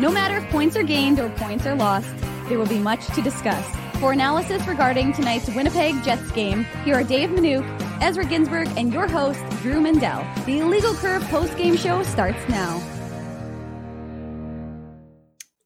[0.00, 2.08] No matter if points are gained or points are lost,
[2.48, 3.66] there will be much to discuss.
[3.98, 7.66] For analysis regarding tonight's Winnipeg Jets game, here are Dave Minuk,
[8.00, 10.24] Ezra Ginsburg, and your host, Drew Mandel.
[10.46, 12.80] The Illegal Curve post-game show starts now.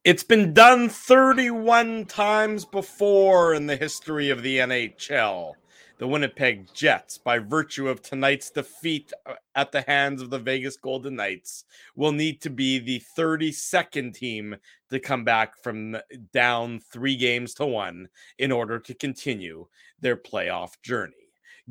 [0.03, 5.57] It's been done 31 times before in the history of the NHL
[6.03, 10.77] the Winnipeg Jets, by virtue of tonight's defeat uh, at the hands of the Vegas
[10.77, 11.65] Golden Knights,
[11.95, 14.57] will need to be the 32nd team
[14.91, 15.97] to come back from
[16.33, 19.69] down three games to one in order to continue
[20.01, 21.22] their playoff journey.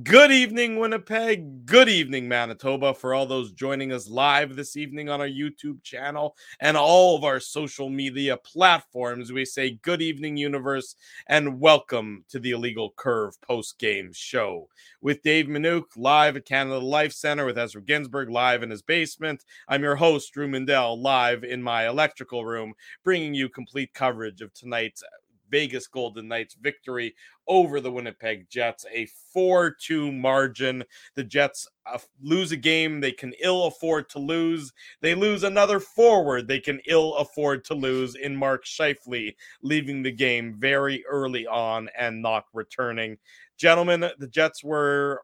[0.03, 1.65] Good evening, Winnipeg.
[1.65, 6.37] Good evening, Manitoba, for all those joining us live this evening on our YouTube channel
[6.61, 9.33] and all of our social media platforms.
[9.33, 10.95] We say good evening, universe,
[11.27, 14.69] and welcome to the Illegal Curve post game show
[15.01, 19.43] with Dave Minuk live at Canada Life Center with Ezra Ginsburg live in his basement.
[19.67, 24.53] I'm your host, Drew Mandel, live in my electrical room, bringing you complete coverage of
[24.53, 25.03] tonight's
[25.52, 27.13] Vegas Golden Knights victory
[27.47, 30.83] over the Winnipeg Jets, a 4 2 margin.
[31.16, 34.71] The Jets uh, lose a game they can ill afford to lose.
[35.02, 40.11] They lose another forward they can ill afford to lose in Mark Scheifele, leaving the
[40.11, 43.17] game very early on and not returning.
[43.58, 45.21] Gentlemen, the Jets were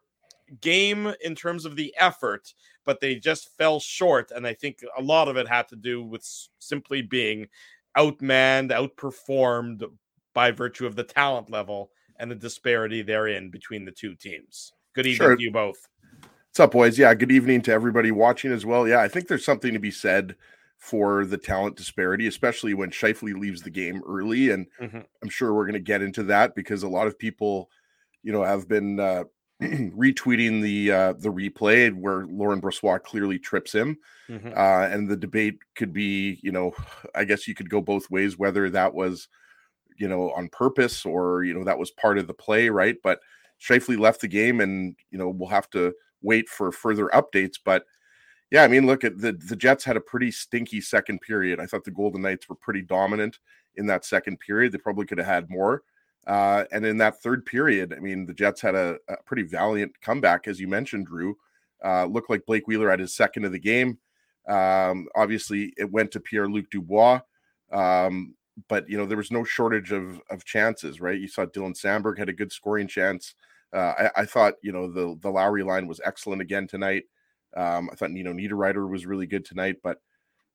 [0.61, 2.53] game in terms of the effort,
[2.85, 4.31] but they just fell short.
[4.31, 6.27] And I think a lot of it had to do with
[6.59, 7.47] simply being
[7.97, 9.83] outmanned, outperformed
[10.37, 14.71] by virtue of the talent level and the disparity therein between the two teams.
[14.93, 15.35] Good evening sure.
[15.35, 15.87] to you both.
[16.21, 16.99] What's up, boys?
[16.99, 18.87] Yeah, good evening to everybody watching as well.
[18.87, 20.35] Yeah, I think there's something to be said
[20.77, 24.51] for the talent disparity, especially when Scheifele leaves the game early.
[24.51, 24.99] And mm-hmm.
[25.23, 27.71] I'm sure we're going to get into that because a lot of people,
[28.21, 29.23] you know, have been uh,
[29.63, 33.97] retweeting the uh, the replay where Laurent Brossoit clearly trips him,
[34.29, 34.49] mm-hmm.
[34.49, 36.75] uh, and the debate could be, you know,
[37.15, 39.27] I guess you could go both ways whether that was
[39.97, 42.95] you know, on purpose or, you know, that was part of the play, right?
[43.03, 43.19] But
[43.61, 47.57] Scheifele left the game and, you know, we'll have to wait for further updates.
[47.63, 47.85] But
[48.51, 51.59] yeah, I mean, look at the the Jets had a pretty stinky second period.
[51.59, 53.39] I thought the Golden Knights were pretty dominant
[53.75, 54.71] in that second period.
[54.71, 55.83] They probably could have had more.
[56.25, 59.99] Uh, and in that third period, I mean, the Jets had a, a pretty valiant
[60.01, 61.37] comeback, as you mentioned, Drew.
[61.83, 63.97] Uh, looked like Blake Wheeler had his second of the game.
[64.47, 67.19] Um, obviously, it went to Pierre Luc Dubois.
[67.71, 68.33] Um,
[68.67, 71.19] but you know there was no shortage of of chances, right?
[71.19, 73.35] You saw Dylan Samberg had a good scoring chance.
[73.73, 77.03] Uh, I, I, thought you know the the Lowry line was excellent again tonight.
[77.55, 79.99] Um, I thought you know Niederreiter was really good tonight, but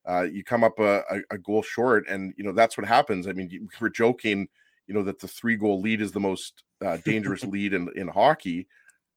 [0.07, 3.27] uh, you come up a, a, a, goal short, and you know that's what happens.
[3.27, 4.47] I mean, we're joking,
[4.87, 8.07] you know, that the three goal lead is the most uh, dangerous lead in in
[8.07, 8.67] hockey.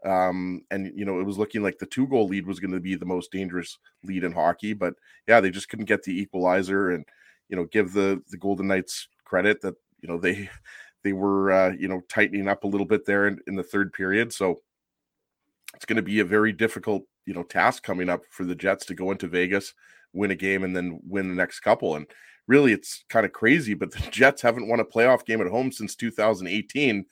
[0.05, 2.81] Um, and you know, it was looking like the two goal lead was going to
[2.81, 4.95] be the most dangerous lead in hockey, but
[5.27, 7.05] yeah, they just couldn't get the equalizer and
[7.49, 10.49] you know give the the Golden Knights credit that you know they
[11.05, 13.93] they were uh, you know tightening up a little bit there in, in the third
[13.93, 14.33] period.
[14.33, 14.57] So
[15.75, 18.87] it's going to be a very difficult you know task coming up for the Jets
[18.87, 19.75] to go into Vegas,
[20.13, 21.97] win a game, and then win the next couple.
[21.97, 22.07] And
[22.47, 25.73] really, it's kind of crazy, but the Jets haven't won a playoff game at home
[25.73, 27.07] since 2018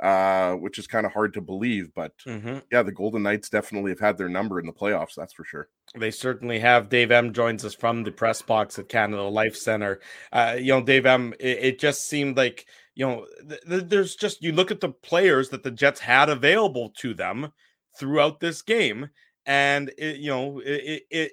[0.00, 1.92] uh, which is kind of hard to believe.
[1.94, 2.58] But mm-hmm.
[2.72, 5.14] yeah, the Golden Knights definitely have had their number in the playoffs.
[5.14, 5.68] That's for sure.
[5.98, 6.88] They certainly have.
[6.88, 10.00] Dave M joins us from the press box at Canada Life Center.
[10.32, 14.14] Uh, you know, Dave M, it, it just seemed like you know, th- th- there's
[14.14, 17.52] just you look at the players that the Jets had available to them
[17.98, 19.10] throughout this game,
[19.46, 21.32] and it, you know, it, it,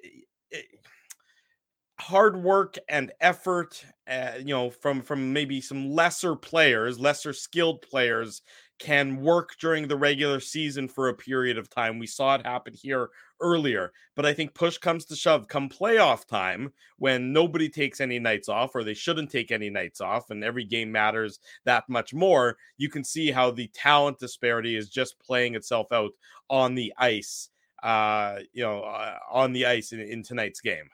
[2.00, 7.82] hard work and effort uh, you know from from maybe some lesser players lesser skilled
[7.82, 8.42] players
[8.78, 11.98] can work during the regular season for a period of time.
[11.98, 16.26] We saw it happen here earlier but i think push comes to shove come playoff
[16.26, 20.42] time when nobody takes any nights off or they shouldn't take any nights off and
[20.42, 25.18] every game matters that much more you can see how the talent disparity is just
[25.20, 26.10] playing itself out
[26.50, 27.50] on the ice
[27.82, 30.90] uh you know uh, on the ice in, in tonight's game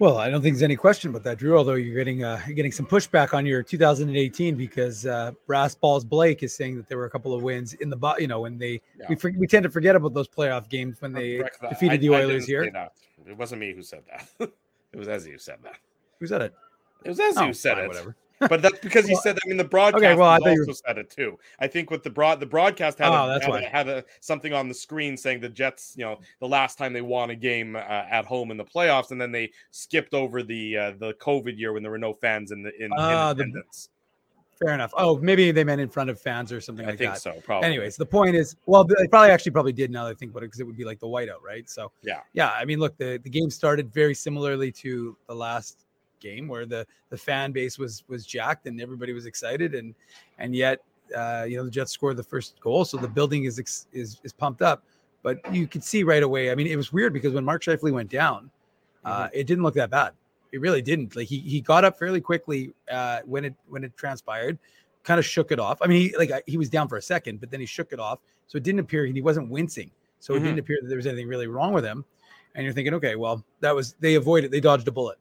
[0.00, 1.58] well, I don't think there's any question about that, Drew.
[1.58, 6.04] Although you're getting uh, you're getting some pushback on your 2018 because uh, Brass Balls
[6.06, 8.58] Blake is saying that there were a couple of wins in the you know when
[8.58, 9.14] they yeah.
[9.22, 12.46] we we tend to forget about those playoff games when they defeated I, the Oilers
[12.46, 12.62] here.
[12.62, 14.26] It wasn't me who said that.
[14.92, 15.76] it was Ezzy who said that.
[16.18, 16.54] Who said it?
[17.04, 17.88] It was Ezzy oh, who said fine, it.
[17.88, 18.16] Whatever
[18.48, 19.38] but that's because he said.
[19.44, 21.38] I mean, the broadcast okay, well, I also said it too.
[21.58, 24.04] I think with the broad, the broadcast had, oh, a, that's had, a, had a,
[24.20, 27.36] something on the screen saying the Jets, you know, the last time they won a
[27.36, 31.14] game uh, at home in the playoffs, and then they skipped over the uh, the
[31.14, 33.88] COVID year when there were no fans in the in, uh, in attendance.
[34.58, 34.92] The, fair enough.
[34.96, 37.20] Oh, maybe they meant in front of fans or something I like think that.
[37.20, 37.32] so.
[37.44, 37.66] Probably.
[37.66, 40.42] Anyways, the point is, well, they probably actually probably did now that I think about
[40.42, 41.68] it because it would be like the whiteout, right?
[41.68, 42.50] So yeah, yeah.
[42.50, 45.86] I mean, look, the the game started very similarly to the last
[46.20, 49.94] game where the the fan base was was jacked and everybody was excited and
[50.38, 50.80] and yet
[51.16, 53.58] uh, you know the Jets scored the first goal, so the building is
[53.92, 54.84] is is pumped up.
[55.22, 56.50] But you could see right away.
[56.50, 58.50] I mean, it was weird because when Mark Scheifele went down,
[59.04, 59.38] uh, mm-hmm.
[59.38, 60.12] it didn't look that bad.
[60.52, 61.14] It really didn't.
[61.14, 64.58] Like he he got up fairly quickly uh, when it when it transpired,
[65.04, 65.78] kind of shook it off.
[65.82, 68.00] I mean, he like he was down for a second, but then he shook it
[68.00, 69.90] off, so it didn't appear he wasn't wincing.
[70.20, 70.42] So mm-hmm.
[70.42, 72.04] it didn't appear that there was anything really wrong with him.
[72.54, 75.18] And you're thinking, okay, well, that was they avoided, they dodged a bullet.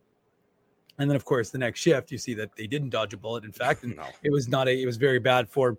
[1.00, 3.46] And then, of course, the next shift, you see that they didn't dodge a bullet.
[3.46, 4.04] In fact, and no.
[4.22, 5.78] it was not a, it was very bad for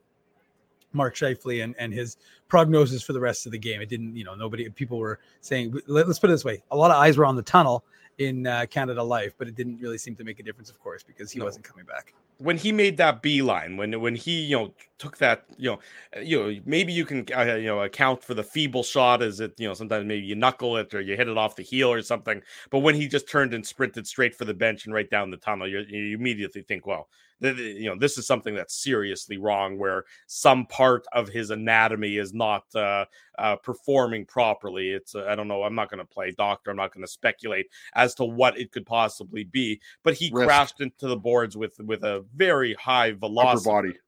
[0.92, 2.16] Mark Scheifele and, and his
[2.48, 3.80] prognosis for the rest of the game.
[3.80, 6.76] It didn't, you know, nobody, people were saying, let, us put it this way a
[6.76, 7.84] lot of eyes were on the tunnel
[8.18, 11.02] in uh, Canada Life, but it didn't really seem to make a difference, of course,
[11.02, 11.44] because he no.
[11.44, 12.12] wasn't coming back.
[12.40, 15.78] When he made that beeline, when when he you know took that you know
[16.22, 19.52] you know maybe you can uh, you know account for the feeble shot as it
[19.58, 22.00] you know sometimes maybe you knuckle it or you hit it off the heel or
[22.00, 22.40] something,
[22.70, 25.36] but when he just turned and sprinted straight for the bench and right down the
[25.36, 27.08] tunnel, you, you immediately think, well,
[27.40, 32.34] you know this is something that's seriously wrong where some part of his anatomy is
[32.34, 33.04] not uh,
[33.38, 36.76] uh, performing properly it's uh, i don't know i'm not going to play doctor i'm
[36.76, 40.46] not going to speculate as to what it could possibly be but he Risk.
[40.46, 43.98] crashed into the boards with with a very high velocity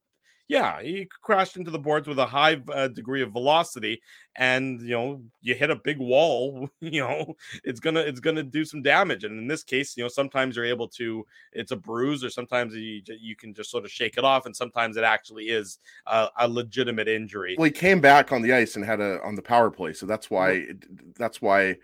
[0.48, 4.02] yeah, he crashed into the boards with a high uh, degree of velocity,
[4.36, 6.68] and you know, you hit a big wall.
[6.80, 9.24] You know, it's gonna it's gonna do some damage.
[9.24, 11.24] And in this case, you know, sometimes you're able to.
[11.52, 14.54] It's a bruise, or sometimes you you can just sort of shake it off, and
[14.54, 17.54] sometimes it actually is a, a legitimate injury.
[17.56, 20.04] Well, he came back on the ice and had a on the power play, so
[20.04, 20.66] that's why
[21.16, 21.76] that's why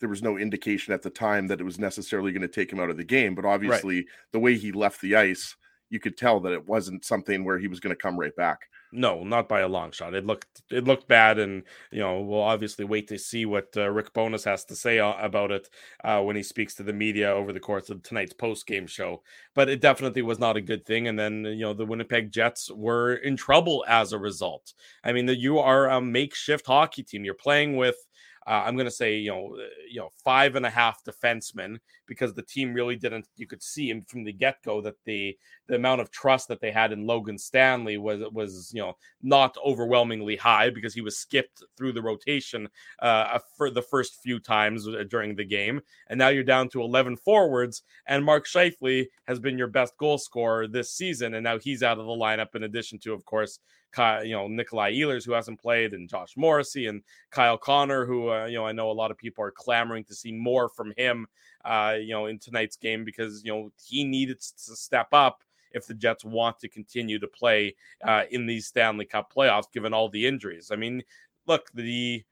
[0.00, 2.80] there was no indication at the time that it was necessarily going to take him
[2.80, 3.34] out of the game.
[3.34, 4.06] But obviously, right.
[4.32, 5.54] the way he left the ice
[5.90, 8.68] you could tell that it wasn't something where he was going to come right back.
[8.92, 10.14] No, not by a long shot.
[10.14, 13.90] It looked it looked bad, and you know we'll obviously wait to see what uh,
[13.90, 15.68] Rick Bowness has to say about it
[16.04, 19.22] uh, when he speaks to the media over the course of tonight's post game show.
[19.54, 22.70] But it definitely was not a good thing, and then you know the Winnipeg Jets
[22.70, 24.72] were in trouble as a result.
[25.02, 27.24] I mean, that you are a makeshift hockey team.
[27.24, 27.96] You're playing with
[28.46, 31.78] uh, I'm going to say, you know, uh, you know, five and a half defensemen
[32.06, 33.26] because the team really didn't.
[33.36, 36.60] You could see him from the get go that the the amount of trust that
[36.60, 41.18] they had in Logan Stanley was was you know not overwhelmingly high because he was
[41.18, 42.68] skipped through the rotation
[43.00, 46.82] uh, for the first few times uh, during the game, and now you're down to
[46.82, 51.58] 11 forwards, and Mark Scheifele has been your best goal scorer this season, and now
[51.58, 52.54] he's out of the lineup.
[52.54, 53.58] In addition to, of course,
[53.98, 58.46] you know Nikolai Ehlers who hasn't played, and Josh Morrissey and Kyle Connor, who uh,
[58.46, 61.26] you know I know a lot of people are clamoring to see more from him,
[61.64, 65.86] uh, you know, in tonight's game because you know he needed to step up if
[65.86, 70.08] the Jets want to continue to play uh, in these Stanley Cup playoffs, given all
[70.08, 70.70] the injuries.
[70.72, 71.02] I mean,
[71.46, 72.24] look, the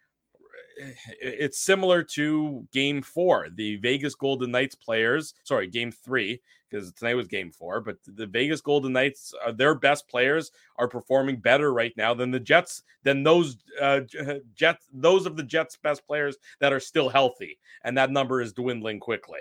[1.20, 3.48] it's similar to game four.
[3.54, 8.26] The Vegas Golden Knights players, sorry, game three, because tonight was game four, but the
[8.26, 12.82] Vegas Golden Knights, uh, their best players are performing better right now than the Jets,
[13.04, 14.00] than those uh,
[14.54, 17.58] Jets, those of the Jets' best players that are still healthy.
[17.84, 19.40] And that number is dwindling quickly.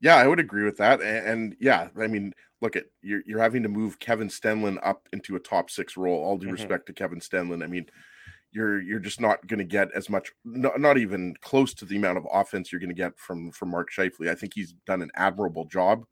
[0.00, 1.00] Yeah, I would agree with that.
[1.02, 2.32] And, and yeah, I mean,
[2.62, 6.22] look at you're, you're having to move Kevin Stenlund up into a top six role.
[6.22, 6.54] All due mm-hmm.
[6.54, 7.62] respect to Kevin Stenlund.
[7.62, 7.86] I mean,
[8.52, 11.96] you're you're just not going to get as much, not, not even close to the
[11.96, 14.30] amount of offense you're going to get from from Mark Scheifele.
[14.30, 16.04] I think he's done an admirable job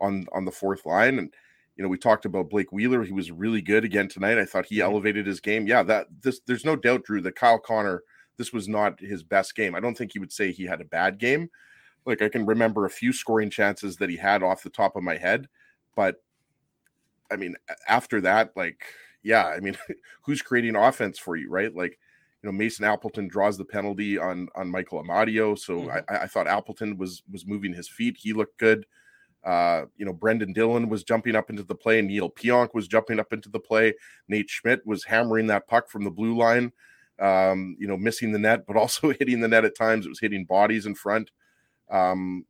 [0.00, 1.32] on on the fourth line, and
[1.76, 3.04] you know we talked about Blake Wheeler.
[3.04, 4.38] He was really good again tonight.
[4.38, 4.90] I thought he mm-hmm.
[4.90, 5.66] elevated his game.
[5.66, 8.02] Yeah, that this there's no doubt, Drew, that Kyle Connor
[8.38, 9.74] this was not his best game.
[9.74, 11.50] I don't think he would say he had a bad game.
[12.06, 15.02] Like I can remember a few scoring chances that he had off the top of
[15.02, 15.48] my head,
[15.94, 16.22] but
[17.30, 18.82] I mean after that, like
[19.22, 19.76] yeah, I mean,
[20.22, 21.74] who's creating offense for you, right?
[21.74, 21.98] Like,
[22.42, 26.12] you know, Mason Appleton draws the penalty on on Michael Amadio, so mm-hmm.
[26.12, 28.16] I, I thought Appleton was was moving his feet.
[28.18, 28.86] He looked good.
[29.44, 32.02] Uh, you know, Brendan Dillon was jumping up into the play.
[32.02, 33.94] Neil Pionk was jumping up into the play.
[34.28, 36.72] Nate Schmidt was hammering that puck from the blue line.
[37.20, 40.06] Um, you know, missing the net, but also hitting the net at times.
[40.06, 41.30] It was hitting bodies in front.
[41.90, 42.44] Um,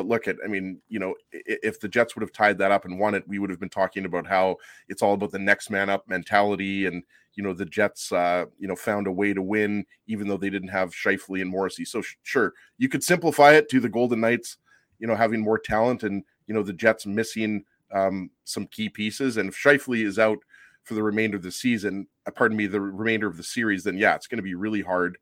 [0.00, 2.86] but look at, I mean, you know, if the Jets would have tied that up
[2.86, 4.56] and won it, we would have been talking about how
[4.88, 6.86] it's all about the next man up mentality.
[6.86, 7.04] And,
[7.34, 10.48] you know, the Jets, uh, you know, found a way to win, even though they
[10.48, 11.84] didn't have Scheifele and Morrissey.
[11.84, 14.56] So, sh- sure, you could simplify it to the Golden Knights,
[15.00, 19.36] you know, having more talent and, you know, the Jets missing um, some key pieces.
[19.36, 20.38] And if Scheifele is out
[20.84, 23.98] for the remainder of the season, uh, pardon me, the remainder of the series, then
[23.98, 25.18] yeah, it's going to be really hard.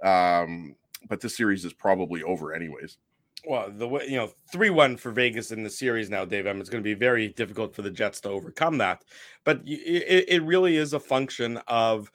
[0.00, 0.76] Um,
[1.08, 2.98] but this series is probably over, anyways
[3.46, 6.46] well, the way you know, three one for Vegas in the series now, Dave.
[6.46, 9.04] I mean, it's going to be very difficult for the Jets to overcome that.
[9.44, 12.10] But it, it really is a function of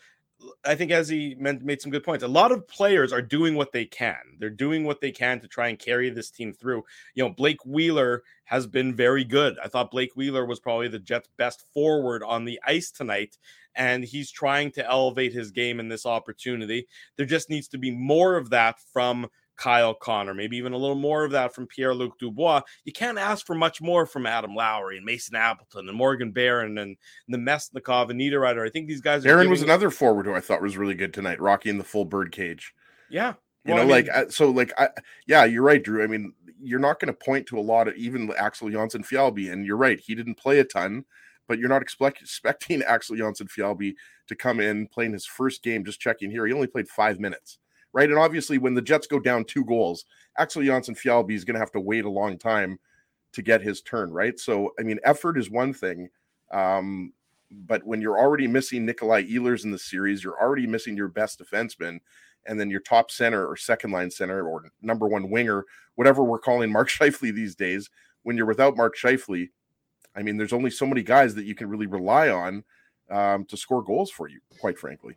[0.65, 2.23] I think Ezzy made some good points.
[2.23, 4.17] A lot of players are doing what they can.
[4.37, 6.83] They're doing what they can to try and carry this team through.
[7.15, 9.57] You know, Blake Wheeler has been very good.
[9.63, 13.37] I thought Blake Wheeler was probably the Jets' best forward on the ice tonight,
[13.75, 16.87] and he's trying to elevate his game in this opportunity.
[17.15, 19.27] There just needs to be more of that from
[19.57, 22.61] Kyle Connor, maybe even a little more of that from Pierre Luc Dubois.
[22.85, 26.77] You can't ask for much more from Adam Lowry and Mason Appleton and Morgan Barron
[26.77, 26.95] and
[27.27, 28.65] the Namestnikov and Niederreiter.
[28.65, 29.23] I think these guys.
[29.23, 29.51] Barron giving...
[29.51, 32.31] was another forward who I thought was really good tonight, Rocky in the full bird
[32.31, 32.73] cage.
[33.09, 33.33] Yeah,
[33.65, 34.89] you well, know, I mean, like so, like I,
[35.25, 36.03] yeah, you're right, Drew.
[36.03, 39.65] I mean, you're not going to point to a lot of even Axel Jonsson-Fjallby, and
[39.65, 41.05] you're right, he didn't play a ton,
[41.47, 43.95] but you're not expect, expecting Axel Jonsson-Fjallby
[44.27, 45.83] to come in playing his first game.
[45.83, 47.59] Just checking here, he only played five minutes
[47.97, 48.09] right?
[48.09, 50.05] And obviously, when the Jets go down two goals,
[50.37, 52.77] Axel Jonsson-Fjallby is going to have to wait a long time
[53.33, 54.39] to get his turn, right?
[54.39, 56.07] So, I mean, effort is one thing.
[56.51, 57.11] Um,
[57.49, 61.41] but when you're already missing Nikolai Ehlers in the series, you're already missing your best
[61.41, 61.97] defenseman,
[62.45, 66.37] and then your top center or second line center or number one winger, whatever we're
[66.37, 67.89] calling Mark Scheifele these days.
[68.21, 69.49] When you're without Mark Scheifele,
[70.15, 72.63] I mean, there's only so many guys that you can really rely on
[73.09, 75.15] um, to score goals for you, quite frankly.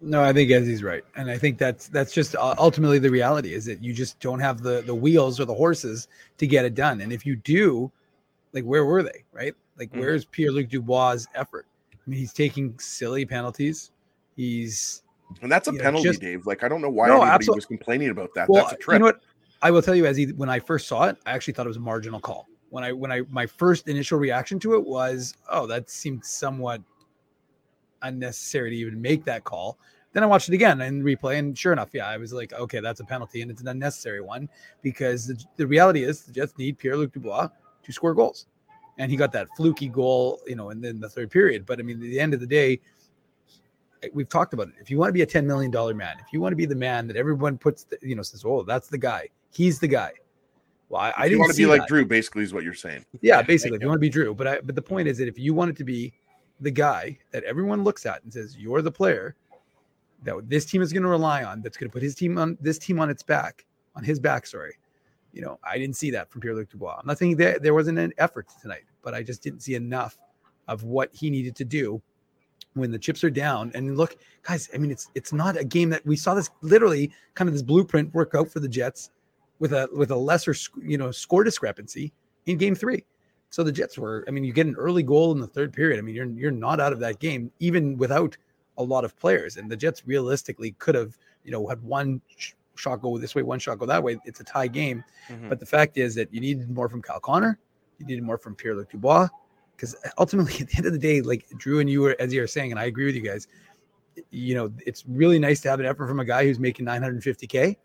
[0.00, 3.64] No, I think Ezzy's right, and I think that's that's just ultimately the reality is
[3.64, 6.06] that you just don't have the the wheels or the horses
[6.38, 7.00] to get it done.
[7.00, 7.90] And if you do,
[8.52, 9.24] like where were they?
[9.32, 9.54] Right?
[9.76, 10.00] Like mm-hmm.
[10.00, 11.66] where's Pierre Luc Dubois' effort?
[11.92, 13.90] I mean, he's taking silly penalties.
[14.36, 15.02] He's
[15.42, 16.46] and that's a penalty, know, just, Dave.
[16.46, 17.58] Like I don't know why no, anybody absolutely.
[17.58, 18.48] was complaining about that.
[18.48, 18.94] Well, that's a trip.
[18.94, 19.20] You know what?
[19.62, 21.76] I will tell you, Ezzy, when I first saw it, I actually thought it was
[21.76, 22.46] a marginal call.
[22.70, 26.82] When I when I my first initial reaction to it was, oh, that seemed somewhat
[28.02, 29.78] unnecessary to even make that call.
[30.14, 32.80] Then I watched it again and replay, and sure enough, yeah, I was like, okay,
[32.80, 34.48] that's a penalty, and it's an unnecessary one
[34.82, 37.48] because the, the reality is the Jets need Pierre Luc Dubois
[37.82, 38.46] to score goals,
[38.96, 41.66] and he got that fluky goal, you know, in, in the third period.
[41.66, 42.80] But I mean, at the end of the day,
[44.14, 44.74] we've talked about it.
[44.80, 46.66] If you want to be a ten million dollar man, if you want to be
[46.66, 49.88] the man that everyone puts, the, you know, says, oh, that's the guy, he's the
[49.88, 50.12] guy.
[50.88, 51.88] Well, I, I didn't want to be like that.
[51.88, 52.06] Drew.
[52.06, 53.04] Basically, is what you're saying.
[53.20, 55.28] Yeah, basically, if you want to be Drew, but I, but the point is that
[55.28, 56.14] if you want it to be
[56.60, 59.36] the guy that everyone looks at and says you're the player
[60.24, 62.58] that this team is going to rely on, that's going to put his team on
[62.60, 64.46] this team on its back, on his back.
[64.46, 64.74] Sorry,
[65.32, 66.96] you know, I didn't see that from Pierre Luc Dubois.
[66.98, 70.18] I'm not saying that there wasn't an effort tonight, but I just didn't see enough
[70.66, 72.02] of what he needed to do
[72.74, 73.70] when the chips are down.
[73.74, 77.12] And look, guys, I mean, it's it's not a game that we saw this literally
[77.34, 79.10] kind of this blueprint work out for the Jets
[79.58, 82.12] with a with a lesser you know score discrepancy
[82.46, 83.04] in Game Three.
[83.50, 85.98] So the Jets were, I mean, you get an early goal in the third period.
[85.98, 88.36] I mean, you're you're not out of that game even without
[88.76, 89.56] a lot of players.
[89.56, 92.20] And the Jets realistically could have, you know, had one
[92.74, 94.18] shot go this way, one shot go that way.
[94.24, 95.04] It's a tie game.
[95.28, 95.48] Mm-hmm.
[95.48, 97.58] But the fact is that you needed more from Kyle Connor,
[97.98, 99.28] you needed more from Pierre Luc Dubois.
[99.76, 102.40] Because ultimately, at the end of the day, like Drew and you were, as you
[102.40, 103.48] were saying, and I agree with you guys,
[104.30, 107.76] you know, it's really nice to have an effort from a guy who's making 950K.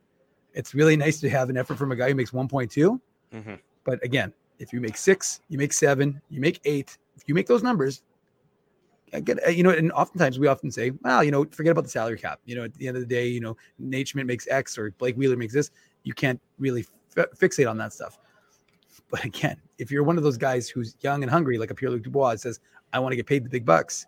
[0.54, 3.00] It's really nice to have an effort from a guy who makes 1.2.
[3.34, 3.54] Mm-hmm.
[3.84, 6.98] But again, if you make six, you make seven, you make eight.
[7.16, 8.02] If you make those numbers,
[9.24, 11.90] get uh, you know, and oftentimes we often say, well, you know, forget about the
[11.90, 12.40] salary cap.
[12.46, 13.56] You know, at the end of the day, you know,
[14.06, 15.72] Schmidt makes X or Blake Wheeler makes this.
[16.04, 18.20] You can't really f- fixate on that stuff.
[19.10, 21.92] But again, if you're one of those guys who's young and hungry, like a Pierre
[21.92, 22.60] Luc Dubois says,
[22.94, 24.08] I want to get paid the big bucks,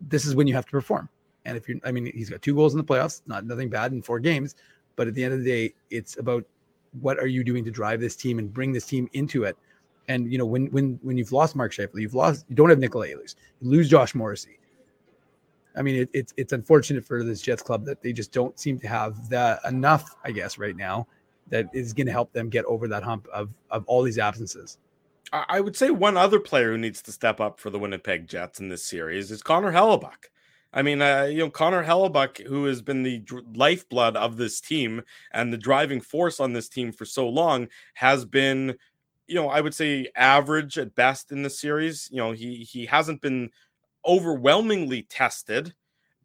[0.00, 1.08] this is when you have to perform.
[1.44, 3.92] And if you're, I mean, he's got two goals in the playoffs, not nothing bad
[3.92, 4.56] in four games.
[4.96, 6.44] But at the end of the day, it's about
[7.00, 9.56] what are you doing to drive this team and bring this team into it?
[10.08, 12.78] And you know, when when when you've lost Mark Scheifele, you've lost you don't have
[12.78, 14.58] Nikolai Ehlers, you lose Josh Morrissey.
[15.76, 18.78] I mean, it, it's it's unfortunate for this Jets club that they just don't seem
[18.80, 21.06] to have that enough, I guess, right now
[21.48, 24.78] that is going to help them get over that hump of of all these absences.
[25.32, 28.58] I would say one other player who needs to step up for the Winnipeg Jets
[28.58, 30.28] in this series is Connor Hellebuyck.
[30.72, 33.22] I mean, uh, you know, Connor Hellebuyck, who has been the
[33.54, 38.24] lifeblood of this team and the driving force on this team for so long, has
[38.24, 38.76] been,
[39.26, 42.08] you know, I would say average at best in the series.
[42.12, 43.50] You know, he he hasn't been
[44.06, 45.74] overwhelmingly tested,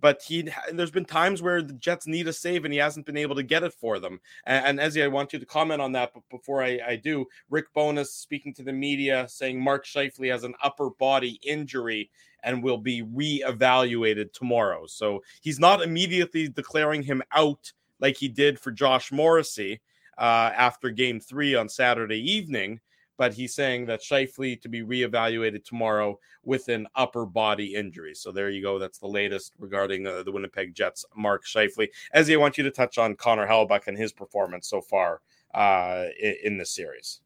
[0.02, 3.18] but he there's been times where the Jets need a save and he hasn't been
[3.18, 4.20] able to get it for them.
[4.46, 6.12] And, and Ezzy, I want you to comment on that.
[6.14, 10.44] But before I, I do, Rick Bowness speaking to the media saying Mark Scheifele has
[10.44, 12.10] an upper body injury
[12.44, 14.86] and will be reevaluated tomorrow.
[14.86, 19.82] So he's not immediately declaring him out like he did for Josh Morrissey
[20.18, 22.80] uh, after game three on Saturday evening.
[23.18, 28.14] But he's saying that Scheifele to be reevaluated tomorrow with an upper body injury.
[28.14, 28.78] So there you go.
[28.78, 31.88] That's the latest regarding uh, the Winnipeg Jets, Mark Scheifele.
[32.16, 35.22] Ezzy, I want you to touch on Connor Hellebuyck and his performance so far
[35.54, 37.22] uh, in, in this series.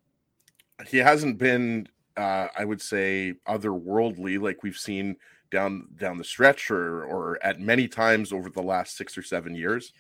[0.88, 1.88] He hasn't been
[2.20, 5.16] uh, I would say otherworldly, like we've seen
[5.52, 9.56] down down the stretch or or at many times over the last six or seven
[9.56, 9.94] years.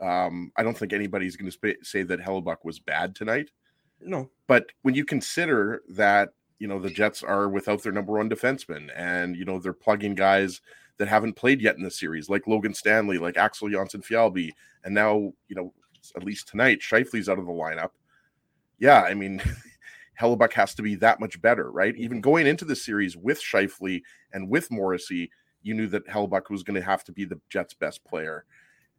[0.00, 3.50] Um, I don't think anybody's going to sp- say that Hellebuyck was bad tonight.
[4.04, 8.30] No, but when you consider that you know the Jets are without their number one
[8.30, 10.60] defenseman, and you know they're plugging guys
[10.98, 14.50] that haven't played yet in the series, like Logan Stanley, like Axel Jonsson-Fjallby,
[14.84, 15.72] and now you know
[16.16, 17.90] at least tonight Scheifele's out of the lineup.
[18.78, 19.42] Yeah, I mean.
[20.20, 21.96] Hellebuyck has to be that much better, right?
[21.96, 22.30] Even mm-hmm.
[22.30, 25.30] going into the series with Scheifele and with Morrissey,
[25.62, 28.44] you knew that Hellebuyck was going to have to be the Jets' best player.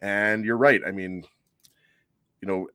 [0.02, 0.82] And you're right.
[0.86, 1.24] I mean,
[2.42, 2.68] you know,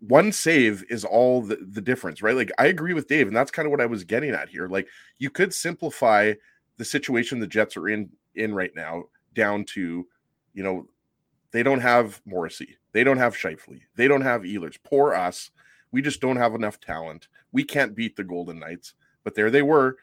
[0.00, 2.36] one save is all the, the difference, right?
[2.36, 4.68] Like I agree with Dave, and that's kind of what I was getting at here.
[4.68, 6.34] Like you could simplify
[6.76, 9.04] the situation the Jets are in in right now
[9.34, 10.06] down to,
[10.54, 10.86] you know,
[11.52, 14.78] they don't have Morrissey, they don't have Scheifele, they don't have Ehlers.
[14.82, 15.50] Poor us.
[15.92, 17.28] We just don't have enough talent.
[17.52, 18.94] We can't beat the Golden Knights.
[19.24, 19.96] But there they were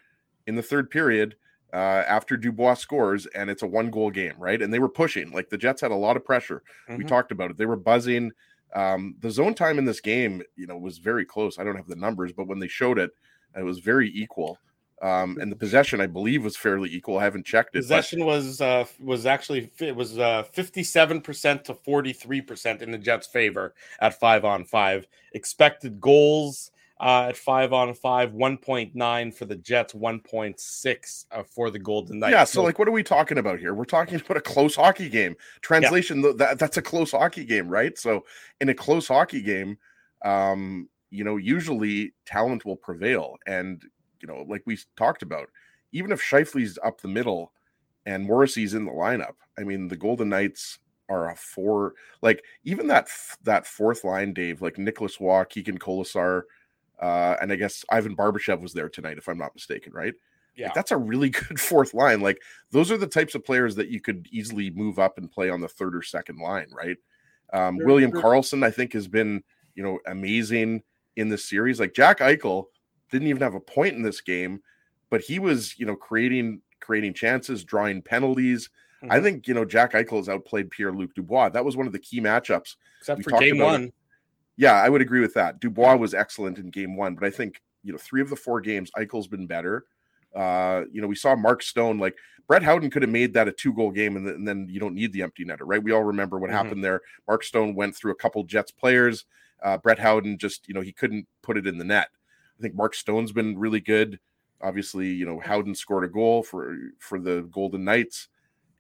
[0.48, 1.36] in the third period
[1.74, 4.62] uh, after Dubois scores, and it's a one goal game, right?
[4.62, 5.32] And they were pushing.
[5.32, 6.62] Like the Jets had a lot of pressure.
[6.88, 6.98] Mm-hmm.
[6.98, 7.58] We talked about it.
[7.58, 8.32] They were buzzing.
[8.76, 11.60] Um, the zone time in this game, you know, was very close.
[11.60, 13.12] I don't have the numbers, but when they showed it,
[13.56, 14.58] it was very equal.
[15.02, 17.18] Um, and the possession, I believe, was fairly equal.
[17.18, 17.80] I haven't checked it.
[17.80, 18.26] Possession but...
[18.26, 22.92] was uh, was actually it was uh, fifty seven percent to forty three percent in
[22.92, 25.06] the Jets' favor at five on five.
[25.34, 26.72] Expected goals
[27.04, 31.44] uh, at five on five, one point nine for the Jets, one point six uh,
[31.44, 32.32] for the Golden Knights.
[32.32, 33.74] Yeah, so like, what are we talking about here?
[33.74, 35.36] We're talking about a close hockey game.
[35.62, 36.32] Translation: yeah.
[36.38, 37.98] that that's a close hockey game, right?
[37.98, 38.24] So
[38.62, 39.78] in a close hockey game,
[40.24, 43.84] um, you know, usually talent will prevail, and
[44.22, 45.50] you know, like we talked about,
[45.92, 47.52] even if Scheifele's up the middle
[48.06, 50.80] and Morrissey's in the lineup, I mean, the Golden Knights
[51.10, 53.10] are a four, like even that
[53.44, 56.44] that fourth line, Dave, like Nicolas Roy, Keegan Kolesar,
[57.04, 60.14] uh, and I guess Ivan Barbashev was there tonight, if I'm not mistaken, right?
[60.56, 62.22] Yeah, like, that's a really good fourth line.
[62.22, 62.42] Like
[62.72, 65.60] those are the types of players that you could easily move up and play on
[65.60, 66.96] the third or second line, right?
[67.52, 68.22] Um, sure, William sure.
[68.22, 69.44] Karlsson, I think, has been
[69.76, 70.82] you know amazing
[71.18, 71.78] in this series.
[71.78, 72.68] Like Jack Eichel
[73.12, 74.62] didn't even have a point in this game,
[75.10, 78.70] but he was, you know, creating creating chances, drawing penalties.
[79.04, 79.12] Mm-hmm.
[79.12, 81.50] I think you know Jack Eichel has outplayed Pierre Luc Dubois.
[81.50, 82.78] That was one of the key matchups.
[83.02, 83.84] Except we for game one.
[83.84, 83.94] It.
[84.58, 85.60] Yeah, I would agree with that.
[85.60, 88.62] Dubois was excellent in game one, but I think you know three of the four
[88.62, 89.86] games Eichel's been better.
[90.36, 92.16] Uh, you know, we saw Mark Stone like
[92.48, 94.96] Brett Howden could have made that a two goal game, and, and, then you don't
[94.96, 95.84] need the empty netter, right?
[95.84, 96.58] We all remember what mm-hmm.
[96.58, 97.02] happened there.
[97.28, 99.26] Mark Stone went through a couple Jets players.
[99.62, 102.10] Uh, Brett Howden just you know he couldn't put it in the net.
[102.58, 104.20] I think Mark Stone's been really good.
[104.62, 108.28] Obviously, you know, Howden scored a goal for for the Golden Knights.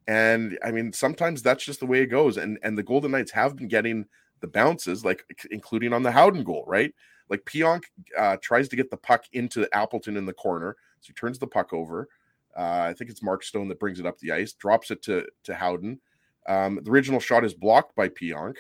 [0.07, 2.37] And I mean, sometimes that's just the way it goes.
[2.37, 4.05] And and the Golden Knights have been getting
[4.43, 6.93] the bounces, like including on the Howden goal, right?
[7.29, 7.83] Like Pionk
[8.19, 11.47] uh, tries to get the puck into Appleton in the corner, so he turns the
[11.47, 12.09] puck over.
[12.55, 15.25] Uh, I think it's Mark Stone that brings it up the ice, drops it to
[15.45, 16.01] to Howden.
[16.45, 18.57] Um, the original shot is blocked by Pionk.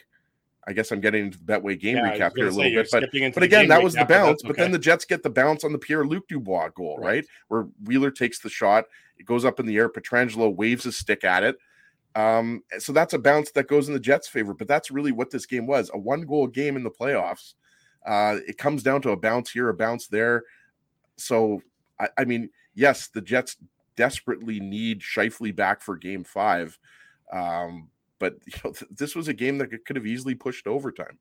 [0.65, 3.33] I guess I'm getting into the Betway game yeah, recap here a little bit, but
[3.33, 4.41] but again, that was the bounce.
[4.41, 4.61] But, okay.
[4.61, 7.05] then the Jets get the bounce on the Pierre Luc Dubois goal, right.
[7.05, 7.25] right.
[7.49, 8.85] Where Wheeler takes the shot,
[9.17, 9.89] it goes up in the air.
[9.89, 11.57] Pietrangelo waves his stick at it.
[12.15, 14.53] Um, so that's a bounce that goes in the Jets' favor.
[14.53, 17.53] But that's really what this game was: a one-goal game in the playoffs.
[18.05, 20.43] Uh, it comes down to a bounce here, a bounce there.
[21.17, 21.61] So
[21.99, 23.57] I, I mean, yes, the Jets
[23.95, 26.77] desperately need Scheifele back for Game Five.
[27.31, 31.17] Um, but you know, th- this was a game that could have easily pushed overtime.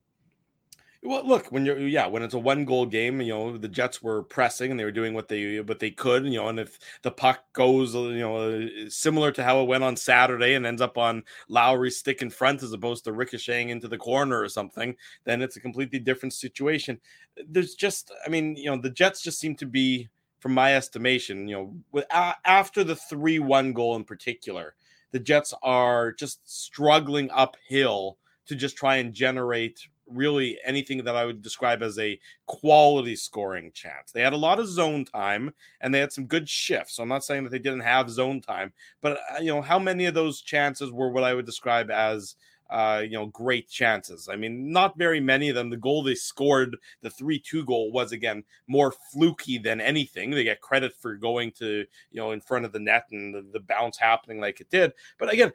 [1.05, 4.01] Well, look, when you're yeah, when it's a one goal game, you know the Jets
[4.01, 6.79] were pressing and they were doing what they what they could, you know, and if
[7.01, 10.97] the puck goes, you know, similar to how it went on Saturday and ends up
[10.97, 15.41] on Lowry's stick in front as opposed to ricocheting into the corner or something, then
[15.41, 17.01] it's a completely different situation.
[17.49, 20.07] There's just, I mean, you know, the Jets just seem to be,
[20.39, 24.73] from my estimation, you know, with, uh, after the three one goal in particular,
[25.11, 31.25] the Jets are just struggling uphill to just try and generate really anything that I
[31.25, 34.11] would describe as a quality scoring chance.
[34.11, 36.95] They had a lot of zone time and they had some good shifts.
[36.95, 39.79] So I'm not saying that they didn't have zone time, but uh, you know, how
[39.79, 42.35] many of those chances were what I would describe as
[42.69, 44.27] uh, you know, great chances.
[44.31, 45.69] I mean, not very many of them.
[45.69, 50.31] The goal they scored, the 3 2 goal, was again more fluky than anything.
[50.31, 53.45] They get credit for going to, you know, in front of the net and the,
[53.53, 54.93] the bounce happening like it did.
[55.19, 55.53] But again,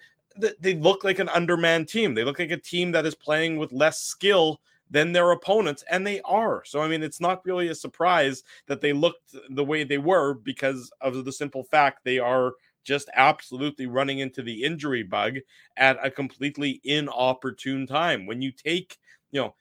[0.61, 2.14] they look like an undermanned team.
[2.14, 6.07] They look like a team that is playing with less skill than their opponents, and
[6.07, 6.64] they are.
[6.64, 10.35] So, I mean, it's not really a surprise that they looked the way they were
[10.35, 12.53] because of the simple fact they are
[12.85, 15.37] just absolutely running into the injury bug
[15.77, 18.24] at a completely inopportune time.
[18.24, 18.96] When you take,
[19.31, 19.55] you know,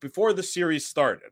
[0.00, 1.30] before the series started,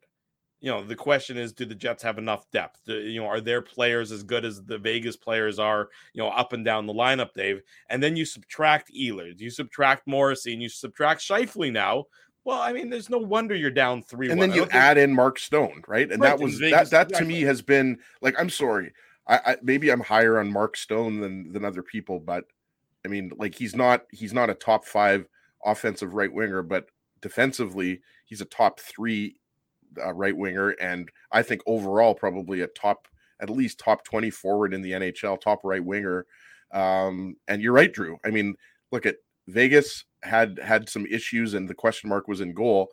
[0.63, 2.81] you know, the question is, do the Jets have enough depth?
[2.87, 6.29] Do, you know, are their players as good as the Vegas players are, you know,
[6.29, 7.63] up and down the lineup, Dave?
[7.91, 12.05] And then you subtract Ehlers, you subtract Morrissey, and you subtract Scheifele now.
[12.45, 14.31] Well, I mean, there's no wonder you're down three.
[14.31, 15.11] And then you add think...
[15.11, 16.11] in Mark Stone, right?
[16.11, 16.91] And right, that was Vegas, that.
[16.91, 17.19] That exactly.
[17.19, 18.93] to me has been like, I'm sorry,
[19.27, 22.45] I, I maybe I'm higher on Mark Stone than than other people, but
[23.05, 25.27] I mean, like he's not he's not a top five
[25.65, 26.87] offensive right winger, but
[27.21, 29.37] defensively, he's a top three
[30.05, 33.09] uh, right winger, and I think overall probably a top,
[33.41, 36.27] at least top twenty forward in the NHL, top right winger.
[36.73, 38.19] Um, and you're right, Drew.
[38.25, 38.55] I mean,
[38.91, 39.17] look at
[39.49, 42.89] Vegas had had some issues, and the question mark was in goal.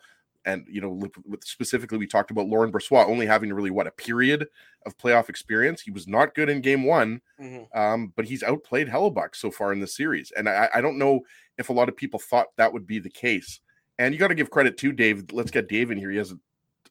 [0.46, 1.02] And you know,
[1.44, 4.48] specifically, we talked about Laurent Brossoit only having really what a period
[4.86, 5.82] of playoff experience.
[5.82, 7.78] He was not good in Game One, mm-hmm.
[7.78, 10.32] um, but he's outplayed Hellebuyck so far in the series.
[10.36, 11.22] And I, I don't know
[11.58, 13.60] if a lot of people thought that would be the case.
[14.00, 15.26] And you got to give credit to Dave.
[15.34, 16.10] Let's get Dave in here.
[16.10, 16.40] He hasn't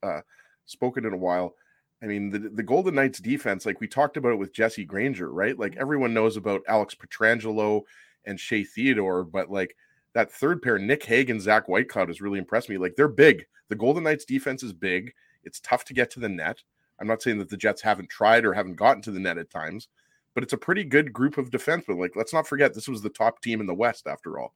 [0.03, 0.21] uh,
[0.67, 1.55] spoken in a while.
[2.03, 5.33] I mean, the, the Golden Knights defense, like we talked about it with Jesse Granger,
[5.33, 5.59] right?
[5.59, 7.83] Like everyone knows about Alex Pietrangelo
[8.25, 9.75] and Shea Theodore, but like
[10.15, 12.79] that third pair, Nick Hague, Zach Whitecloud, has really impressed me.
[12.79, 13.47] Like they're big.
[13.69, 15.13] The Golden Knights defense is big.
[15.45, 16.63] It's tough to get to the net.
[17.01, 19.51] I'm not saying that the Jets haven't tried or haven't gotten to the net at
[19.51, 19.89] times,
[20.35, 21.99] but it's a pretty good group of defensemen.
[21.99, 24.55] Like, let's not forget this was the top team in the West after all.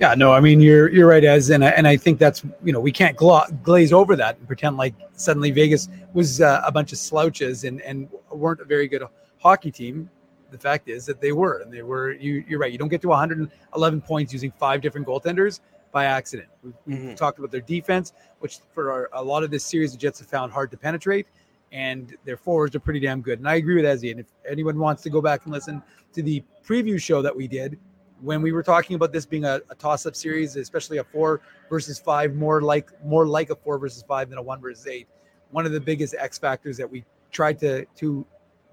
[0.00, 2.72] Yeah, no, I mean you're you're right, as and I, and I think that's you
[2.72, 6.72] know we can't gla- glaze over that and pretend like suddenly Vegas was uh, a
[6.72, 9.02] bunch of slouches and and weren't a very good
[9.38, 10.08] hockey team.
[10.50, 12.12] The fact is that they were, and they were.
[12.12, 12.72] You you're right.
[12.72, 15.60] You don't get to 111 points using five different goaltenders
[15.92, 16.48] by accident.
[16.64, 17.14] We've, mm-hmm.
[17.14, 20.28] talked about their defense, which for our, a lot of this series, the Jets have
[20.28, 21.26] found hard to penetrate,
[21.72, 23.38] and their forwards are pretty damn good.
[23.38, 24.12] And I agree with Ezzy.
[24.12, 25.82] And if anyone wants to go back and listen
[26.14, 27.78] to the preview show that we did
[28.22, 31.98] when we were talking about this being a, a toss-up series, especially a four versus
[31.98, 35.08] five, more like more like a four versus five than a one versus eight.
[35.50, 38.26] One of the biggest X factors that we tried to to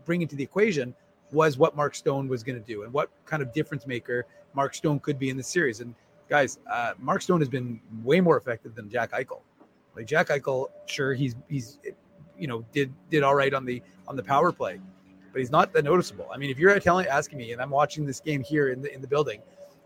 [0.05, 0.93] bring into the equation
[1.31, 4.73] was what Mark Stone was going to do and what kind of difference maker Mark
[4.73, 5.81] Stone could be in the series.
[5.81, 5.93] And
[6.29, 9.41] guys, uh, Mark Stone has been way more effective than Jack Eichel.
[9.95, 11.79] Like Jack Eichel, sure he's he's
[12.37, 14.79] you know did did all right on the on the power play,
[15.37, 16.27] but he's not that noticeable.
[16.33, 18.91] I mean, if you're telling asking me, and I'm watching this game here in the
[18.91, 19.39] in the building,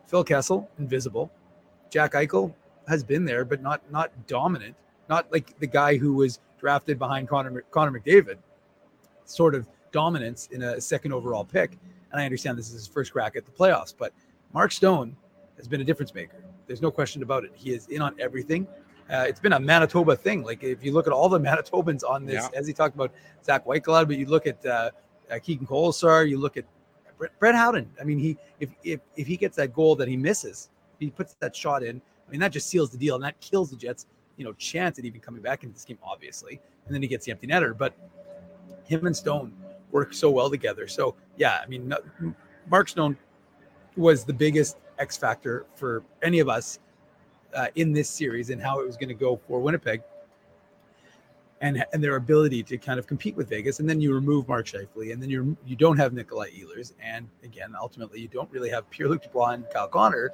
[0.07, 1.29] Phil Kessel invisible,
[1.89, 2.53] Jack Eichel
[2.87, 4.77] has been there, but not not dominant,
[5.09, 8.37] not like the guy who was drafted behind Connor Connor McDavid,
[9.25, 11.77] sort of dominance in a second overall pick.
[12.13, 14.13] And I understand this is his first crack at the playoffs, but
[14.53, 15.17] Mark Stone
[15.57, 16.45] has been a difference maker.
[16.65, 17.51] There's no question about it.
[17.55, 18.69] He is in on everything.
[19.11, 20.43] Uh, it's been a Manitoba thing.
[20.43, 22.61] Like if you look at all the Manitobans on this, yeah.
[22.61, 23.11] Ezzy talked about
[23.43, 24.91] Zach Whitecloud, but you look at uh,
[25.31, 26.65] uh, Keegan Kolesar, you look at
[27.17, 27.89] Brett, Brett Howden.
[27.99, 31.35] I mean, he if if if he gets that goal that he misses, he puts
[31.35, 32.01] that shot in.
[32.27, 34.05] I mean, that just seals the deal, and that kills the Jets.
[34.37, 36.59] You know, chance at even coming back into this game, obviously.
[36.85, 37.77] And then he gets the empty netter.
[37.77, 37.93] But
[38.85, 39.53] him and Stone
[39.91, 40.87] work so well together.
[40.87, 41.93] So yeah, I mean,
[42.69, 43.17] Mark Stone
[43.95, 46.79] was the biggest X factor for any of us
[47.55, 50.01] uh, in this series and how it was going to go for Winnipeg
[51.61, 53.79] and and their ability to kind of compete with Vegas.
[53.79, 57.27] And then you remove Mark Scheifele, and then you you don't have Nikolai Ehlers, and
[57.43, 60.31] again, ultimately, you don't really have Pierre Luc Dubois and Kyle Connor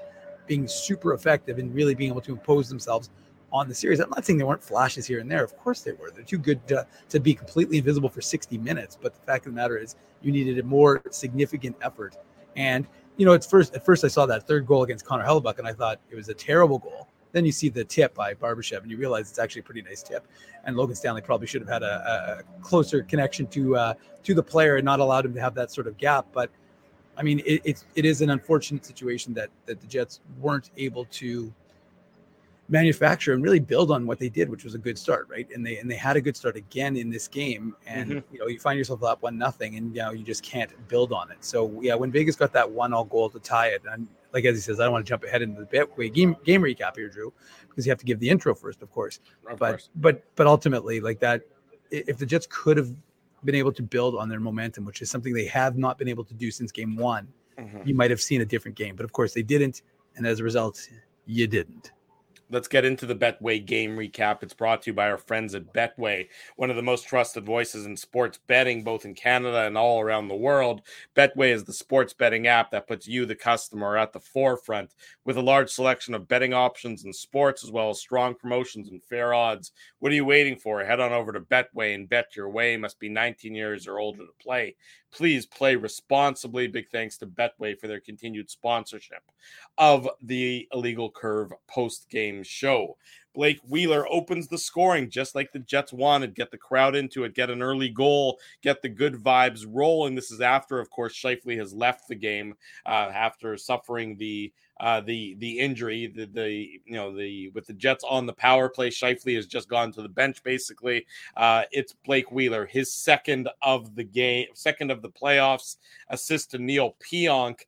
[0.48, 3.10] being super effective and really being able to impose themselves
[3.52, 4.00] on the series.
[4.00, 5.44] I'm not saying there weren't flashes here and there.
[5.44, 6.12] Of course they were.
[6.12, 8.98] They're too good to, to be completely invisible for 60 minutes.
[9.02, 12.18] But the fact of the matter is, you needed a more significant effort.
[12.56, 12.88] And
[13.18, 15.68] you know, at first, at first I saw that third goal against Connor Hellebuyck, and
[15.68, 17.08] I thought it was a terrible goal.
[17.32, 20.02] Then you see the tip by Barbashev, and you realize it's actually a pretty nice
[20.02, 20.28] tip.
[20.66, 24.44] And Logan Stanley probably should have had a, a closer connection to uh, to the
[24.44, 26.26] player and not allowed him to have that sort of gap.
[26.34, 26.50] But
[27.18, 31.06] I mean, it, it's it is an unfortunate situation that that the Jets weren't able
[31.06, 31.54] to
[32.70, 35.48] manufacture and really build on what they did, which was a good start, right?
[35.54, 38.34] And they and they had a good start again in this game, and mm-hmm.
[38.34, 41.12] you know you find yourself up one nothing, and you know you just can't build
[41.12, 41.38] on it.
[41.42, 44.60] So yeah, when Vegas got that one all goal to tie it, and like Ezzy
[44.60, 47.34] says, I don't want to jump ahead into the Betway game game recap here, Drew,
[47.68, 49.20] because you have to give the intro first, of course.
[49.50, 49.90] Of but course.
[49.96, 51.42] but but ultimately, like that,
[51.92, 52.94] if the Jets could have
[53.44, 56.24] been able to build on their momentum, which is something they have not been able
[56.26, 57.88] to do since game one, mm-hmm.
[57.88, 58.96] you might have seen a different game.
[58.96, 59.82] But of course, they didn't,
[60.16, 60.88] and as a result,
[61.26, 61.92] you didn't.
[62.50, 64.42] Let's get into the Betway game recap.
[64.42, 67.86] It's brought to you by our friends at Betway, one of the most trusted voices
[67.86, 70.82] in sports betting, both in Canada and all around the world.
[71.14, 75.36] Betway is the sports betting app that puts you, the customer, at the forefront with
[75.36, 79.34] a large selection of betting options in sports, as well as strong promotions and fair
[79.34, 79.74] odds.
[80.00, 80.82] What are you waiting for?
[80.82, 82.78] Head on over to Betway and bet your way.
[82.78, 84.78] Must be 19 years or older to play.
[85.14, 86.68] Please play responsibly.
[86.68, 89.24] Big thanks to Betway for their continued sponsorship
[89.78, 92.98] of the Illegal Curve post game show.
[93.38, 96.34] Blake Wheeler opens the scoring just like the Jets wanted.
[96.34, 100.16] Get the crowd into it, get an early goal, get the good vibes rolling.
[100.16, 102.56] This is after, of course, Scheifele has left the game
[102.88, 106.50] uh, after suffering the uh, the the injury, the the
[106.84, 110.02] you know the with the Jets on the power play, Scheifele has just gone to
[110.02, 110.42] the bench.
[110.42, 115.78] Basically, uh, it's Blake Wheeler, his second of the game, second of the playoffs,
[116.10, 117.60] assist to Neil Pionk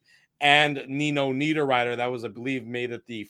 [0.42, 1.98] and Nino Niederreiter.
[1.98, 3.30] That was, I believe, made it the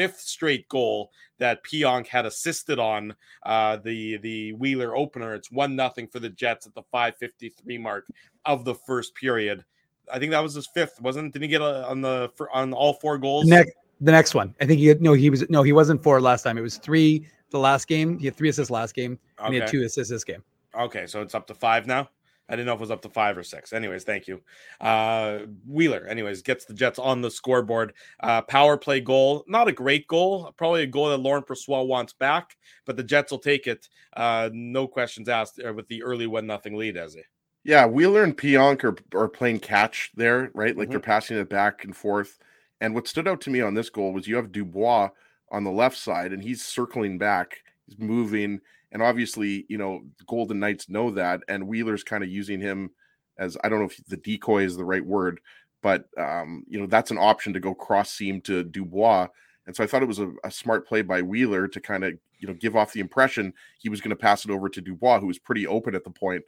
[0.00, 5.34] fifth straight goal that Pionk had assisted on uh, the the Wheeler opener.
[5.34, 8.06] It's one nothing for the Jets at the 5:53 mark
[8.46, 9.62] of the first period.
[10.10, 11.34] I think that was his fifth, wasn't?
[11.34, 13.46] Did he get a, on the for, on all four goals?
[13.46, 16.18] Next, the next one, I think he had, no, he was no, he wasn't four
[16.20, 16.56] last time.
[16.56, 18.18] It was three the last game.
[18.18, 19.54] He had three assists last game, and okay.
[19.54, 20.42] he had two assists this game.
[20.74, 22.08] Okay, so it's up to five now.
[22.50, 23.72] I didn't know if it was up to five or six.
[23.72, 24.42] Anyways, thank you.
[24.80, 27.92] Uh, Wheeler, anyways, gets the Jets on the scoreboard.
[28.18, 32.12] Uh, power play goal, not a great goal, probably a goal that Laurent Brossoit wants
[32.12, 33.88] back, but the Jets will take it.
[34.16, 37.24] Uh, no questions asked uh, with the early one nothing lead, as it.
[37.62, 40.76] Yeah, Wheeler and Pionk are, are playing catch there, right?
[40.76, 40.90] Like mm-hmm.
[40.90, 42.36] they're passing it back and forth.
[42.80, 45.10] And what stood out to me on this goal was you have Dubois
[45.52, 48.60] on the left side, and he's circling back, he's moving,
[48.92, 52.90] and obviously, you know, Golden Knights know that, and Wheeler's kind of using him
[53.38, 55.40] as I don't know if the decoy is the right word,
[55.82, 59.28] but um, you know, that's an option to go cross seam to Dubois.
[59.66, 62.14] And so I thought it was a, a smart play by Wheeler to kind of,
[62.38, 65.20] you know, give off the impression he was going to pass it over to Dubois,
[65.20, 66.42] who was pretty open at the point.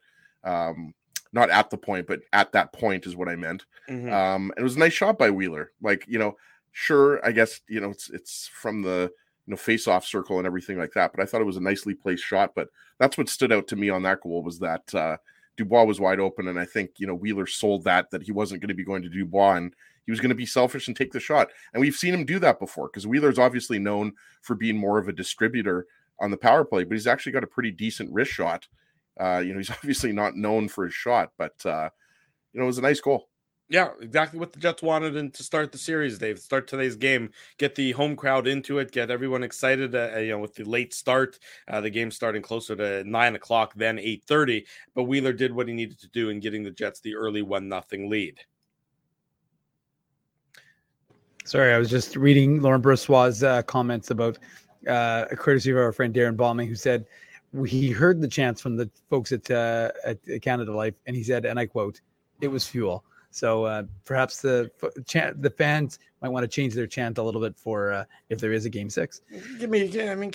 [0.45, 0.95] Um,
[1.33, 3.65] not at the point, but at that point is what I meant.
[3.89, 4.13] Mm-hmm.
[4.13, 5.73] Um, it was a nice shot by Wheeler.
[5.81, 6.37] Like, you know,
[6.73, 9.13] sure, I guess, you know, it's it's from the
[9.47, 11.13] you know face off circle and everything like that.
[11.13, 12.53] But I thought it was a nicely placed shot.
[12.55, 15.17] But that's what stood out to me on that goal was that uh,
[15.57, 18.61] Dubois was wide open, and I think you know Wheeler sold that that he wasn't
[18.61, 19.75] going to be going to Dubois and
[20.05, 21.51] he was going to be selfish and take the shot.
[21.73, 25.09] And we've seen him do that before because Wheeler's obviously known for being more of
[25.09, 25.87] a distributor
[26.21, 28.67] on the power play, but he's actually got a pretty decent wrist shot.
[29.21, 31.89] Uh, you know, he's obviously not known for his shot, but uh,
[32.53, 33.29] you know, it was a nice goal.
[33.73, 36.39] Yeah, exactly what the Jets wanted and to start the series, Dave.
[36.39, 39.95] Start today's game, get the home crowd into it, get everyone excited.
[39.95, 43.73] Uh, you know, with the late start, uh, the game starting closer to nine o'clock,
[43.75, 44.67] than eight thirty.
[44.95, 47.67] But Wheeler did what he needed to do in getting the Jets the early one
[47.67, 48.41] nothing lead.
[51.47, 54.39] Sorry, I was just reading Laurent Brossoit's uh, comments about
[54.87, 57.07] uh, a courtesy of our friend Darren Balming, who said
[57.67, 61.47] he heard the chants from the folks at, uh, at Canada Life, and he said,
[61.47, 62.03] and I quote,
[62.43, 63.03] "It was fuel."
[63.33, 64.71] So uh, perhaps the
[65.39, 68.53] the fans might want to change their chant a little bit for uh, if there
[68.53, 69.23] is a game six.
[69.59, 70.31] Give me, yeah, I mean,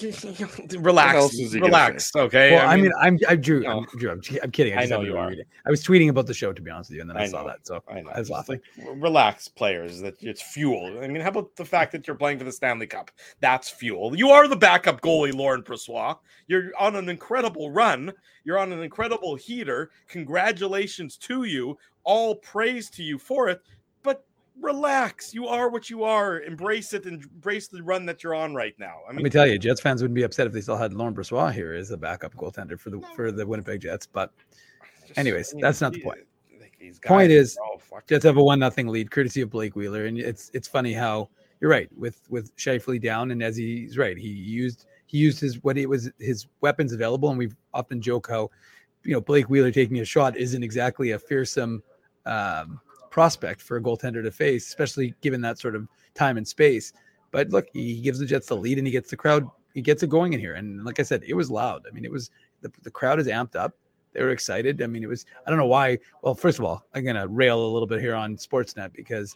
[0.79, 2.13] relax, relax.
[2.15, 2.53] Okay.
[2.53, 3.65] Well, I mean, I am I Drew.
[3.65, 4.77] I'm, Drew I'm, I'm, kidding.
[4.77, 5.29] I, I know you are.
[5.29, 5.45] Reading.
[5.65, 7.27] I was tweeting about the show to be honest with you, and then I, I
[7.27, 8.59] saw that, so I, I was laughing.
[8.77, 10.01] Like, relax, players.
[10.01, 10.99] That it's fuel.
[11.01, 13.11] I mean, how about the fact that you're playing for the Stanley Cup?
[13.39, 14.17] That's fuel.
[14.17, 16.17] You are the backup goalie, Laurent Brossoit.
[16.47, 18.11] You're on an incredible run.
[18.43, 19.91] You're on an incredible heater.
[20.07, 23.61] Congratulations to you all praise to you for it,
[24.01, 24.25] but
[24.59, 25.33] relax.
[25.33, 26.41] You are what you are.
[26.41, 29.01] Embrace it and embrace the run that you're on right now.
[29.05, 30.93] I mean, Let me tell you, Jets fans wouldn't be upset if they still had
[30.93, 34.07] Laurent Brossoit here as a backup goaltender for the for the Winnipeg Jets.
[34.07, 34.31] But,
[35.17, 36.19] anyways, that's not the point.
[37.03, 37.57] Point is,
[38.07, 41.29] Jets have a one nothing lead, courtesy of Blake Wheeler, and it's it's funny how
[41.59, 45.61] you're right with with Scheifele down, and as he's right, he used he used his
[45.63, 48.49] what it was his weapons available, and we've often joke how
[49.03, 51.83] you know Blake Wheeler taking a shot isn't exactly a fearsome
[52.27, 56.93] um, prospect for a goaltender to face, especially given that sort of time and space.
[57.31, 60.03] But look, he gives the Jets the lead and he gets the crowd, he gets
[60.03, 60.53] it going in here.
[60.53, 61.83] And like I said, it was loud.
[61.87, 62.29] I mean, it was
[62.61, 63.73] the, the crowd is amped up.
[64.13, 64.81] They were excited.
[64.81, 65.99] I mean, it was, I don't know why.
[66.21, 69.35] Well, first of all, I'm going to rail a little bit here on Sportsnet because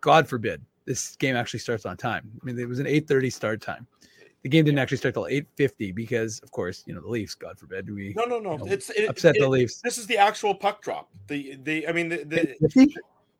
[0.00, 2.30] God forbid this game actually starts on time.
[2.40, 3.86] I mean, it was an 8:30 start time
[4.46, 7.34] the game didn't actually start till 8:50 because, of course, you know the Leafs.
[7.34, 8.14] God forbid we.
[8.16, 8.52] No, no, no.
[8.52, 9.80] You know, it's it, upset it, the Leafs.
[9.82, 11.10] This is the actual puck drop.
[11.26, 12.88] The the I mean the, the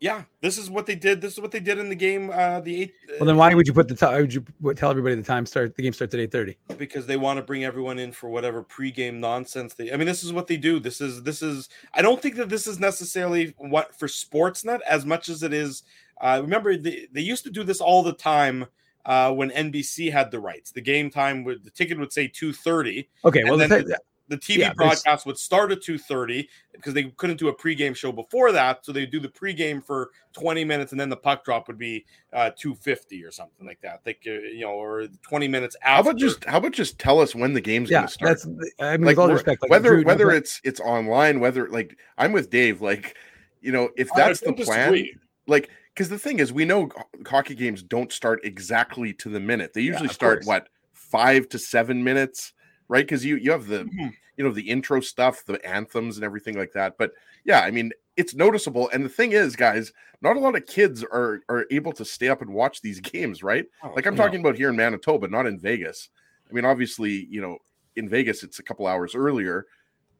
[0.00, 0.24] yeah.
[0.40, 1.20] This is what they did.
[1.20, 2.30] This is what they did in the game.
[2.30, 2.94] Uh, the eight.
[3.08, 4.20] Uh, well, then why would you put the time?
[4.20, 5.76] Would you tell everybody the time start?
[5.76, 9.20] The game starts at 8:30 because they want to bring everyone in for whatever pregame
[9.20, 9.74] nonsense.
[9.74, 9.92] They.
[9.92, 10.80] I mean, this is what they do.
[10.80, 11.68] This is this is.
[11.94, 15.84] I don't think that this is necessarily what for Sportsnet as much as it is.
[16.20, 18.66] Uh, remember, they, they used to do this all the time
[19.06, 20.72] uh, when NBC had the rights.
[20.72, 23.08] The game time would the ticket would say two thirty.
[23.24, 27.04] Okay, well the, the, the, TV yeah, broadcast would start at two thirty because they
[27.04, 30.90] couldn't do a pregame show before that, so they do the pregame for twenty minutes,
[30.90, 34.00] and then the puck drop would be uh, two fifty or something like that.
[34.04, 35.94] Like uh, you know, or twenty minutes after.
[35.94, 38.30] How about just how about just tell us when the game's yeah, going to start?
[38.30, 38.46] That's
[38.80, 41.96] I mean, like, with all respect, like, whether Drew, whether it's it's online, whether like
[42.18, 43.16] I'm with Dave, like
[43.60, 45.16] you know, if that's the plan, disagree.
[45.46, 46.90] like because the thing is, we know
[47.26, 49.72] hockey games don't start exactly to the minute.
[49.72, 50.46] They usually yeah, start course.
[50.46, 52.52] what five to seven minutes,
[52.88, 53.04] right?
[53.04, 54.08] Because you you have the mm-hmm.
[54.36, 56.98] you know the intro stuff, the anthems, and everything like that.
[56.98, 57.12] But
[57.46, 58.90] yeah, I mean, it's noticeable.
[58.92, 62.28] And the thing is, guys, not a lot of kids are are able to stay
[62.28, 63.64] up and watch these games, right?
[63.82, 64.22] Oh, like I'm no.
[64.22, 66.10] talking about here in Manitoba, not in Vegas.
[66.48, 67.56] I mean, obviously, you know,
[67.96, 69.66] in Vegas it's a couple hours earlier,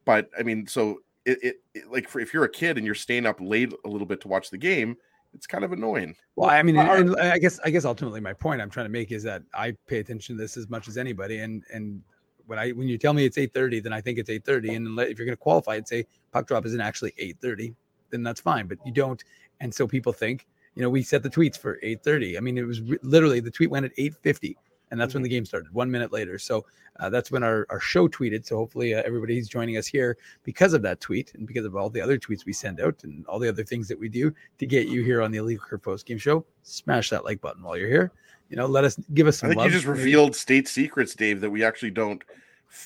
[0.06, 2.94] but I mean, so it, it, it like for, if you're a kid and you're
[2.94, 4.96] staying up late a little bit to watch the game,
[5.36, 6.16] it's kind of annoying.
[6.34, 9.12] Well, I mean, and I guess I guess ultimately my point I'm trying to make
[9.12, 12.02] is that I pay attention to this as much as anybody, and and
[12.46, 15.18] when I when you tell me it's 8:30, then I think it's 8:30, and if
[15.18, 17.74] you're going to qualify and say puck drop isn't actually 8:30,
[18.10, 18.66] then that's fine.
[18.66, 19.22] But you don't,
[19.60, 22.38] and so people think, you know, we set the tweets for 8:30.
[22.38, 24.56] I mean, it was re- literally the tweet went at 8:50
[24.90, 25.18] and that's mm-hmm.
[25.18, 26.38] when the game started one minute later.
[26.38, 26.64] So
[26.98, 28.46] uh, that's when our, our show tweeted.
[28.46, 31.90] So hopefully uh, everybody's joining us here because of that tweet and because of all
[31.90, 34.66] the other tweets we send out and all the other things that we do to
[34.66, 36.44] get you here on the illegal curve post game show.
[36.62, 38.12] Smash that like button while you're here.
[38.48, 41.40] You know let us give us some i think you just revealed state secrets dave
[41.40, 42.22] that we actually don't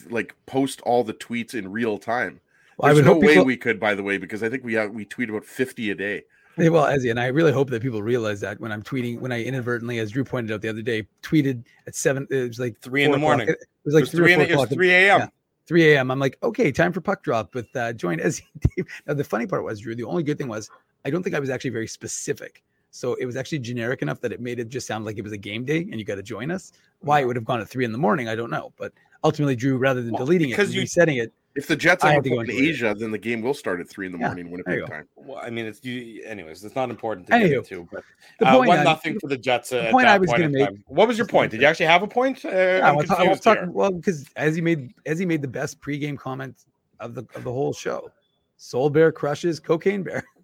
[0.09, 2.41] like post all the tweets in real time.
[2.79, 3.45] Well, There's no way people...
[3.45, 5.95] we could by the way because i think we uh, we tweet about 50 a
[5.95, 6.23] day
[6.57, 9.43] well, as and I really hope that people realize that when I'm tweeting, when I
[9.43, 13.05] inadvertently, as Drew pointed out the other day, tweeted at seven, it was like three
[13.05, 13.49] in the morning.
[13.49, 15.21] It was like it was three, three, in, three a.m.
[15.21, 15.29] Yeah,
[15.71, 16.11] 3 a.m.
[16.11, 18.43] I'm like, okay, time for puck drop with uh, join Ezzy.
[19.07, 20.69] now the funny part was, Drew, the only good thing was
[21.05, 22.65] I don't think I was actually very specific.
[22.91, 25.31] So it was actually generic enough that it made it just sound like it was
[25.33, 26.73] a game day and you got to join us.
[27.03, 28.73] Why it would have gone at three in the morning, I don't know.
[28.77, 32.05] But ultimately, Drew, rather than well, deleting because it and resetting it, if the Jets
[32.05, 34.87] are in Asia, then the game will start at three in the yeah, morning Winnipeg
[34.87, 35.09] time.
[35.17, 36.65] Well, I mean, it's you, anyways.
[36.65, 38.05] It's not important to get into, but
[38.47, 39.73] uh, one I, nothing for the Jets.
[39.73, 40.67] Uh, the point I was going to make.
[40.67, 40.85] Time.
[40.87, 41.51] What was your point?
[41.51, 42.45] Did you actually have a point?
[42.45, 45.49] Uh, yeah, I'm I was talking, well, because as he made as he made the
[45.49, 46.65] best pregame comment
[47.01, 48.11] of the of the whole show,
[48.57, 50.25] Soul Bear crushes Cocaine Bear.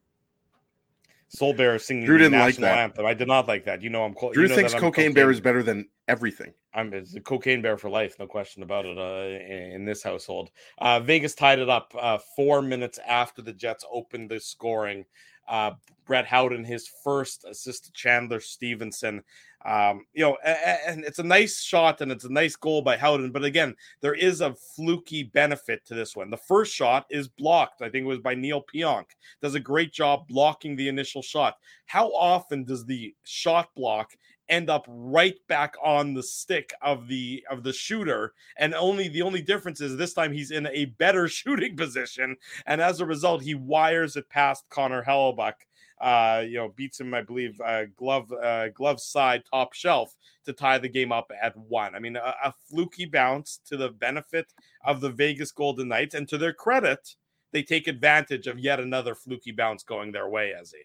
[1.36, 2.78] Soul Bear singing Drew didn't like that.
[2.78, 3.06] anthem.
[3.06, 3.82] I did not like that.
[3.82, 4.14] You know, I'm.
[4.14, 6.52] Drew you know thinks Cocaine, cocaine Bear is better than everything.
[6.74, 8.98] I'm it's a cocaine bear for life, no question about it.
[8.98, 13.52] Uh, in, in, this household, uh, Vegas tied it up uh, four minutes after the
[13.52, 15.04] Jets opened the scoring.
[15.48, 15.72] Uh,
[16.04, 19.22] Brett Howden, his first assist to Chandler Stephenson.
[19.66, 23.32] Um, you know, and it's a nice shot and it's a nice goal by Howden.
[23.32, 26.30] But again, there is a fluky benefit to this one.
[26.30, 27.82] The first shot is blocked.
[27.82, 29.06] I think it was by Neil Pionk.
[29.42, 31.56] Does a great job blocking the initial shot.
[31.86, 34.12] How often does the shot block
[34.48, 39.22] end up right back on the stick of the of the shooter and only the
[39.22, 43.42] only difference is this time he's in a better shooting position and as a result
[43.42, 45.54] he wires it past Connor Hellebuyck
[46.00, 50.52] uh you know beats him I believe uh glove uh glove side top shelf to
[50.52, 51.94] tie the game up at one.
[51.94, 54.52] I mean a, a fluky bounce to the benefit
[54.84, 57.16] of the Vegas Golden Knights and to their credit
[57.52, 60.82] they take advantage of yet another fluky bounce going their way as he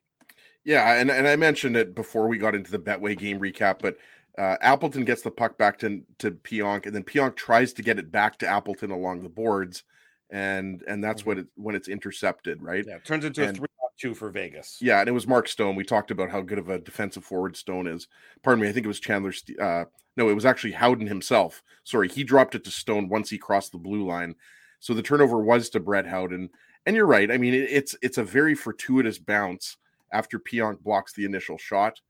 [0.63, 3.97] yeah, and, and I mentioned it before we got into the Betway game recap, but
[4.37, 7.99] uh, Appleton gets the puck back to to Pionk, and then Pionk tries to get
[7.99, 9.83] it back to Appleton along the boards,
[10.31, 11.45] and and that's what mm-hmm.
[11.45, 12.85] it when it's intercepted, right?
[12.87, 13.67] Yeah, turns into and, a three
[14.01, 14.77] two for Vegas.
[14.81, 15.75] Yeah, and it was Mark Stone.
[15.75, 18.07] We talked about how good of a defensive forward Stone is.
[18.41, 19.33] Pardon me, I think it was Chandler.
[19.61, 19.85] Uh,
[20.17, 21.61] no, it was actually Howden himself.
[21.83, 24.35] Sorry, he dropped it to Stone once he crossed the blue line.
[24.79, 26.49] So the turnover was to Brett Howden.
[26.85, 27.29] And you're right.
[27.29, 29.77] I mean, it, it's it's a very fortuitous bounce
[30.11, 32.01] after Pionk blocks the initial shot.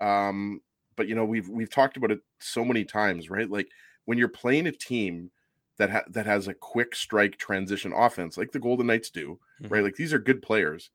[0.00, 0.60] Um,
[0.96, 3.50] but you know, we've we've talked about it so many times, right?
[3.50, 3.68] Like
[4.04, 5.30] when you're playing a team
[5.80, 9.72] that ha- that has a quick strike transition offense, like the Golden Knights do, mm-hmm.
[9.72, 9.82] right?
[9.82, 10.90] Like these are good players.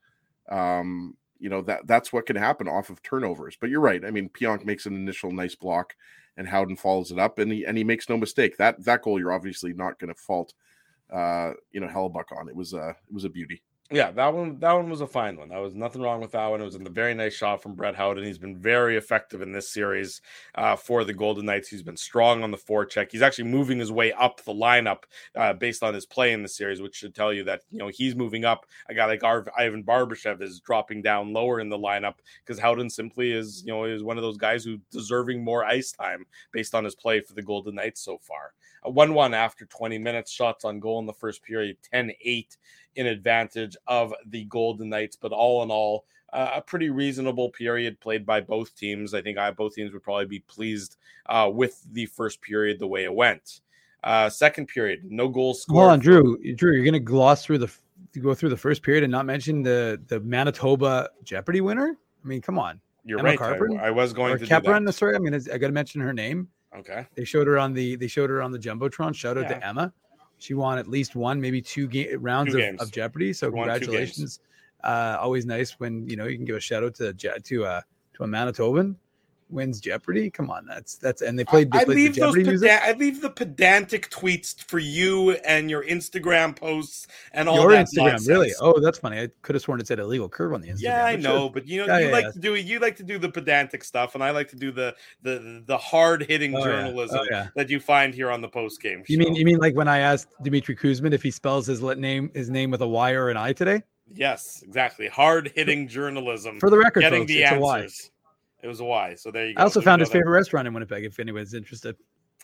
[0.49, 3.57] Um, you know that that's what can happen off of turnovers.
[3.59, 4.05] But you're right.
[4.05, 5.95] I mean, Pionk makes an initial nice block,
[6.37, 8.57] and Howden follows it up, and he and he makes no mistake.
[8.57, 10.53] That that goal, you're obviously not going to fault,
[11.11, 12.47] uh, you know, Hellebuyck on.
[12.47, 13.63] It was a it was a beauty.
[13.91, 15.49] Yeah, that one that one was a fine one.
[15.49, 16.59] That was nothing wrong with that one.
[16.59, 18.23] It was in a very nice shot from Brett Howden.
[18.23, 20.21] He's been very effective in this series
[20.55, 21.67] uh, for the Golden Knights.
[21.67, 23.11] He's been strong on the forecheck.
[23.11, 25.03] He's actually moving his way up the lineup
[25.35, 27.89] uh, based on his play in the series, which should tell you that you know
[27.89, 28.65] he's moving up.
[28.89, 33.33] A guy like Ivan Barbashev is dropping down lower in the lineup because Howden simply
[33.33, 36.85] is you know is one of those guys who deserving more ice time based on
[36.85, 38.53] his play for the Golden Knights so far.
[38.85, 42.57] A 1 1 after 20 minutes, shots on goal in the first period, 10 8
[42.95, 45.15] in advantage of the Golden Knights.
[45.15, 49.13] But all in all, uh, a pretty reasonable period played by both teams.
[49.13, 52.87] I think I, both teams would probably be pleased uh, with the first period the
[52.87, 53.61] way it went.
[54.03, 55.79] Uh, second period, no goals scored.
[55.79, 56.37] Hold on, Drew.
[56.55, 57.71] Drew, you're going to gloss through the
[58.19, 61.97] go through the first period and not mention the the Manitoba Jeopardy winner.
[62.23, 62.79] I mean, come on.
[63.03, 63.79] You're Emma right.
[63.79, 65.15] I, I, was going or to Capron, sorry.
[65.15, 66.47] I mean, I got to mention her name.
[66.79, 67.05] Okay.
[67.15, 69.15] They showed her on the they showed her on the jumbotron.
[69.15, 69.59] Shout out yeah.
[69.59, 69.93] to Emma.
[70.37, 73.31] She won at least one, maybe two ga- rounds two of, of, Jeopardy.
[73.33, 74.39] So congratulations.
[74.83, 77.81] Uh, always nice when you know you can give a shout out to to uh,
[78.15, 78.95] to a Manitoban.
[79.49, 80.29] Wins Jeopardy.
[80.29, 81.71] Come on, that's that's and they played.
[81.71, 85.69] They I played leave the those peda- I leave the pedantic tweets for you and
[85.69, 88.27] your Instagram posts and all Your that Instagram, nonsense.
[88.27, 88.51] really?
[88.59, 89.19] Oh, that's funny.
[89.21, 90.81] I could have sworn it said illegal curve on the Instagram.
[90.81, 92.31] Yeah, I know, but you know, Yeah, you yeah, like yeah.
[92.31, 94.95] to do you like to do the pedantic stuff, and I like to do the
[95.21, 96.63] the the hard hitting Oh, yeah.
[96.63, 99.03] Oh, journalism Oh, that you find here on the post game.
[99.07, 102.31] You mean you mean like when I asked Dimitri Kuzmin if he spells his name
[102.33, 103.83] his name with a Y or an I today?
[104.13, 105.07] yes, exactly.
[105.07, 106.59] Hard hitting journalism.
[106.59, 107.77] For the record, getting folks, the it's a Y.
[107.79, 108.11] answers.
[108.65, 109.13] It was a Y.
[109.15, 109.59] So there you go.
[109.61, 111.05] I also So we found his that- favorite restaurant in Winnipeg.
[111.05, 111.95] If anyone's interested,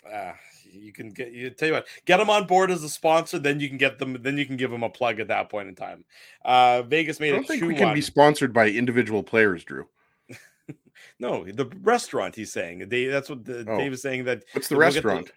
[0.06, 0.36] Ah,
[0.72, 3.60] you can get you tell you what get them on board as a sponsor then
[3.60, 5.76] you can get them then you can give them a plug at that point in
[5.76, 6.04] time
[6.44, 9.88] uh vegas I made don't it think we can be sponsored by individual players, Drew.
[11.20, 13.78] no the restaurant he's saying Dave, that's what the, Oh.
[13.78, 15.32] dave is saying that What's the we'll restaurant?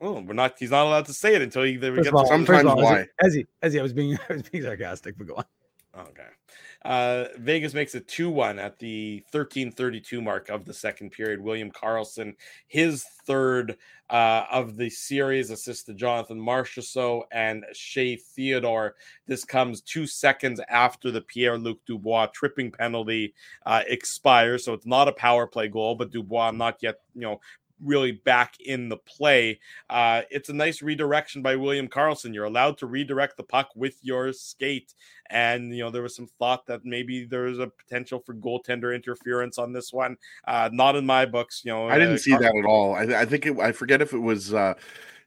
[0.00, 2.14] oh we're not he's not allowed to say it until he we first get of
[2.14, 3.06] all, the- Sometimes first of all, why?
[3.22, 5.44] As he, as he, I was being I was being sarcastic, but go on.
[5.98, 6.22] Okay.
[6.84, 11.40] Uh, Vegas makes it 2 1 at the 1332 mark of the second period.
[11.40, 12.34] William Karlsson,
[12.68, 13.76] his third
[14.10, 18.94] uh, of the series, assists to Jonathan Marchessault and Shea Theodore.
[19.26, 23.34] This comes two seconds after the Pierre Luc Dubois tripping penalty
[23.66, 24.64] uh, expires.
[24.64, 27.40] So it's not a power play goal, but Dubois not yet, you know,
[27.82, 29.60] really back in the play.
[29.88, 32.34] Uh, it's a nice redirection by William Karlsson.
[32.34, 34.94] You're allowed to redirect the puck with your skate.
[35.30, 39.58] And, you know, there was some thought that maybe there's a potential for goaltender interference
[39.58, 40.16] on this one.
[40.46, 41.88] Uh, not in my books, you know.
[41.88, 42.94] I didn't uh, see Car- that at all.
[42.94, 44.74] I, I think it, I forget if it was uh,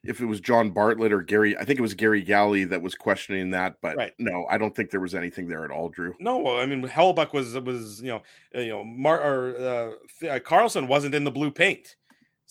[0.03, 1.55] if it was John Bartlett or Gary.
[1.57, 4.13] I think it was Gary Galley that was questioning that, but Right.
[4.17, 6.15] no, I don't think there was anything there at all, Drew.
[6.19, 8.21] No, I mean Hellebuyck was was you know
[8.55, 11.95] uh, you know Mar or uh, uh, Karlsson wasn't in the blue paint.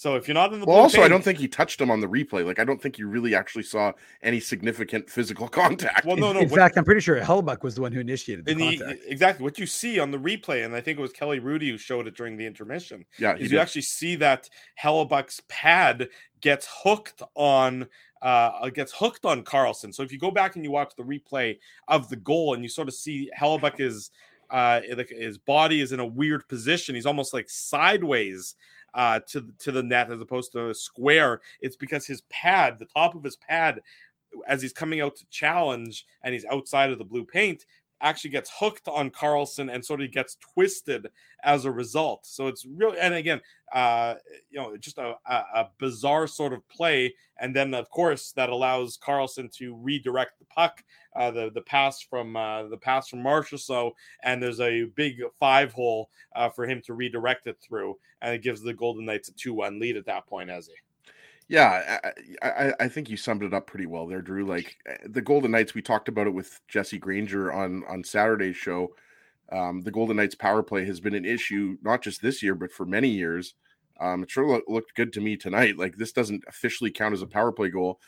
[0.00, 1.78] So if you're not in the Well, blue also, paint, I don't think he touched
[1.78, 2.42] him on the replay.
[2.42, 3.92] Like, I don't think you really actually saw
[4.22, 6.06] any significant physical contact.
[6.06, 6.40] Well, no, in no.
[6.40, 8.78] in what- fact, I'm pretty sure Hellebuyck was the one who initiated the in the,
[8.78, 9.00] contact.
[9.06, 11.76] exactly what you see on the replay, and I think it was Kelly Hrudey who
[11.76, 13.04] showed it during the intermission.
[13.18, 14.48] yeah, he is you actually see that
[14.82, 16.08] Hellebuyck's pad
[16.40, 17.86] gets hooked on
[18.22, 19.94] uh gets hooked on Karlsson.
[19.94, 22.70] So if you go back and you watch the replay of the goal and you
[22.70, 24.10] sort of see Hellebuyck is
[24.48, 26.94] uh like his body is in a weird position.
[26.94, 28.54] He's almost like sideways
[28.94, 31.40] uh to to the net as opposed to a square.
[31.60, 33.80] It's because his pad, the top of his pad
[34.46, 37.66] as he's coming out to challenge and he's outside of the blue paint
[38.00, 41.08] actually gets hooked on Karlsson and sort of gets twisted
[41.44, 42.26] as a result.
[42.26, 43.40] So it's really, and again,
[43.72, 44.14] uh,
[44.50, 47.14] you know, just a, a, bizarre sort of play.
[47.38, 50.82] And then, of course, that allows Karlsson to redirect the puck,
[51.16, 53.92] uh, the the pass from uh, the pass from Marchessault,
[54.22, 58.42] and there's a big five hole uh, for him to redirect it through, and it
[58.42, 60.50] gives the Golden Knights a two one lead at that point.
[60.50, 60.74] As he,
[61.50, 61.98] Yeah,
[62.42, 64.46] I, I, I think you summed it up pretty well there, Drew.
[64.46, 68.56] Like eh, the Golden Knights, we talked about it with Jesse Granger on on Saturday's
[68.56, 68.94] show.
[69.50, 72.70] Um, the Golden Knights power play has been an issue not just this year, but
[72.70, 73.54] for many years.
[73.98, 75.76] Um, it sure loo- looked good to me tonight.
[75.76, 77.98] Like this doesn't officially count as a power play goal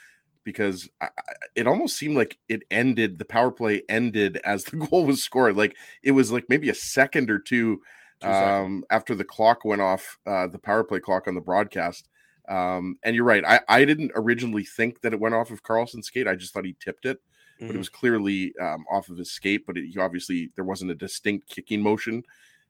[0.44, 1.08] because I,
[1.56, 3.18] it almost seemed like it ended.
[3.18, 5.56] The power play ended as the goal was scored.
[5.56, 7.80] Like it was like maybe a second or two
[8.20, 12.08] Two um, after the clock went off, uh, the power play clock on the broadcast.
[12.48, 13.44] Um, and you're right.
[13.44, 16.26] I, I didn't originally think that it went off of Karlsson's skate.
[16.26, 17.20] I just thought he tipped it,
[17.60, 17.74] but Mhm.
[17.74, 19.64] it was clearly um, off of his skate.
[19.66, 22.24] But it, he obviously there wasn't a distinct kicking motion,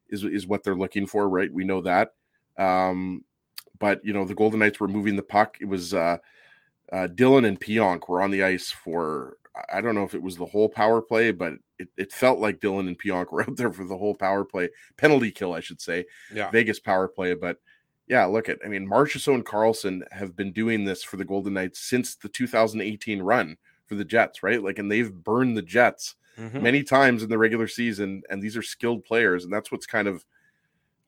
[0.09, 1.53] is is what they're looking for, right?
[1.53, 2.12] We know that.
[2.59, 3.25] Um,
[3.79, 5.57] but you know the Golden Knights were moving the puck.
[5.61, 6.18] It was uh,
[6.93, 10.23] uh, Dylan and Pionk were on the ice for I- I don't know if it
[10.23, 13.57] was the whole power play, but it, it felt like Dylan and Pionk were out
[13.57, 14.68] there for the whole power play
[14.99, 16.05] penalty kill, I should say.
[16.33, 17.35] yeah, Vegas power play.
[17.35, 17.59] But
[18.12, 21.54] yeah, look at I mean, Marchessault and Karlsson have been doing this for the Golden
[21.54, 23.56] Knights since the 2018 run
[23.86, 24.62] for the Jets, right?
[24.62, 26.62] Like, and they've burned the Jets Mhm.
[26.62, 30.08] many times in the regular season, and these are skilled players, and that's what's kind
[30.08, 30.24] of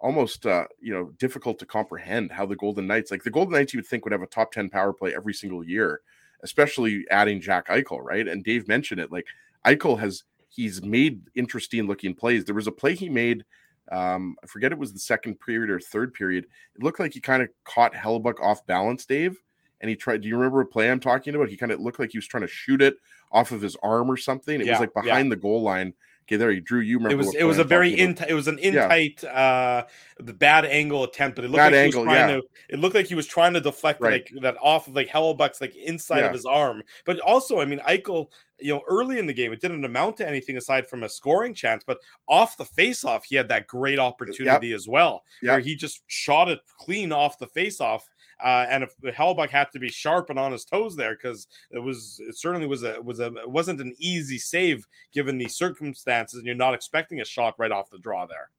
[0.01, 3.73] almost uh you know difficult to comprehend how the Golden Knights like the Golden Knights
[3.75, 6.01] you would think would have a top 10 power play every single year,
[6.43, 8.27] especially adding Jack Eichel, right?
[8.29, 9.27] And Dave mentioned it like
[9.65, 12.45] Eichel has he's made interesting looking plays.
[12.45, 13.45] There was a play he made
[13.93, 16.47] um, I forget it was the second period or third period.
[16.75, 19.37] It looked like he kind of caught Hellebuyck off balance, Dave.
[19.81, 20.23] And he tried.
[20.23, 21.51] Do you remember a play I'm talking about?
[21.51, 22.97] He kind of looked like he was trying to shoot it
[23.31, 24.61] off of his arm or something.
[24.61, 25.03] It Yeah, was like yeah.
[25.03, 25.93] behind the goal line.
[26.27, 26.81] Okay, there you drew.
[26.81, 28.31] You remember it was it was a very in about.
[28.31, 28.89] it was an in Yeah.
[28.89, 29.85] tight uh
[30.19, 32.37] the bad angle attempt, but it looked Bad like angle, he was trying yeah.
[32.37, 34.13] to it looked like he was trying to deflect Right.
[34.33, 36.27] like that off of like Hellebuyck's like inside Yeah.
[36.27, 36.83] of his arm.
[37.05, 40.29] But also, I mean, Eichel, you know, early in the game, it didn't amount to
[40.29, 41.99] anything aside from a scoring chance, but
[42.29, 46.61] off the face-off, he had that great opportunity as well, where he just shot it
[46.79, 48.09] clean off the face-off.
[48.45, 51.79] Uh, and if Hellebuyck had to be sharp and on his toes there, because it
[51.79, 56.39] was it certainly was a was a it wasn't an easy save given the circumstances,
[56.39, 58.51] and you're not expecting a shot right off the draw there.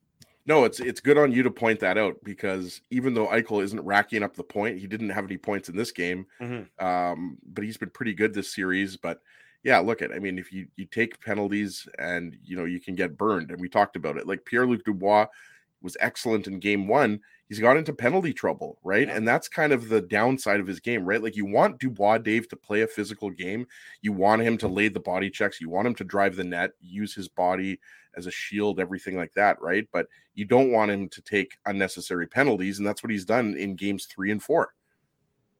[0.47, 3.86] No, it's it's good on you to point that out because even though Eichel isn't
[3.86, 6.25] racking up the point, he didn't have any points in this game.
[6.41, 6.86] Mm-hmm.
[6.86, 8.97] Um, but he's been pretty good this series.
[8.97, 9.21] But
[9.63, 12.95] yeah, look at I mean, if you you take penalties and you know you can
[12.95, 14.25] get burned, and we talked about it.
[14.25, 15.27] Like Pierre Luc Dubois
[15.81, 17.21] was excellent in game one.
[17.47, 19.07] He's got into penalty trouble, right?
[19.07, 19.15] Yeah.
[19.15, 21.21] And that's kind of the downside of his game, right?
[21.21, 23.67] Like you want Dubois Dave to play a physical game.
[24.01, 25.61] You want him to lay the body checks.
[25.61, 27.79] You want him to drive the net, use his body
[28.17, 29.87] as a shield, everything like that, right?
[29.91, 33.75] But you don't want him to take unnecessary penalties, and that's what he's done in
[33.75, 34.73] games three and four.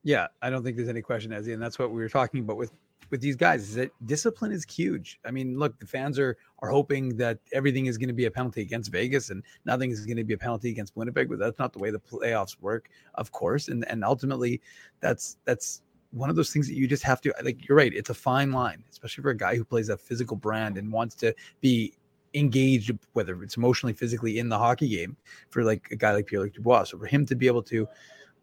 [0.03, 2.57] Yeah, I don't think there's any question, Ezzy, and that's what we were talking about
[2.57, 2.71] with
[3.10, 5.20] with these guys is that discipline is huge.
[5.26, 8.32] I mean, look, the fans are are hoping that everything is going to be a
[8.32, 11.60] penalty against Vegas and nothing is going to be a penalty against Winnipeg, but that's
[11.60, 13.68] not the way the playoffs work, of course.
[13.68, 14.62] And and ultimately,
[14.99, 15.82] that's that's
[16.12, 17.68] one of those things that you just have to like.
[17.68, 20.78] You're right; it's a fine line, especially for a guy who plays a physical brand
[20.78, 21.93] and wants to be
[22.34, 25.18] engaged, whether it's emotionally, physically, in the hockey game.
[25.49, 27.88] For like a guy like Pierre Luc Dubois, so for him to be able to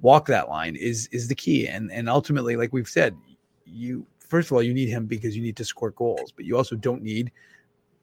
[0.01, 1.67] walk that line is is the key.
[1.67, 3.17] And and ultimately, like we've said,
[3.65, 6.57] you first of all, you need him because you need to score goals, but you
[6.57, 7.30] also don't need,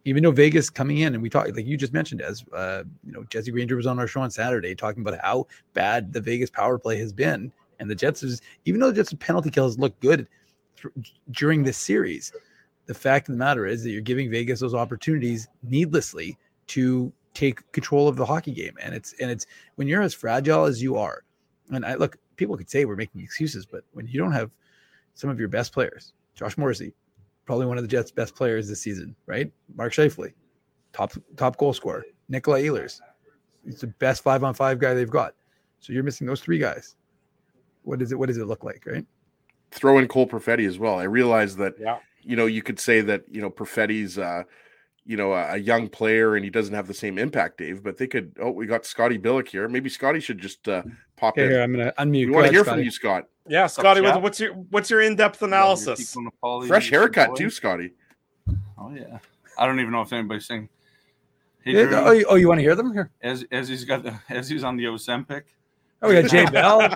[0.06, 3.12] even though Vegas coming in and we talked, like you just mentioned, as uh, you
[3.12, 6.52] know, Jesse Granger was on our show on Saturday talking about how bad the Vegas
[6.52, 7.52] power play has been.
[7.80, 10.28] And the Jets is, even though the Jets penalty kills look good
[10.80, 12.32] th- during this series,
[12.86, 17.72] the fact of the matter is that you're giving Vegas those opportunities needlessly to take
[17.72, 18.76] control of the hockey game.
[18.84, 21.24] And it's, and it's when you're as fragile as you are,
[21.72, 24.52] and I look, people could say we're making excuses, but when you don't have
[25.16, 26.94] some of your best players, Josh Morrissey,
[27.46, 29.52] probably one of the Jets' best players this season, right?
[29.76, 30.34] Mark Scheifele,
[30.94, 32.06] top top goal scorer.
[32.30, 33.02] Nikolai Ehlers,
[33.66, 35.34] he's the best five on five guy they've got.
[35.80, 36.96] So you're missing those three guys.
[37.84, 38.16] What does it?
[38.16, 39.06] What does it look like, right?
[39.72, 40.98] Throw in Cole Perfetti as well.
[40.98, 41.74] I realize that.
[41.78, 42.00] Yeah.
[42.22, 44.44] You know, you could say that you know Perfetti's uh,
[45.06, 47.82] you know, a, a, young player and he doesn't have the same impact, Dave.
[47.82, 48.32] But they could.
[48.40, 49.68] Oh, we got Scotty Billeck here.
[49.68, 50.84] Maybe Scotty should just uh,
[51.18, 51.50] pop okay, in.
[51.50, 52.28] Here, I'm gonna unmute.
[52.28, 52.78] We want to hear Scotty.
[52.78, 53.26] from you, Scott.
[53.50, 54.02] Yeah, Scotty.
[54.02, 56.16] What's, what's your what's your in depth analysis?
[56.68, 57.94] Fresh haircut too, Scotty.
[58.78, 59.20] Oh yeah.
[59.58, 60.70] I don't even know if anybody's saying.
[61.66, 63.12] Hey, yeah, oh, you, oh, you want to hear them here?
[63.22, 65.44] As as he's got the as he's on the Ozempic.
[66.02, 66.96] Oh, we got Jay Bell.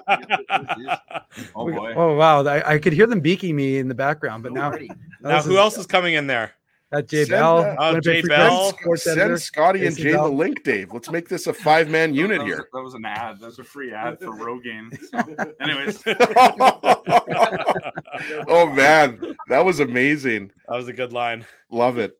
[1.55, 1.93] oh boy!
[1.93, 2.45] Oh wow!
[2.45, 4.73] I, I, could hear them beaking me in the background, but now
[5.19, 6.53] now who else is coming in there?
[6.93, 7.75] That Jay Bell.
[7.79, 8.71] Uh, Jay Bell.
[8.95, 10.93] Send Scotty and Jay the link, Dave.
[10.93, 12.69] Let's make this a five man unit that here.
[12.71, 13.39] That was an ad.
[13.39, 14.95] That was a free ad for Rogaine.
[15.09, 15.17] So,
[15.59, 16.03] anyways.
[18.47, 20.51] oh man, that was amazing.
[20.69, 21.47] That was a good line.
[21.71, 22.15] Love it.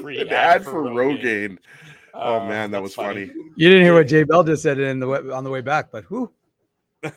[0.00, 1.18] free ad, ad, for, for Rogaine.
[1.18, 1.58] Rogaine.
[2.14, 3.26] Oh uh, man, that was funny.
[3.26, 3.40] funny.
[3.56, 6.04] You didn't hear what Jay Bell just said in the on the way back, but
[6.04, 6.30] who?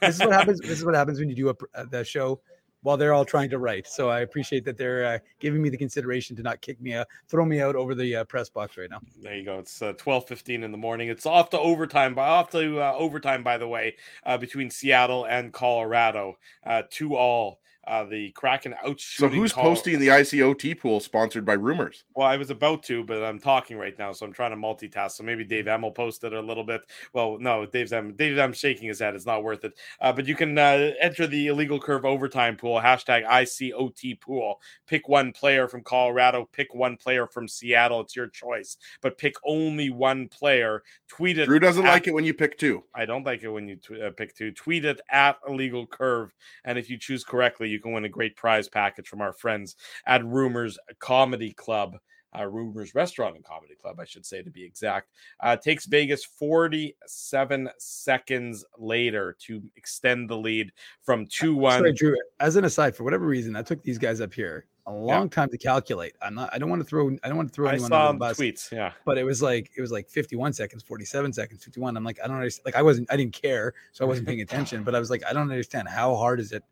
[0.01, 0.61] This is what happens.
[0.61, 2.41] This is what happens when you do a the show
[2.81, 3.87] while they're all trying to write.
[3.87, 7.07] So I appreciate that they're uh, giving me the consideration to not kick me out,
[7.27, 9.01] throw me out over the uh, press box right now.
[9.21, 9.59] There you go.
[9.59, 11.09] It's uh, twelve fifteen in the morning.
[11.09, 12.15] It's off to overtime.
[12.15, 17.15] By off to uh, overtime, by the way, uh, between Seattle and Colorado, uh, two
[17.15, 17.59] all.
[17.87, 18.99] Uh, the Kraken out.
[18.99, 19.63] So who's call.
[19.63, 22.03] posting the ICOT pool sponsored by Rumors?
[22.15, 25.11] Well, I was about to, but I'm talking right now, so I'm trying to multitask.
[25.11, 26.81] So maybe Dave M will post it a little bit.
[27.13, 28.13] Well, no, Dave's M.
[28.15, 29.15] Dave M shaking his head.
[29.15, 29.73] It's not worth it.
[30.01, 32.79] Uh, but you can uh, enter the illegal curve overtime pool.
[32.79, 34.59] Hashtag ICOT pool.
[34.85, 36.49] Pick one player from Colorado.
[36.51, 38.01] Pick one player from Seattle.
[38.01, 40.83] It's your choice, but pick only one player.
[41.07, 41.45] Tweet it.
[41.45, 42.83] Drew doesn't at, like it when you pick two.
[42.93, 44.51] I don't like it when you t- uh, pick two.
[44.51, 46.35] Tweet it at illegal curve,
[46.65, 49.31] and if you choose correctly, you you can win a great prize package from our
[49.31, 49.75] friends
[50.07, 51.97] at Rumors Comedy Club.
[52.37, 55.09] Uh, Rumors Restaurant and Comedy Club, I should say to be exact,
[55.39, 60.71] uh, takes Vegas 47 seconds later to extend the lead
[61.03, 61.79] from 2 1.
[61.79, 64.91] Sorry, Drew, as an aside, for whatever reason, I took these guys up here a
[64.91, 65.29] long yeah.
[65.29, 66.15] time to calculate.
[66.21, 68.11] I'm not, I don't want to throw, I don't want to throw anyone I saw
[68.13, 68.71] the bus, tweets.
[68.71, 68.93] Yeah.
[69.05, 71.95] But it was like, it was like 51 seconds, 47 seconds, 51.
[71.95, 72.65] I'm like, I don't understand.
[72.65, 73.73] Like, I wasn't, I didn't care.
[73.91, 75.89] So I wasn't paying attention, but I was like, I don't understand.
[75.89, 76.63] How hard is it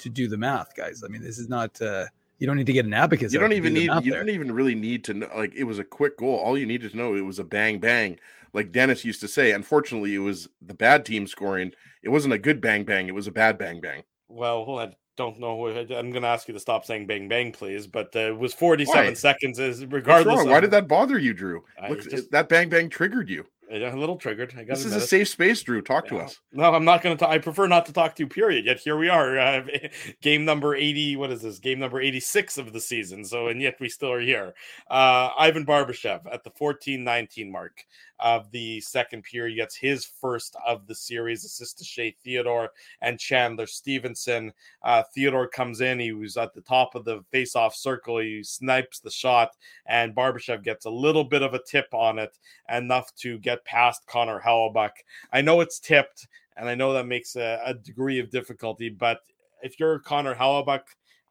[0.00, 1.02] to do the math, guys.
[1.04, 1.80] I mean, this is not.
[1.80, 2.06] Uh,
[2.38, 3.32] you don't need to get an abacus.
[3.32, 4.04] You don't even do need.
[4.04, 4.20] You there.
[4.20, 5.28] don't even really need to know.
[5.34, 6.36] Like it was a quick goal.
[6.36, 8.18] All you needed to know it was a bang bang.
[8.52, 9.52] Like Dennis used to say.
[9.52, 11.72] Unfortunately, it was the bad team scoring.
[12.02, 13.08] It wasn't a good bang bang.
[13.08, 14.02] It was a bad bang bang.
[14.28, 15.66] Well, I don't know.
[15.68, 17.86] I'm going to ask you to stop saying bang bang, please.
[17.86, 19.14] But uh, it was 47 Why?
[19.14, 19.58] seconds.
[19.58, 20.40] Is regardless.
[20.40, 21.62] Of, Why did that bother you, Drew?
[21.88, 23.44] Look, just, that bang bang triggered you.
[23.70, 24.54] A little triggered.
[24.56, 25.80] I this is a safe space, Drew.
[25.82, 26.18] Talk yeah.
[26.18, 26.40] to us.
[26.52, 27.28] No, I'm not going to.
[27.28, 28.28] I prefer not to talk to you.
[28.28, 28.66] Period.
[28.66, 29.62] Yet here we are, uh,
[30.22, 31.16] game number eighty.
[31.16, 31.58] What is this?
[31.58, 33.24] Game number eighty-six of the season.
[33.24, 34.54] So, and yet we still are here.
[34.90, 37.84] Uh, Ivan Barbashev at the 14-19 mark
[38.22, 42.70] of the second period gets his first of the series, assist to Shea Theodore
[43.02, 44.52] and Chandler Stephenson.
[44.82, 45.98] Uh, Theodore comes in.
[45.98, 48.18] He was at the top of the face-off circle.
[48.18, 49.56] He snipes the shot,
[49.86, 54.06] and Barbashev gets a little bit of a tip on it, enough to get past
[54.06, 54.90] Connor Hellebuyck.
[55.32, 59.20] I know it's tipped, and I know that makes a, a degree of difficulty, but
[59.62, 60.34] if you're Connor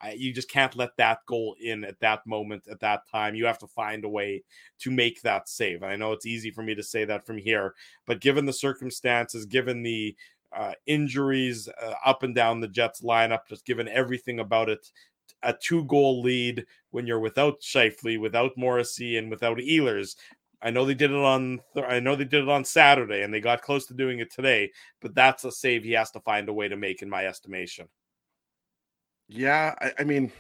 [0.03, 3.35] Hellebuyck, you just can't let that goal in at that moment, at that time.
[3.35, 4.43] You have to find a way
[4.79, 5.81] to make that save.
[5.81, 7.75] And I know it's easy for me to say that from here,
[8.05, 10.15] but given the circumstances, given the
[10.55, 14.89] uh, injuries uh, up and down the Jets lineup, just given everything about it,
[15.43, 20.15] a two goal lead when you're without Scheifele, without Morrissey, and without Ehlers.
[20.61, 23.39] I know they did it on I know they did it on Saturday and they
[23.39, 24.71] got close to doing it today,
[25.01, 27.87] but that's a save he has to find a way to make in my estimation.
[29.29, 30.31] Yeah, I, I mean,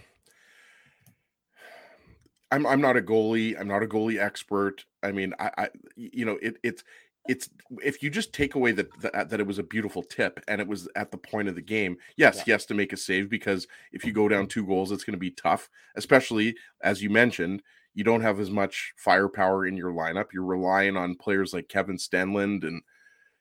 [2.51, 3.59] I'm I'm not a goalie.
[3.59, 4.85] I'm not a goalie expert.
[5.03, 6.83] I mean, I, I you know, it it's
[7.27, 7.49] it's
[7.83, 8.89] if you just take away that,
[9.29, 11.97] that it was a beautiful tip and it was at the point of the game.
[12.17, 12.55] Yes, yeah.
[12.55, 15.19] has to make a save because if you go down two goals, it's going to
[15.19, 15.69] be tough.
[15.95, 17.61] Especially as you mentioned,
[17.93, 20.33] you don't have as much firepower in your lineup.
[20.33, 22.81] You're relying on players like Kevin Stenlund and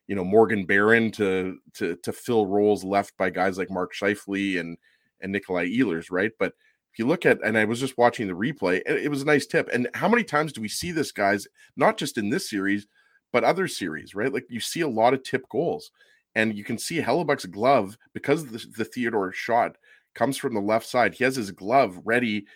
[0.06, 4.60] you know Morgan Barron to to to fill roles left by guys like Mark Scheifele
[4.60, 4.76] and
[5.20, 6.32] and Nikolai Ehlers, right?
[6.38, 6.54] But
[6.92, 9.46] if you look at, and I was just watching the replay, it was a nice
[9.46, 9.68] tip.
[9.72, 11.46] And how many times do we see this, guys?
[11.76, 12.86] Not just in this series,
[13.32, 14.32] but other series, right?
[14.32, 15.90] Like you see a lot of tip goals,
[16.34, 19.76] and you can see Hellebuyck's glove because the, the Theodore shot
[20.14, 21.14] comes from the left side.
[21.14, 22.46] He has his glove ready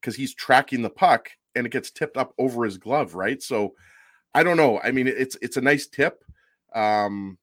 [0.00, 3.42] because he's tracking the puck, and it gets tipped up over his glove, right?
[3.42, 3.74] So
[4.34, 4.80] I don't know.
[4.80, 6.22] I mean, it's it's a nice tip.
[6.74, 7.38] Um,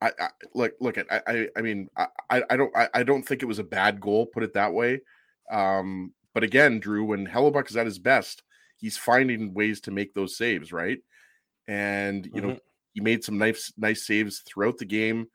[0.00, 3.42] I, I look look at I I mean I I don't I, I don't think
[3.42, 5.00] it was a bad goal put it that way.
[5.50, 8.42] Um but again Drew when Hellebuyck is at his best
[8.76, 10.98] he's finding ways to make those saves right?
[11.66, 12.48] And you mm-hmm.
[12.48, 12.58] know
[12.92, 15.28] he made some nice nice saves throughout the game.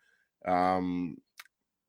[0.45, 1.17] Um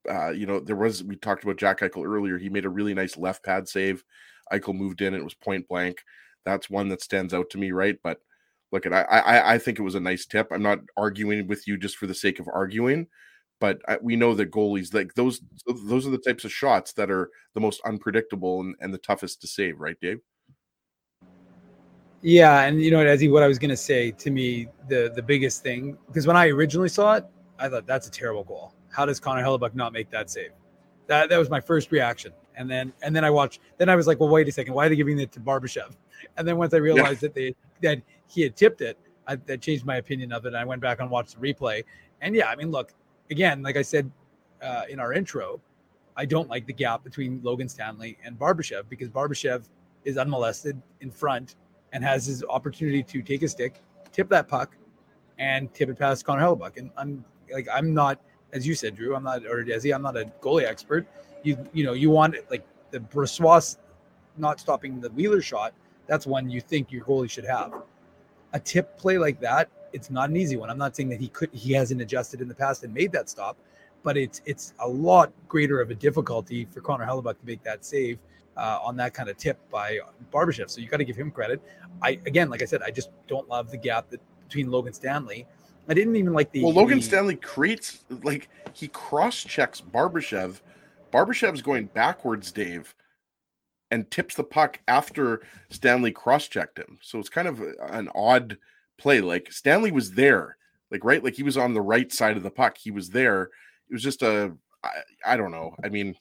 [0.09, 2.95] uh you know there was we talked about Jack Eichel earlier he made a really
[2.95, 4.03] nice left pad save.
[4.51, 6.03] Eichel moved in it was point blank.
[6.43, 7.97] That's one that stands out to me right?
[8.03, 8.19] But
[8.73, 10.47] look at I, I I think it was a nice tip.
[10.51, 13.07] I'm not arguing with you just for the sake of arguing,
[13.61, 15.41] but I, we know that goalies like those
[15.85, 19.39] those are the types of shots that are the most unpredictable and, and the toughest
[19.41, 20.19] to save, right, Dave?
[22.23, 25.61] Yeah, and you know, Ezzy, what I was gonna say to me, the the biggest
[25.61, 27.25] thing, because when I originally saw it,
[27.59, 28.73] I thought that's a terrible goal.
[28.89, 30.51] How does Connor Hellebuyck not make that save?
[31.07, 32.33] That that was my first reaction.
[32.55, 34.85] And then and then I watched, then I was like, well, wait a second, why
[34.85, 35.95] are they giving it to Barbashev?
[36.37, 37.27] And then once I realized yeah.
[37.27, 38.97] that they that he had tipped it,
[39.27, 40.53] I, that changed my opinion of it.
[40.53, 41.83] I went back and watched the replay.
[42.21, 42.93] And yeah, I mean, look,
[43.31, 44.11] again, like I said
[44.61, 45.61] uh, in our intro,
[46.15, 49.63] I don't like the gap between Logan Stanley and Barbashev because Barbashev
[50.03, 51.55] is unmolested in front
[51.91, 54.75] and has his opportunity to take a stick, tip that puck,
[55.39, 56.77] and tip it past Connor Hellebuyck.
[56.77, 58.19] And I'm like, I'm not,
[58.51, 61.07] as you said, Drew, I'm not, or Desi, I'm not a goalie expert.
[61.43, 63.77] You, you know, you want like the Brossoit
[64.37, 65.73] not stopping the Wheeler shot
[66.07, 67.73] that's one you think your goalie should have.
[68.53, 70.69] A tip play like that, it's not an easy one.
[70.69, 73.29] I'm not saying that he could he hasn't adjusted in the past and made that
[73.29, 73.57] stop,
[74.03, 77.85] but it's it's a lot greater of a difficulty for Connor Hellebuyck to make that
[77.85, 78.19] save
[78.57, 79.99] uh, on that kind of tip by
[80.31, 80.69] Barbashev.
[80.69, 81.61] So you got to give him credit.
[82.01, 85.47] I again, like I said, I just don't love the gap that, between Logan Stanley.
[85.87, 86.73] I didn't even like the well.
[86.73, 90.61] Logan the, Stanley creates like he cross checks Barbashev.
[91.11, 92.95] Barbashev's going backwards, Dave,
[93.93, 96.97] and tips the puck after Stanley cross checked him.
[97.03, 98.57] So it's kind of an odd
[98.97, 99.21] play.
[99.21, 100.57] Like Stanley was there,
[100.89, 102.75] like right, like he was on the right side of the puck.
[102.75, 103.51] He was there.
[103.87, 104.51] It was just a,
[104.83, 104.89] I,
[105.23, 105.75] I don't know.
[105.83, 106.15] I mean,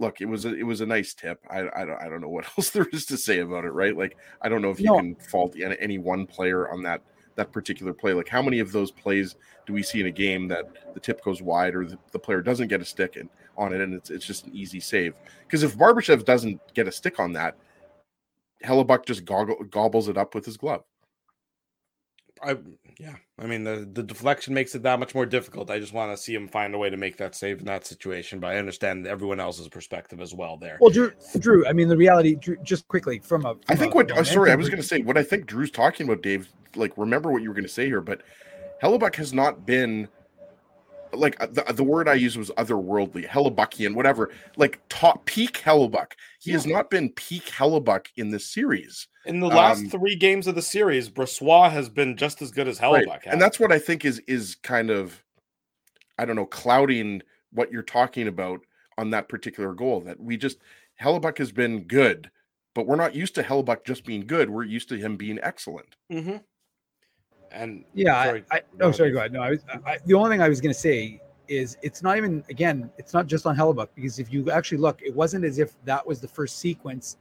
[0.00, 1.38] look, it was a, it was a nice tip.
[1.48, 3.70] I, I don't I don't know what else there is to say about it.
[3.70, 3.96] Right?
[3.96, 4.96] Like I don't know if you no.
[4.96, 7.00] can fault any one player on that
[7.36, 8.12] that particular play.
[8.12, 9.36] Like how many of those plays
[9.68, 12.42] do we see in a game that the tip goes wide or the, the player
[12.42, 13.28] doesn't get a stick and
[13.60, 15.14] on it, and it's it's just an easy save.
[15.46, 17.56] Because if Barbashev doesn't get a stick on that,
[18.64, 20.82] Hellebuyck just goggle, gobbles it up with his glove.
[22.42, 22.56] I
[22.98, 25.70] yeah, I mean the the deflection makes it that much more difficult.
[25.70, 27.86] I just want to see him find a way to make that save in that
[27.86, 30.78] situation, but I understand everyone else's perspective as well there.
[30.80, 33.54] Well, Drew, Drew, I mean the reality, Drew, just quickly from a.
[33.54, 34.18] From I think a, what.
[34.18, 36.48] Oh, sorry, I was going to say what I think Drew's talking about, Dave.
[36.76, 38.22] Like, remember what you were going to say here, but
[38.82, 40.08] Hellebuyck has not been
[41.12, 44.30] like uh, the, the word I used was otherworldly, Hellebuyckian, whatever.
[44.56, 46.12] Like top peak Hellebuyck.
[46.40, 46.56] He yeah.
[46.56, 49.08] has not been peak Hellebuyck in this series.
[49.26, 52.68] In the last um, three games of the series, Brossoit has been just as good
[52.68, 53.06] as Hellebuyck.
[53.06, 53.26] Right.
[53.26, 55.22] And that's what I think is is kind of,
[56.18, 58.60] I don't know, clouding what you're talking about
[58.96, 60.00] on that particular goal.
[60.00, 60.58] That we just
[61.00, 62.30] Hellebuyck has been good,
[62.74, 64.50] but we're not used to Hellebuyck just being good.
[64.50, 65.96] We're used to him being excellent.
[66.12, 66.36] Mm-hmm.
[67.52, 69.32] And yeah, sorry, I, I oh sorry, go ahead.
[69.32, 72.16] No, I was I, the only thing I was going to say is it's not
[72.16, 75.58] even again, it's not just on Hellebuyck because if you actually look, it wasn't as
[75.58, 77.16] if that was the first sequence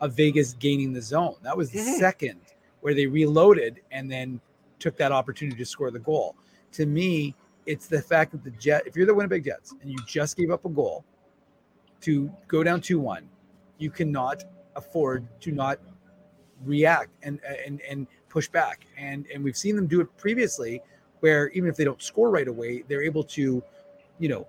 [0.00, 1.36] of Vegas gaining the zone.
[1.42, 1.98] That was the mm-hmm.
[1.98, 2.40] second
[2.80, 4.40] where they reloaded and then
[4.78, 6.36] took that opportunity to score the goal.
[6.72, 7.34] To me,
[7.66, 10.50] it's the fact that the Jet, if you're the Winnipeg Jets and you just gave
[10.50, 11.04] up a goal
[12.02, 13.28] to go down 2 1,
[13.78, 14.44] you cannot
[14.76, 15.78] afford to not
[16.64, 18.84] react and and and push back.
[18.98, 20.82] And and we've seen them do it previously,
[21.20, 23.62] where even if they don't score right away, they're able to,
[24.18, 24.46] you know,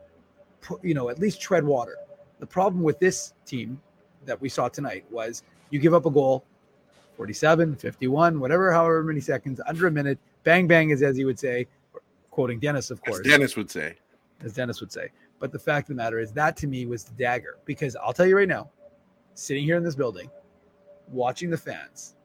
[0.62, 1.96] put, you know, at least tread water.
[2.40, 3.80] The problem with this team
[4.26, 6.44] that we saw tonight was you give up a goal,
[7.16, 11.40] 47, 51, whatever, however many seconds, under a minute, bang bang, is as he would
[11.40, 11.68] say,
[12.32, 13.20] quoting Dennis, of course.
[13.20, 13.96] As Dennis would say.
[14.42, 15.12] As Dennis would say.
[15.40, 18.14] But the fact of the matter is that to me was the dagger because I'll
[18.14, 18.72] tell you right now,
[19.36, 20.30] sitting here in this building,
[21.08, 22.16] watching the fans,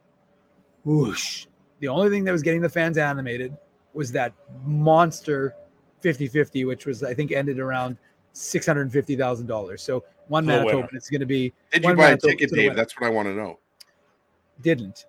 [0.85, 1.47] whoosh,
[1.81, 3.57] the only thing that was getting the fans animated
[3.93, 4.33] was that
[4.65, 5.55] monster
[6.03, 7.97] 50-50, which was I think ended around
[8.33, 9.83] six hundred and fifty thousand dollars.
[9.83, 11.53] So one Manitoba, it's going to be.
[11.73, 12.77] Did you buy a ticket, Dave?
[12.77, 13.59] That's what I want to know.
[14.61, 15.07] Didn't,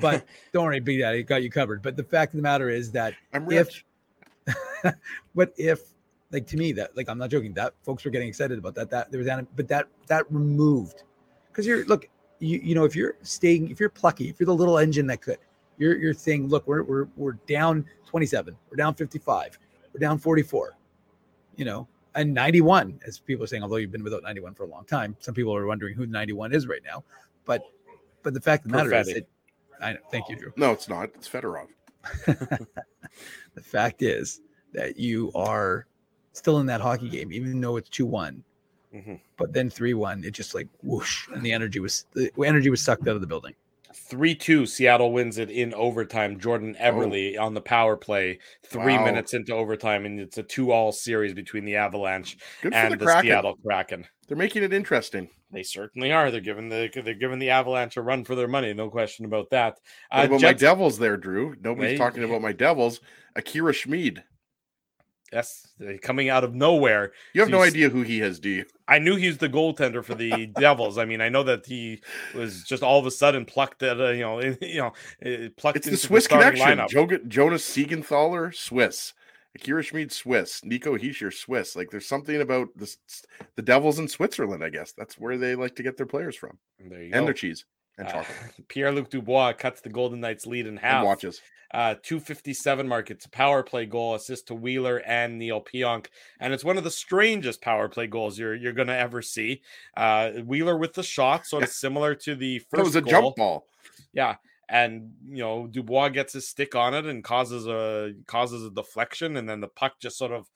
[0.00, 1.82] but don't worry, be that it got you covered.
[1.82, 3.84] But the fact of the matter is that I'm rich.
[4.84, 4.94] If,
[5.34, 5.80] what if,
[6.30, 7.52] like to me, that like I'm not joking.
[7.54, 8.88] That folks were getting excited about that.
[8.90, 11.02] That there was, but that that removed
[11.50, 12.08] because you're look,
[12.38, 15.20] you you know, if you're staying, if you're plucky, if you're the little engine that
[15.20, 15.38] could,
[15.78, 19.58] you're you're saying, look, we're we're we're down 27, we're down 55,
[19.92, 20.76] we're down 44,
[21.56, 24.66] you know, and 91, as people are saying, although you've been without 91 for a
[24.66, 27.04] long time, some people are wondering who 91 is right now.
[27.44, 27.62] But
[28.22, 29.26] but the fact of the matter is that
[29.80, 30.52] I know, thank you, Drew.
[30.56, 31.10] No, it's not.
[31.14, 31.68] It's Fedorov.
[32.26, 34.40] the fact is
[34.72, 35.86] that you are
[36.32, 38.42] still in that hockey game, even though it's 2 one
[38.94, 39.14] mm-hmm.
[39.36, 42.82] But then 3 1, it just like whoosh, and the energy was the energy was
[42.82, 43.54] sucked out of the building.
[43.98, 46.38] 3 2, Seattle wins it in overtime.
[46.38, 47.44] Jordan Eberle oh.
[47.44, 49.04] on the power play, three wow.
[49.04, 52.96] minutes into overtime, and it's a two all series between the Avalanche Good and the,
[52.96, 53.22] the Kraken.
[53.22, 54.06] Seattle Kraken.
[54.26, 55.28] They're making it interesting.
[55.50, 56.30] They certainly are.
[56.30, 59.50] They're giving the they're giving the Avalanche a run for their money, no question about
[59.50, 59.78] that.
[60.12, 61.54] Uh, about Jets, my Devils there, Drew?
[61.62, 63.00] Nobody's they, talking about my Devils.
[63.34, 64.22] Akira Schmid.
[65.32, 65.68] Yes,
[66.00, 67.12] coming out of nowhere.
[67.34, 68.64] You have no idea who he is, do you?
[68.86, 70.96] I knew he's the goaltender for the Devils.
[70.96, 72.00] I mean, I know that he
[72.34, 74.92] was just all of a sudden plucked at, uh, you know, you know,
[75.24, 75.76] uh, plucked.
[75.76, 76.78] It's the Swiss the connection.
[76.78, 77.28] Lineup.
[77.28, 79.12] Jonas Siegenthaler, Swiss.
[79.54, 80.64] Akira Schmid, Swiss.
[80.64, 81.76] Nico Hischier, Swiss.
[81.76, 82.98] Like, there's something about this,
[83.56, 84.62] the Devils in Switzerland.
[84.64, 87.24] I guess that's where they like to get their players from, and go.
[87.24, 87.64] their cheese
[87.98, 88.24] and uh,
[88.68, 90.98] Pierre Luc Dubois cuts the Golden Knights lead in half.
[90.98, 91.40] And watches.
[91.72, 93.10] Uh, 257 mark.
[93.10, 96.06] It's a power play goal, assist to Wheeler and Neil Pionk.
[96.40, 99.60] And it's one of the strangest power play goals you're you're gonna ever see.
[99.96, 102.80] Uh, Wheeler with the shot, sort of similar to the first.
[102.80, 103.10] It was a goal.
[103.10, 103.66] jump ball.
[104.12, 104.36] Yeah.
[104.70, 109.36] And you know, Dubois gets his stick on it and causes a causes a deflection,
[109.36, 110.50] and then the puck just sort of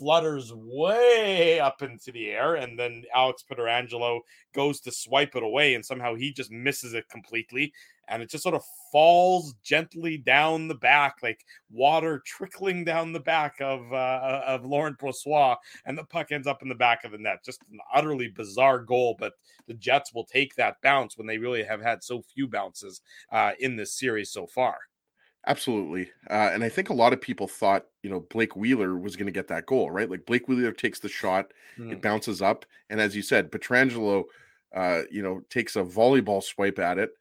[0.00, 4.20] flutters way up into the air, and then Alex Pietrangelo
[4.54, 7.70] goes to swipe it away, and somehow he just misses it completely,
[8.08, 13.20] and it just sort of falls gently down the back, like water trickling down the
[13.20, 17.12] back of uh, of Laurent Brossoit, and the puck ends up in the back of
[17.12, 17.44] the net.
[17.44, 19.34] Just an utterly bizarre goal, but
[19.66, 23.52] the Jets will take that bounce when they really have had so few bounces uh,
[23.60, 24.78] in this series so far.
[25.46, 26.10] Absolutely.
[26.28, 29.26] Uh, and I think a lot of people thought, you know, Blake Wheeler was going
[29.26, 30.10] to get that goal, right?
[30.10, 31.90] Like Blake Wheeler takes the shot, mm.
[31.92, 32.66] it bounces up.
[32.90, 34.24] And as you said, Pietrangelo,
[34.74, 37.12] uh, you know, takes a volleyball swipe at it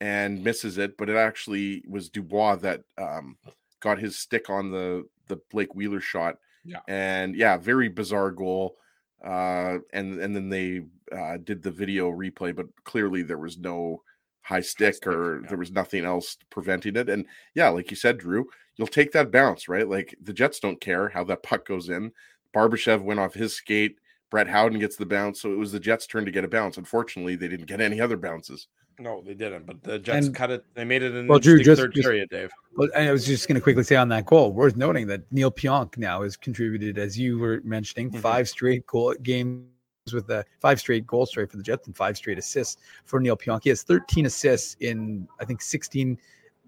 [0.00, 0.96] and misses it.
[0.96, 3.36] But it actually was Dubois that um,
[3.80, 6.38] got his stick on the, the Blake Wheeler shot.
[6.64, 6.80] Yeah.
[6.86, 8.76] And yeah, very bizarre goal.
[9.22, 14.02] Uh, and, and then they uh, did the video replay, but clearly there was no
[14.44, 15.48] high stick, stick or yeah.
[15.48, 17.08] there was nothing else preventing it.
[17.08, 19.88] And yeah, like you said, Drew, you'll take that bounce, right?
[19.88, 22.12] Like the Jets don't care how that puck goes in.
[22.54, 23.98] Barbashev went off his skate.
[24.30, 25.40] Brett Howden gets the bounce.
[25.40, 26.76] So it was the Jets' turn to get a bounce.
[26.76, 28.68] Unfortunately, they didn't get any other bounces.
[28.98, 29.66] No, they didn't.
[29.66, 30.64] But the Jets and, cut it.
[30.74, 32.50] They made it in well, Drew, just, third just, period, Dave.
[32.76, 35.50] Well, I was just going to quickly say on that goal, worth noting that Neil
[35.50, 38.20] Pionk now has contributed, as you were mentioning, mm-hmm.
[38.20, 39.66] five straight goal game
[40.12, 43.36] with the five straight goal straight for the Jets and five straight assists for Neil
[43.36, 43.62] Pionk.
[43.62, 46.18] He has 13 assists in I think 16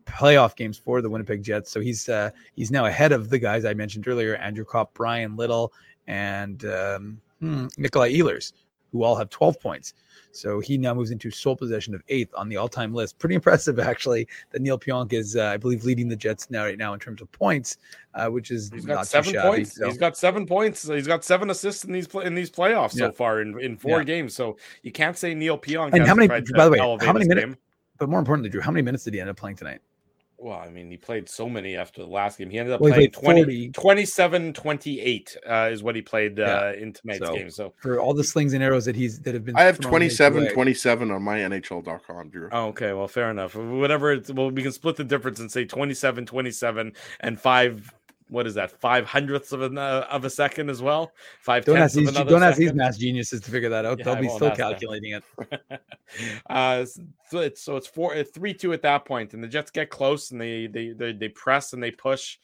[0.07, 1.71] playoff games for the Winnipeg Jets.
[1.71, 5.37] So he's uh, he's now ahead of the guys I mentioned earlier: Andrew Copp, Bryan
[5.37, 5.73] Little,
[6.07, 8.53] and um, hmm, Nikolai Ehlers,
[8.93, 9.95] who all have 12 points.
[10.33, 13.19] So he now moves into sole possession of eighth on the all-time list.
[13.19, 16.77] Pretty impressive, actually, that Neil Pionk is, uh, I believe, leading the Jets now right
[16.77, 17.79] now in terms of points,
[18.15, 19.77] uh, which is he's got seven points.
[19.77, 19.87] So.
[19.87, 20.87] He's got seven points.
[20.87, 23.07] He's got seven assists in these in these playoffs yeah.
[23.07, 24.05] so far in, in four yeah.
[24.05, 24.35] games.
[24.35, 25.95] So you can't say Neil Pionk.
[25.95, 26.29] And how many?
[26.29, 27.57] By the way, how many minutes?
[27.99, 29.81] But more importantly, Drew, how many minutes did he end up playing tonight?
[30.39, 32.51] Well, I mean, he played so many after the last game.
[32.51, 36.83] He ended up well, playing 20, 27, 28 uh, is what he played uh, yeah.
[36.83, 37.51] in tonight's so, game.
[37.51, 40.53] So for all the slings and arrows that he's that have been, I have 27,
[40.53, 42.49] 27 on my NHL.com, Drew.
[42.53, 43.55] Oh, okay, well, fair enough.
[43.55, 44.13] Whatever.
[44.13, 47.95] It's, well, we can split the difference and say 27, 27, and five
[48.29, 51.13] what is that five hundredths of a uh, of a second as well?
[51.41, 53.99] Five don't ask these don't ask these math geniuses to figure that out.
[53.99, 55.81] Yeah, they'll be still calculating it.
[56.49, 56.85] Uh
[57.29, 60.31] so it's so it's four three two at that point and the jets get close
[60.31, 62.39] and they they they, they press and they push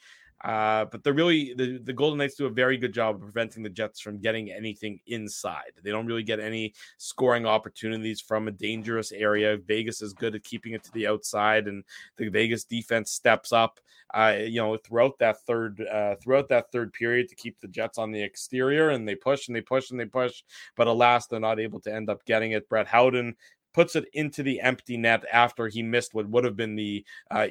[0.44, 3.62] uh, but they're really the, the Golden Knights do a very good job of preventing
[3.62, 5.72] the Jets from getting anything inside.
[5.82, 9.56] They don't really get any scoring opportunities from a dangerous area.
[9.56, 11.84] Vegas is good at keeping it to the outside, and
[12.16, 13.78] the Vegas defense steps up.
[14.14, 17.96] Uh, you know, throughout that third uh, throughout that third period to keep the Jets
[17.96, 20.42] on the exterior, and they push and they push and they push,
[20.76, 22.68] but alas, they're not able to end up getting it.
[22.68, 23.36] Brett Howden
[23.72, 27.48] puts it into the empty net after he missed what would have been the uh,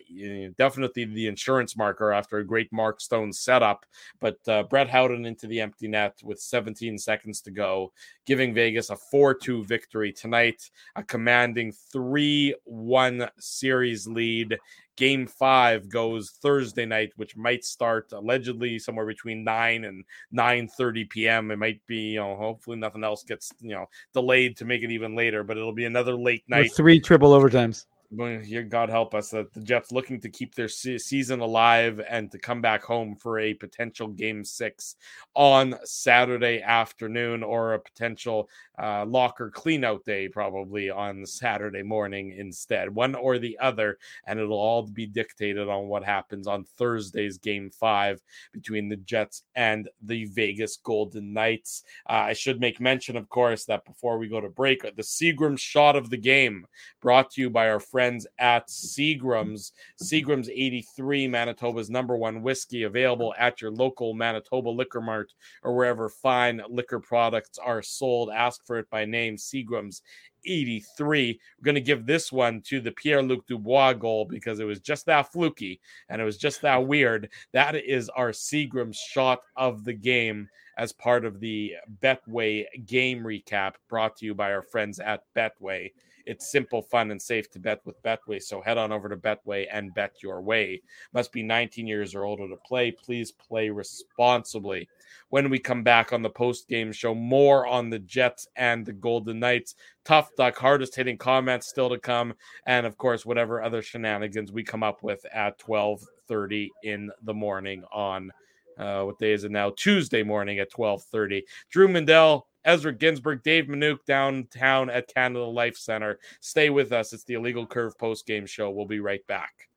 [0.57, 3.85] definitely the insurance marker after a great Mark Stone setup.
[4.19, 7.91] But uh, Brett Howden into the empty net with 17 seconds to go,
[8.25, 14.57] giving Vegas a 4 2 victory tonight, a commanding 3 1 series lead.
[14.97, 21.05] Game five goes Thursday night, which might start allegedly somewhere between nine and nine thirty
[21.05, 21.49] p.m.
[21.49, 24.91] It might be, you know, hopefully nothing else gets you know delayed to make it
[24.91, 26.63] even later, but it'll be another late night.
[26.63, 30.97] With three triple overtimes God help us, that the Jets looking to keep their se-
[30.97, 34.95] season alive and to come back home for a potential game six
[35.33, 38.49] on Saturday afternoon or a potential
[38.81, 42.93] uh, locker cleanout day, probably on Saturday morning instead.
[42.93, 43.97] One or the other,
[44.27, 49.43] and it'll all be dictated on what happens on Thursday's game five between the Jets
[49.55, 51.83] and the Vegas Golden Knights.
[52.09, 55.57] Uh, I should make mention, of course, that before we go to break, the Seagram
[55.57, 56.65] shot of the game
[57.01, 59.73] brought to you by our friend friends at Seagram's.
[60.01, 65.31] Seagram's 83, Manitoba's number one whiskey, available at your local Manitoba Liquor Mart
[65.61, 68.31] or wherever fine liquor products are sold.
[68.31, 70.01] Ask for it by name, Seagram's
[70.47, 71.39] 83.
[71.59, 74.79] We're going to give this one to the Pierre Luc Dubois goal because it was
[74.79, 75.79] just that fluky
[76.09, 77.29] and it was just that weird.
[77.53, 83.73] That is our Seagram's shot of the game as part of the Betway game recap
[83.87, 85.91] brought to you by our friends at Betway.
[86.25, 88.41] It's simple, fun, and safe to bet with Betway.
[88.41, 90.81] So head on over to Betway and bet your way.
[91.13, 92.91] Must be 19 years or older to play.
[92.91, 94.87] Please play responsibly.
[95.29, 98.93] When we come back on the post game show, more on the Jets and the
[98.93, 99.75] Golden Knights.
[100.03, 102.33] Tough duck, hardest hitting comments still to come,
[102.65, 107.83] and of course, whatever other shenanigans we come up with at 12:30 in the morning
[107.91, 108.31] on
[108.77, 109.71] uh, what day is it now?
[109.75, 111.43] Tuesday morning at 12:30.
[111.69, 116.19] Drew Mandel, Ezra Ginsburg, Dave Minuk downtown at Canada Life Center.
[116.39, 117.13] Stay with us.
[117.13, 118.69] It's the Illegal Curve post game show.
[118.69, 119.70] We'll be right back.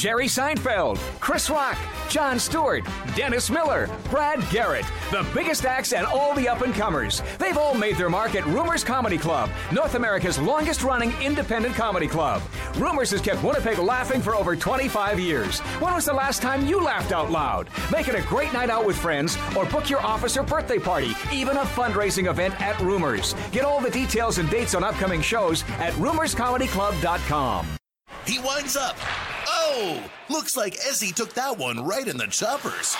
[0.00, 1.76] Jerry Seinfeld, Chris Rock,
[2.08, 7.22] Jon Stewart, Dennis Miller, Brad Garrett, the biggest acts and all the up and comers.
[7.38, 12.06] They've all made their mark at Rumors Comedy Club, North America's longest running independent comedy
[12.06, 12.40] club.
[12.76, 15.60] Rumors has kept Winnipeg laughing for over 25 years.
[15.80, 17.68] When was the last time you laughed out loud?
[17.92, 21.12] Make it a great night out with friends or book your office or birthday party,
[21.30, 23.34] even a fundraising event at Rumors.
[23.52, 27.79] Get all the details and dates on upcoming shows at rumorscomedyclub.com.
[28.26, 28.96] He winds up.
[29.46, 30.02] Oh!
[30.28, 32.96] Looks like Ezzy took that one right in the choppers.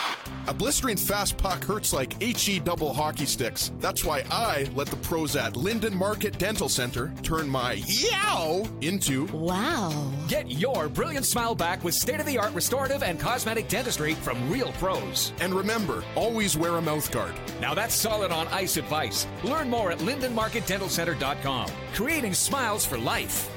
[0.48, 3.70] A blistering fast puck hurts like HE double hockey sticks.
[3.78, 9.26] That's why I let the pros at Linden Market Dental Center turn my yow into
[9.26, 10.10] wow.
[10.26, 14.50] Get your brilliant smile back with state of the art restorative and cosmetic dentistry from
[14.50, 15.32] real pros.
[15.40, 17.34] And remember, always wear a mouth guard.
[17.60, 19.28] Now that's solid on ice advice.
[19.44, 21.70] Learn more at lindenmarketdentalcenter.com.
[21.94, 23.48] Creating smiles for life.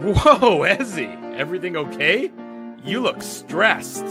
[0.00, 2.30] Whoa, Ezzy, everything okay?
[2.84, 4.04] You look stressed.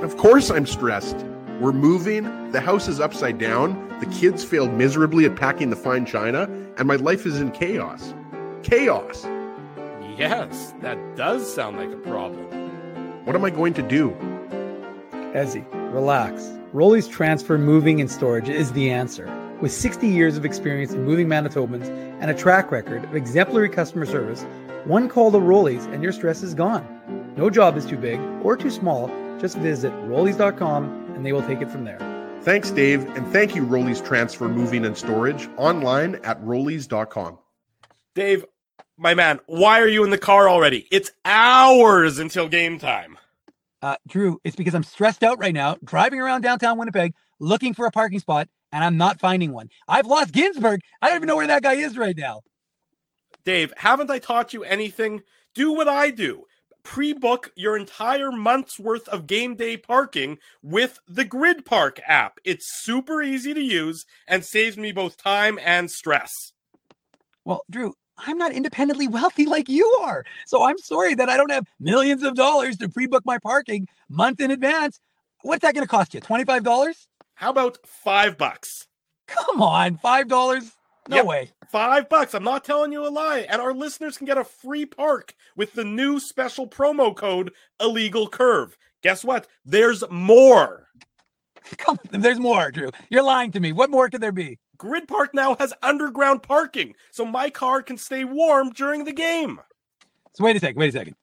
[0.00, 1.16] Of course I'm stressed.
[1.60, 6.06] We're moving, the house is upside down, the kids failed miserably at packing the fine
[6.06, 6.42] china,
[6.78, 8.14] and my life is in chaos.
[8.62, 9.24] Chaos!
[10.16, 12.44] Yes, that does sound like a problem.
[13.24, 14.10] What am I going to do?
[15.34, 16.42] Ezzy, relax.
[16.74, 19.26] Rollies transfer, moving, and storage is the answer.
[19.62, 21.88] With 60 years of experience in moving Manitobans
[22.20, 24.42] and a track record of exemplary customer service,
[24.86, 26.84] one call to Rollies and your stress is gone.
[27.36, 29.06] No job is too big or too small.
[29.38, 32.00] Just visit rollies.com and they will take it from there.
[32.40, 37.38] Thanks, Dave, and thank you, Rollies Transfer Moving and Storage, online at rollies.com.
[38.16, 38.44] Dave,
[38.98, 40.88] my man, why are you in the car already?
[40.90, 43.16] It's hours until game time.
[43.80, 47.86] Uh, Drew, it's because I'm stressed out right now, driving around downtown Winnipeg looking for
[47.86, 49.68] a parking spot, and I'm not finding one.
[49.86, 50.80] I've lost Ginsburg.
[51.00, 52.40] I don't even know where that guy is right now.
[53.44, 55.22] Dave, haven't I taught you anything?
[55.54, 56.44] Do what I do.
[56.82, 62.38] Pre book your entire month's worth of game day parking with the Grid Park app.
[62.44, 66.52] It's super easy to use and saves me both time and stress.
[67.44, 70.24] Well, Drew, I'm not independently wealthy like you are.
[70.46, 73.86] So I'm sorry that I don't have millions of dollars to pre book my parking
[74.08, 75.00] month in advance.
[75.42, 76.20] What's that going to cost you?
[76.20, 77.06] $25?
[77.42, 78.86] How about five bucks?
[79.26, 80.70] Come on, five dollars?
[81.08, 81.26] No yep.
[81.26, 81.50] way.
[81.72, 82.34] Five bucks.
[82.34, 83.46] I'm not telling you a lie.
[83.48, 88.28] And our listeners can get a free park with the new special promo code Illegal
[88.28, 88.78] Curve.
[89.02, 89.48] Guess what?
[89.64, 90.86] There's more.
[91.78, 92.90] Come, there's more, Drew.
[93.10, 93.72] You're lying to me.
[93.72, 94.60] What more could there be?
[94.76, 99.58] Grid Park now has underground parking, so my car can stay warm during the game.
[100.34, 100.78] So wait a second.
[100.78, 101.16] Wait a second.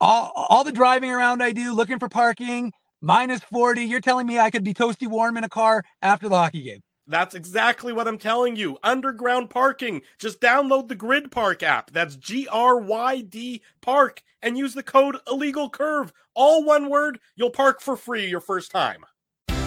[0.00, 2.72] All, all the driving around I do, looking for parking,
[3.02, 3.82] minus 40.
[3.82, 6.82] You're telling me I could be toasty warm in a car after the hockey game.
[7.06, 8.78] That's exactly what I'm telling you.
[8.82, 10.02] Underground parking.
[10.18, 11.90] Just download the Gryd Park app.
[11.90, 16.12] That's G R Y D Park and use the code Illegal Curve.
[16.34, 17.18] All one word.
[17.34, 19.04] You'll park for free your first time.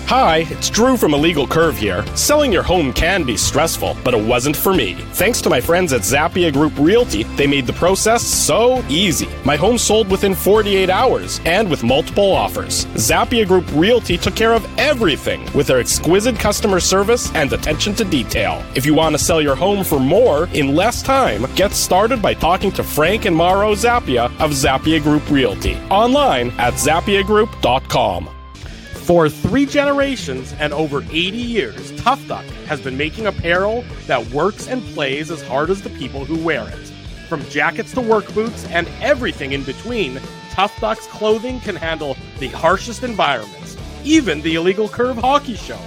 [0.08, 2.06] Hi, it's Drew from Illegal Curve here.
[2.16, 4.94] Selling your home can be stressful, but it wasn't for me.
[5.14, 9.28] Thanks to my friends at Zappia Group Realty, they made the process so easy.
[9.44, 12.86] My home sold within 48 hours and with multiple offers.
[12.94, 18.04] Zappia Group Realty took care of everything with their exquisite customer service and attention to
[18.04, 18.64] detail.
[18.76, 22.36] If you want to sell your home for more in less time, get started by
[22.36, 28.35] talking to Frank and Mauro Zappia of Zappia Group Realty online at zappiagroup.com.
[29.06, 34.68] For three generations and over 80 years, Tough Duck has been making apparel that works
[34.68, 36.92] and plays as hard as the people who wear it.
[37.30, 42.48] From jackets to work boots and everything in between, Tough Duck's clothing can handle the
[42.48, 45.80] harshest environments, even the illegal curve hockey show.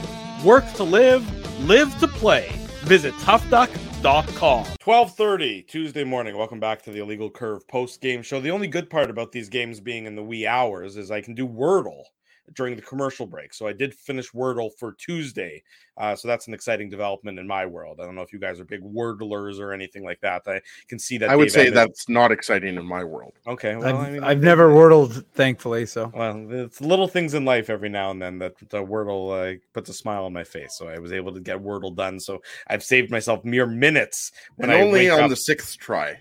[0.45, 1.27] Work to live,
[1.67, 2.53] live to play.
[2.83, 4.65] Visit toughduck.com.
[4.79, 6.37] 12:30 Tuesday morning.
[6.37, 8.41] Welcome back to the Illegal Curve post game show.
[8.41, 11.35] The only good part about these games being in the wee hours is I can
[11.35, 12.05] do Wordle
[12.55, 13.55] during the commercial break.
[13.55, 15.63] So I did finish Wordle for Tuesday.
[15.97, 17.99] Uh, so that's an exciting development in my world.
[18.01, 20.43] I don't know if you guys are big Wordlers or anything like that.
[20.47, 21.29] I can see that.
[21.29, 21.75] I would Dave say Evans...
[21.75, 23.35] that's not exciting in my world.
[23.47, 23.75] Okay.
[23.75, 25.87] Well, I've, I mean, I've never Wordled, thankfully.
[25.87, 29.59] So well, it's little things in life every now and then that the Wordle uh,
[29.73, 30.77] puts a smile on my face.
[30.77, 32.21] So I was able to get Wordle done.
[32.21, 34.31] So I've saved myself mere minutes.
[34.57, 35.31] When and only on up...
[35.31, 36.19] the sixth try.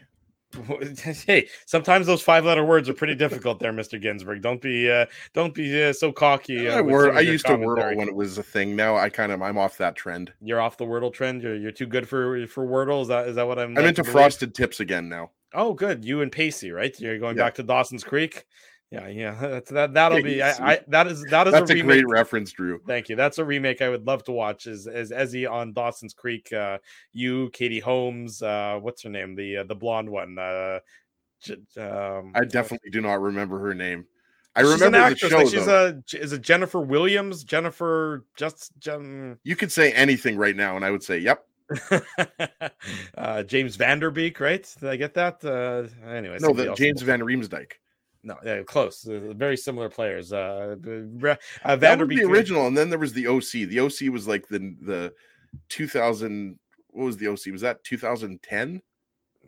[1.26, 4.02] hey, sometimes those five letter words are pretty difficult there, Mr.
[4.02, 4.42] Ginsburg.
[4.42, 6.68] Don't be uh, don't be uh, so cocky.
[6.68, 8.76] Uh, I, word, I used to Wordle when it was a thing.
[8.76, 10.32] Now I kind of I'm off that trend.
[10.42, 11.42] You're off the Wordle trend.
[11.44, 13.02] You're, you're too good for for Wordle.
[13.02, 13.78] Is that is that what I'm?
[13.78, 15.32] I'm into frosted tips again now.
[15.54, 16.04] Oh, good.
[16.04, 16.98] You and Pacey, right?
[17.00, 17.44] You're going yeah.
[17.44, 18.46] back to Dawson's Creek.
[18.92, 19.94] Yeah, yeah, that's that.
[19.94, 20.42] That'll be.
[20.42, 21.54] I, I, that is that is.
[21.54, 22.80] That's a, a great reference, Drew.
[22.88, 23.16] Thank you.
[23.16, 24.66] That's a remake I would love to watch.
[24.66, 26.52] Is is Ezzy on Dawson's Creek?
[26.54, 26.78] Uh,
[27.12, 28.42] you, Katie Holmes.
[28.42, 29.36] Uh, what's her name?
[29.36, 30.38] The uh, the blonde one.
[30.38, 30.80] Uh,
[31.78, 34.06] um, I definitely do not remember her name.
[34.56, 35.38] I remember actress, the show.
[35.38, 36.02] Like she's though.
[36.14, 37.44] a is it Jennifer Williams?
[37.44, 39.38] Jennifer just Jen...
[39.44, 41.46] You could say anything right now, and I would say, "Yep."
[43.18, 44.68] uh, James Van Der Beek, right?
[44.80, 45.44] Did I get that?
[45.44, 47.74] Uh, anyway, no, the James Van Riemsdyk.
[48.28, 49.08] No, yeah, close.
[49.08, 50.34] Very similar players.
[50.34, 50.76] Uh,
[51.64, 53.70] uh, that was the original, and then there was the OC.
[53.70, 55.14] The OC was like the the
[55.70, 56.60] 2000.
[56.90, 57.54] What was the OC?
[57.54, 58.82] Was that 2010?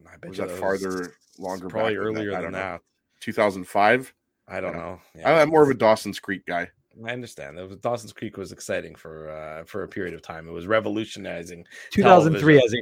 [0.07, 1.67] I bet was that, that farther longer?
[1.67, 2.81] Probably earlier than, than that.
[3.19, 4.13] 2005.
[4.47, 5.01] I don't know.
[5.13, 5.41] Yeah.
[5.41, 6.69] I'm more of a Dawson's Creek guy.
[7.05, 7.57] I understand.
[7.57, 10.47] Was, Dawson's Creek was exciting for uh, for a period of time.
[10.47, 11.65] It was revolutionizing.
[11.91, 12.73] 2003, as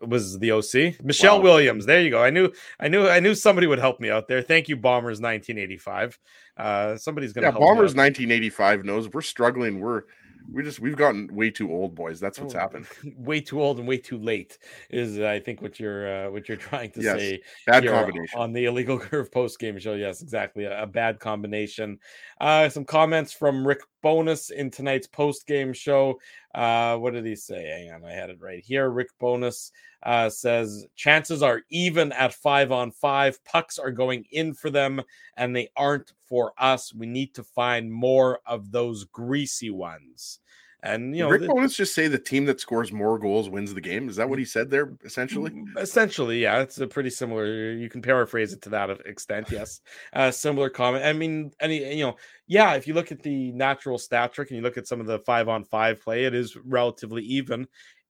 [0.00, 1.04] was the OC.
[1.04, 1.44] Michelle wow.
[1.44, 1.86] Williams.
[1.86, 2.22] There you go.
[2.22, 4.42] I knew I knew I knew somebody would help me out there.
[4.42, 6.18] Thank you, Bombers 1985.
[6.56, 9.80] Uh somebody's gonna Yeah, Bombers 1985 knows we're struggling.
[9.80, 10.04] We're
[10.52, 12.20] we just we've gotten way too old, boys.
[12.20, 12.86] That's what's oh, happened.
[13.18, 14.58] Way too old and way too late
[14.90, 17.42] is I think what you're uh, what you're trying to yes, say.
[17.66, 19.94] Bad combination on the illegal curve post game show.
[19.94, 20.64] Yes, exactly.
[20.64, 21.98] A, a, bad combination.
[22.40, 26.20] Uh, some comments from Rick Bowness in tonight's post game show.
[26.54, 27.66] Uh, what did he say?
[27.66, 28.88] Hang on, I had it right here.
[28.88, 29.72] Rick Bowness
[30.04, 33.44] uh, says chances are even at five on five.
[33.44, 35.02] Pucks are going in for them,
[35.36, 36.94] and they aren't for us.
[36.94, 40.38] We need to find more of those greasy ones.
[40.86, 43.74] And you know, Rick the- Bowness just say the team that scores more goals wins
[43.74, 44.08] the game.
[44.08, 44.92] Is that what he said there?
[45.04, 47.72] Essentially, Mm, essentially, yeah, it's a pretty similar.
[47.72, 49.48] You can paraphrase it to that extent.
[49.50, 49.80] Yes,
[50.12, 51.04] uh, similar comment.
[51.04, 52.16] I mean, any you know,
[52.46, 52.74] yeah.
[52.74, 55.18] If you look at the natural stat trick and you look at some of the
[55.20, 57.66] five on five play, it is relatively even.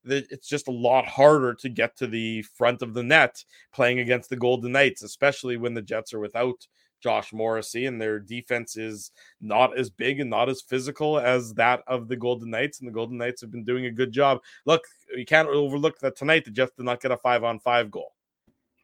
[0.09, 4.29] It's just a lot harder to get to the front of the net playing against
[4.29, 6.65] the Golden Knights, especially when the Jets are without
[7.01, 11.83] Josh Morrissey and their defense is not as big and not as physical as that
[11.87, 12.79] of the Golden Knights.
[12.79, 14.39] And the Golden Knights have been doing a good job.
[14.65, 14.83] Look,
[15.15, 18.13] you can't overlook that tonight the Jets did not get a five on five goal.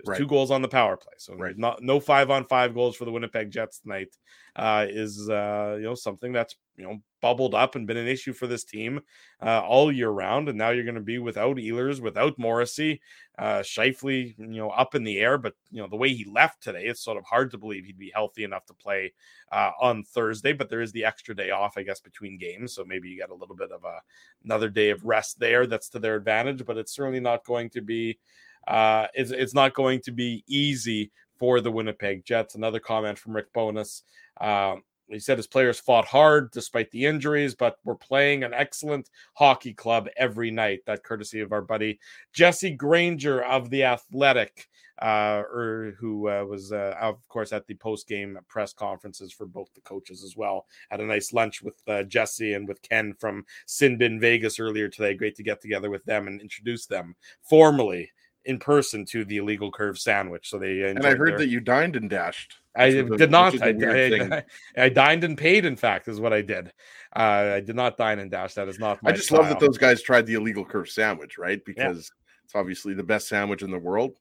[0.06, 0.18] Right.
[0.18, 1.14] two goals on the power play.
[1.18, 1.58] So Right.
[1.58, 4.16] not no five on five goals for the Winnipeg Jets tonight
[4.56, 8.34] uh, is uh, you know something that's you know bubbled up and been an issue
[8.34, 9.00] for this team
[9.42, 10.50] uh, all year round.
[10.50, 13.02] And now you're going to be without Ehlers, without Morrissey,
[13.40, 15.38] uh, Scheifele, you know, up in the air.
[15.38, 17.98] But you know the way he left today, it's sort of hard to believe he'd
[17.98, 19.14] be healthy enough to play
[19.52, 20.54] uh, on Thursday.
[20.54, 23.30] But there is the extra day off, I guess, between games, so maybe you get
[23.30, 24.02] a little bit of a
[24.44, 25.66] another day of rest there.
[25.66, 28.20] That's to their advantage, but it's certainly not going to be.
[28.68, 32.56] Uh, it's, it's not going to be easy for the Winnipeg Jets.
[32.56, 34.04] Another comment from Rick Bowness.
[34.40, 39.10] Um, he said his players fought hard despite the injuries, but we're playing an excellent
[39.34, 40.80] hockey club every night.
[40.86, 42.00] That courtesy of our buddy
[42.32, 44.70] Jesse Granger of the Athletic,
[45.02, 49.46] uh, or who uh, was, uh, of course, at the post game press conferences for
[49.46, 50.66] both the coaches as well.
[50.90, 55.14] Had a nice lunch with uh, Jesse and with Ken from Sinbin Vegas earlier today.
[55.14, 58.10] Great to get together with them and introduce them formally
[58.46, 60.50] in person to the illegal curve sandwich.
[60.50, 62.58] So they and I heard that you dined and dashed.
[62.76, 63.54] I was a- did not.
[63.54, 64.44] which is a I,
[64.78, 64.86] I.
[64.86, 65.66] I, dined and paid.
[65.66, 66.74] In fact, is what I did.
[67.16, 68.56] Uh, I did not dine and dash.
[68.56, 69.00] That is not.
[69.06, 71.64] I just love that those guys tried the illegal curve sandwich, right?
[71.64, 72.12] Because
[72.44, 74.18] it's obviously the best sandwich in the world.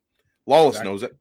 [0.47, 0.91] Lawless Exactly.
[0.93, 1.17] knows it.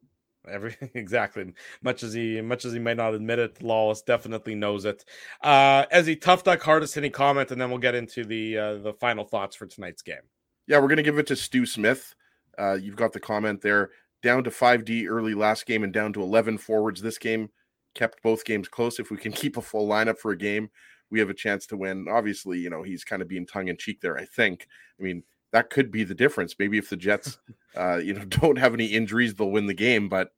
[0.49, 1.53] Every exactly.
[1.81, 5.05] Much as he much as he might not admit it, Lawless definitely knows it.
[5.43, 8.73] Uh as he tough duck hardest hitting comment, and then we'll get into the uh
[8.77, 10.23] the final thoughts for tonight's game.
[10.67, 12.15] Yeah, we're gonna give it to Stu Smith.
[12.61, 13.89] Uh, you've got the comment there.
[14.21, 17.49] Down to 5D early last game and down to 11 forwards this game.
[17.95, 18.99] Kept both games close.
[18.99, 20.69] If we can keep a full lineup for a game,
[21.09, 22.05] we have a chance to win.
[22.09, 24.67] Obviously, you know, he's kind of being tongue in cheek there, I think.
[24.99, 26.55] I mean, that could be the difference.
[26.59, 27.39] Maybe if the Jets,
[27.75, 30.07] uh, you know, don't have any injuries, they'll win the game.
[30.07, 30.29] But,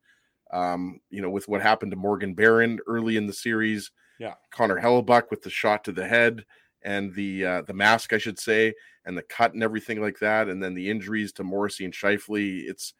[0.52, 4.34] um, you know, with what happened to Morgan Barron early in the series, Yeah.
[4.50, 6.44] Connor Hellebuyck with the shot to the head
[6.82, 8.74] and the uh, the mask, I should say,
[9.06, 12.62] and the cut and everything like that, and then the injuries to Morrissey and Scheifele.
[12.66, 12.94] It's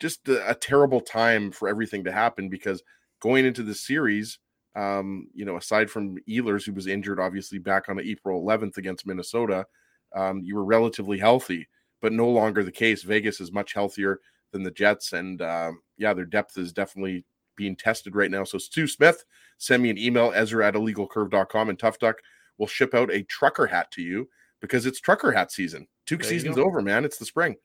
[0.00, 2.82] just a, a terrible time for everything to happen because
[3.20, 4.38] going into the series,
[4.76, 9.06] um, you know, aside from Ehlers, who was injured obviously back on April 11th against
[9.06, 9.66] Minnesota,
[10.14, 11.68] um, you were relatively healthy,
[12.00, 13.02] but no longer the case.
[13.02, 14.20] Vegas is much healthier
[14.52, 17.24] than the Jets, and um, yeah, their depth is definitely
[17.56, 18.44] being tested right now.
[18.44, 19.24] So Stu Smith,
[19.58, 22.16] send me an email, Ezra at illegalcurve.com, and Tough Duck
[22.58, 24.28] will ship out a trucker hat to you
[24.64, 25.86] because it's trucker hat season.
[26.06, 27.04] Two There seasons over, man.
[27.04, 27.56] It's the spring.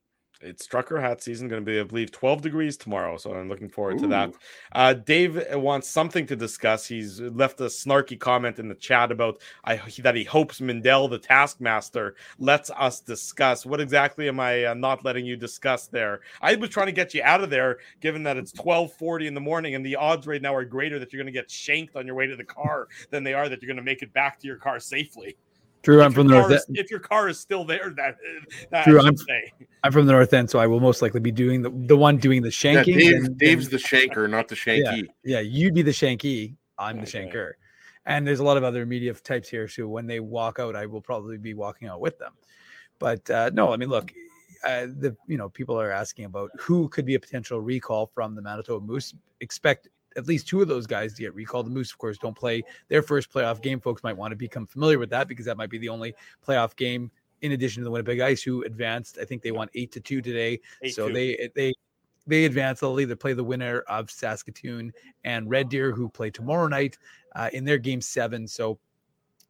[0.41, 1.49] It's trucker hat season.
[1.49, 3.17] Going to be, I believe, 12 degrees tomorrow.
[3.17, 4.33] So I'm looking forward to that.
[4.71, 6.85] Uh, Dave wants something to discuss.
[6.85, 11.19] He's left a snarky comment in the chat about I, that he hopes Mindell, the
[11.19, 13.65] taskmaster, lets us discuss.
[13.65, 16.21] What exactly am I uh, not letting you discuss there?
[16.41, 19.41] I was trying to get you out of there, given that it's 12:40 in the
[19.41, 22.05] morning, and the odds right now are greater that you're going to get shanked on
[22.05, 24.39] your way to the car than they are that you're going to make it back
[24.39, 25.35] to your car safely.
[25.81, 26.53] Drew, I'm If your from the car north.
[26.59, 28.17] is- if your car is still there, that,
[28.71, 29.51] that Drew, I should I'm- say.
[29.83, 32.17] I'm from the north end, so I will most likely be doing the the one
[32.17, 32.97] doing the Yeah, shanking.
[32.97, 35.07] Dave, and- Dave's and- the shanker, not the shanky.
[35.23, 36.55] Yeah, you'd be the shanky.
[36.77, 37.53] I'm the shanker.
[38.05, 39.67] And there's a lot of other media types here.
[39.67, 42.33] So when they walk out, I will probably be walking out with them.
[42.97, 44.11] But uh, no, I mean, look,
[44.65, 48.35] uh, the you know people are asking about who could be a potential recall from
[48.35, 49.13] the Manitoba Moose.
[49.39, 51.65] Expect at least two of those guys to get recalled.
[51.65, 53.79] The Moose, of course, don't play their first playoff game.
[53.79, 56.13] Folks might want to become familiar with that because that might be the only
[56.45, 59.17] playoff game in addition to the Winnipeg Ice, who advanced.
[59.21, 60.59] I think they won eight to two today.
[60.89, 61.13] so 8-2.
[61.13, 61.73] they they
[62.27, 62.79] they advance.
[62.79, 64.93] They'll either play the winner of Saskatoon
[65.23, 66.97] and Red Deer, who play tomorrow night
[67.35, 68.47] uh, in their game seven.
[68.47, 68.79] So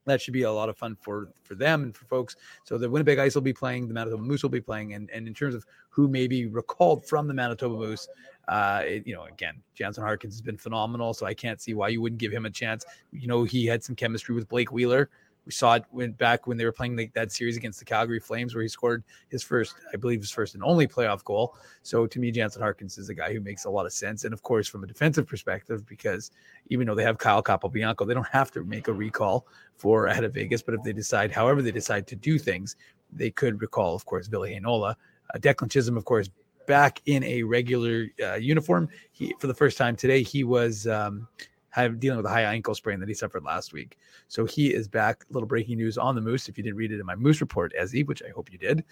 [0.09, 2.35] that should be a lot of fun for for them and for folks.
[2.63, 5.27] So the Winnipeg Ice will be playing, the Manitoba Moose will be playing, and and
[5.27, 8.07] in terms of who may be recalled from the Manitoba Moose,
[8.47, 11.89] uh, it, you know, again, Jansen Harkins has been phenomenal, so I can't see why
[11.89, 12.85] you wouldn't give him a chance.
[13.11, 15.09] You know, he had some chemistry with Blake Wheeler.
[15.49, 18.19] We saw it when back when they were playing the, that series against the Calgary
[18.19, 21.55] Flames, where he scored his first, I believe, his first and only playoff goal.
[21.81, 24.31] So to me, Jansen Harkins is a guy who makes a lot of sense, and
[24.31, 26.29] of course, from a defensive perspective, because
[26.67, 30.23] even though they have Kyle Capobianco, they don't have to make a recall for ahead
[30.23, 30.61] of Vegas.
[30.61, 32.75] But if they decide, however they decide to do things,
[33.11, 34.93] they could recall, of course, Ville Heinola.
[35.33, 36.29] Uh, Declan Chisholm, of course,
[36.67, 38.87] back in a regular uh, uniform.
[39.11, 41.27] He for the first time today, he was um,
[41.69, 43.97] had dealing with a high ankle sprain that he suffered last week.
[44.27, 45.25] So he is back.
[45.29, 46.49] Little breaking news on the Moose.
[46.49, 48.83] If you didn't read it in my Moose report, Ezzy, which I hope you did,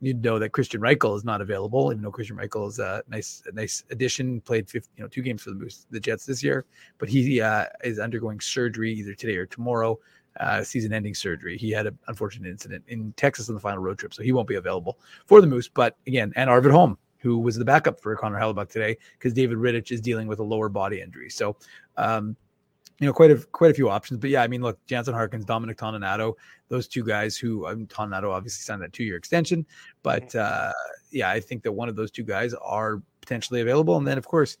[0.00, 1.90] you'd know that Christian Reichel is not available.
[1.92, 5.22] Even though Christian Reichel is a nice, a nice addition, played 50, you know two
[5.22, 6.64] games for the Moose, the Jets this year,
[6.98, 9.98] but he uh, is undergoing surgery either today or tomorrow.
[10.40, 11.56] Uh, season-ending surgery.
[11.56, 14.48] He had an unfortunate incident in Texas on the final road trip, so he won't
[14.48, 15.68] be available for the Moose.
[15.68, 19.56] But again, and Arvid Holm, who was the backup for Connor Hellebuyck today, because David
[19.56, 21.30] Rittich is dealing with a lower body injury.
[21.30, 21.56] So
[21.96, 22.36] um,
[23.00, 24.20] you know, quite a quite a few options.
[24.20, 26.34] But yeah, I mean, look, Jansen Harkins, Dominic Toninato,
[26.68, 29.66] those two guys who I mean, Toninato obviously signed that two year extension.
[30.02, 30.68] But mm-hmm.
[30.68, 30.72] uh,
[31.10, 33.96] yeah, I think that one of those two guys are potentially available.
[33.96, 34.58] And then of course,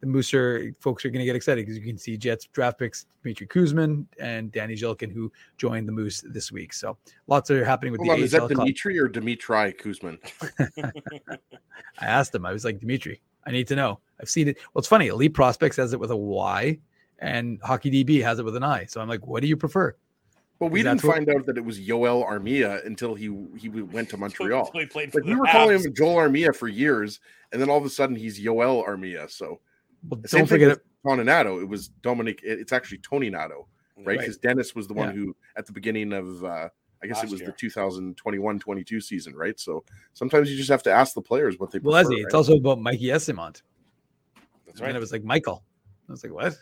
[0.00, 3.06] the Mooser folks are going to get excited because you can see Jets draft picks
[3.22, 6.72] Dmitry Kuzmin and Danny Zhilkin who joined the Moose this week.
[6.72, 6.96] So
[7.26, 9.04] lots are happening with Hold the on, Is that Dimitri club.
[9.04, 10.18] or Dimitri Kuzmin?
[11.98, 12.44] I asked him.
[12.44, 14.00] I was like, Dimitri, I need to know.
[14.20, 14.58] I've seen it.
[14.74, 15.08] Well, it's funny.
[15.08, 16.78] Elite Prospects has it with a Y
[17.18, 18.84] and Hockey DB has it with an I.
[18.84, 19.94] So I'm like, what do you prefer?
[20.58, 23.26] Well, we didn't find out that it was Yoel Armia until he
[23.58, 24.70] he went to Montreal.
[24.74, 27.20] like we were calling him Joel Armia for years,
[27.52, 29.30] and then all of a sudden he's Yoel Armia.
[29.30, 29.60] So
[30.08, 30.80] well, don't forget it.
[31.04, 31.62] Toninato.
[31.62, 32.40] It was Dominic.
[32.42, 33.68] It's actually Tony Nato,
[33.98, 34.18] right?
[34.18, 34.42] Because right.
[34.42, 35.14] Dennis was the one yeah.
[35.14, 36.68] who at the beginning of uh,
[37.02, 37.54] I guess Last it was year.
[37.58, 39.58] the 2021-22 season, right?
[39.60, 39.84] So
[40.14, 41.78] sometimes you just have to ask the players what they.
[41.78, 41.90] prefer.
[41.90, 42.24] Well, Leslie, right?
[42.24, 43.62] it's also about Mikey Eyssimont.
[44.66, 44.88] That's right.
[44.88, 45.62] And it was like Michael.
[46.08, 46.56] I was like, what?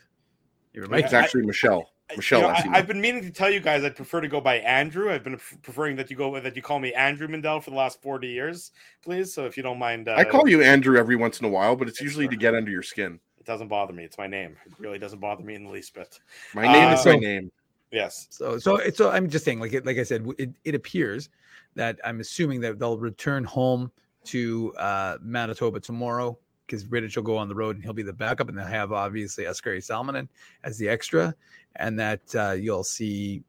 [0.72, 1.90] You're It's actually I, Michelle.
[2.16, 4.40] Michelle, you know, I, have been meaning to tell you guys I'd prefer to go
[4.40, 5.10] by Andrew.
[5.10, 8.02] I've been preferring that you go that you call me Andrew Mindell for the last
[8.02, 8.72] forty years,
[9.02, 9.32] please.
[9.32, 11.76] So if you don't mind, uh, I call you Andrew every once in a while,
[11.76, 13.20] but it's usually to get under your skin.
[13.44, 14.04] It doesn't bother me.
[14.04, 14.56] It's my name.
[14.64, 16.18] It really doesn't bother me in the least bit.
[16.54, 17.52] My name uh, is my name.
[17.92, 18.26] Yes.
[18.30, 21.28] So so so I'm just saying, like it, like I said, it, it appears
[21.74, 23.92] that I'm assuming that they'll return home
[24.24, 28.14] to uh, Manitoba tomorrow because Rittich will go on the road and he'll be the
[28.14, 30.26] backup, and they'll have obviously Oskari Salminen
[30.62, 31.34] as the extra,
[31.76, 33.42] and that uh, you'll see.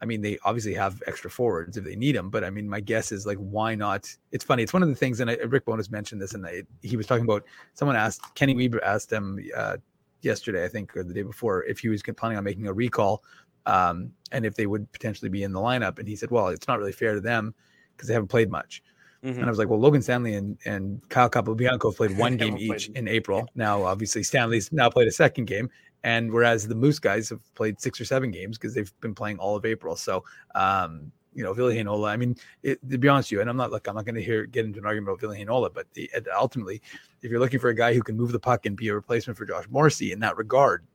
[0.00, 2.80] I mean, they obviously have extra forwards if they need them, but I mean, my
[2.80, 4.14] guess is like, why not?
[4.30, 4.62] It's funny.
[4.62, 7.06] It's one of the things, and I, Rick Bowness mentioned this, and I, he was
[7.06, 7.44] talking about
[7.74, 9.78] someone asked Kenny Weber asked him uh,
[10.20, 13.24] yesterday, I think, or the day before, if he was planning on making a recall,
[13.64, 16.68] um, and if they would potentially be in the lineup, and he said, well, it's
[16.68, 17.54] not really fair to them
[17.96, 18.82] because they haven't played much.
[19.24, 19.38] Mm-hmm.
[19.38, 22.88] And I was like, well, Logan Stanley and, and Kyle Capobianco played one game each
[22.90, 23.48] in April.
[23.54, 25.70] Now, obviously, Stanley's now played a second game.
[26.06, 29.38] And whereas the Moose guys have played six or seven games because they've been playing
[29.38, 29.96] all of April.
[29.96, 30.22] So,
[30.54, 33.56] um, you know, Ville Heinola, I mean, it, to be honest with you, and I'm
[33.56, 35.92] not like, I'm not going to hear get into an argument about Ville Heinola, but
[35.94, 36.08] the,
[36.38, 36.80] ultimately,
[37.22, 39.36] if you're looking for a guy who can move the puck and be a replacement
[39.36, 40.86] for Josh Morrissey in that regard,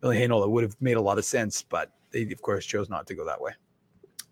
[0.00, 3.06] Ville Heinola would have made a lot of sense, but they, of course, chose not
[3.06, 3.52] to go that way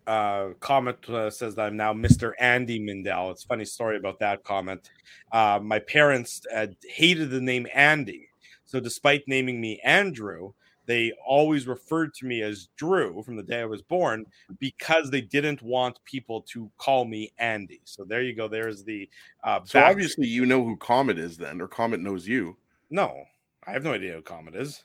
[0.08, 2.32] uh, comment uh, says that I'm now Mr.
[2.40, 3.30] Andy Mindell.
[3.30, 4.90] It's funny story about that comment.
[5.30, 6.40] Uh, my parents
[6.88, 8.27] hated the name Andy,
[8.68, 10.52] so despite naming me Andrew,
[10.84, 14.26] they always referred to me as Drew from the day I was born
[14.58, 17.80] because they didn't want people to call me Andy.
[17.84, 18.46] So there you go.
[18.46, 19.08] There's the.
[19.42, 22.56] Uh, so obviously, you know who Comet is then, or Comet knows you.
[22.90, 23.24] No,
[23.66, 24.84] I have no idea who Comet is.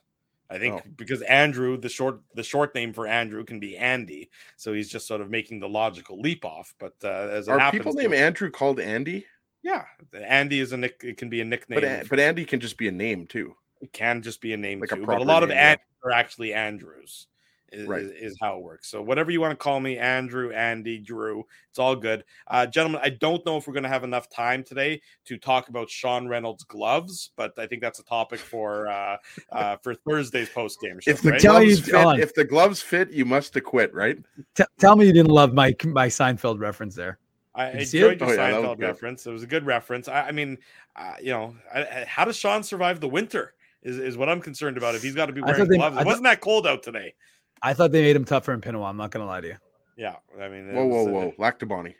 [0.49, 0.89] I think oh.
[0.97, 5.07] because Andrew, the short the short name for Andrew can be Andy, so he's just
[5.07, 6.73] sort of making the logical leap off.
[6.79, 9.25] But uh, as are people named Andrew called Andy?
[9.61, 11.01] Yeah, Andy is a nick.
[11.03, 13.55] It can be a nickname, but, but Andy can just be a name too.
[13.83, 15.03] It can just be a name like too.
[15.03, 16.09] A but a lot name, of Andrews yeah.
[16.09, 17.27] are actually Andrews
[17.73, 18.01] is, right.
[18.01, 18.89] is, is, how it works.
[18.89, 22.23] So whatever you want to call me, Andrew, Andy, Drew, it's all good.
[22.47, 25.67] Uh, gentlemen, I don't know if we're going to have enough time today to talk
[25.69, 29.17] about Sean Reynolds' gloves, but I think that's a topic for uh,
[29.51, 31.11] uh, for Thursday's post game show.
[31.11, 31.41] If the right?
[31.41, 34.17] gloves fit, if the gloves fit, you must acquit, right?
[34.55, 37.19] T- tell me you didn't love my my Seinfeld reference there.
[37.55, 39.27] I enjoyed your oh, yeah, Seinfeld reference.
[39.27, 40.07] It was a good reference.
[40.07, 40.57] I, I mean,
[40.95, 43.53] uh, you know, I, how does Sean survive the winter?
[43.83, 44.95] Is, is what I'm concerned about.
[44.95, 47.13] If he's got to be wearing they, gloves, it wasn't that cold out today.
[47.61, 48.89] I thought they made him tougher in Pinawa.
[48.89, 49.57] I'm not gonna lie to you.
[49.97, 51.95] Yeah, I mean, whoa, whoa, whoa, Lac du Bonnet.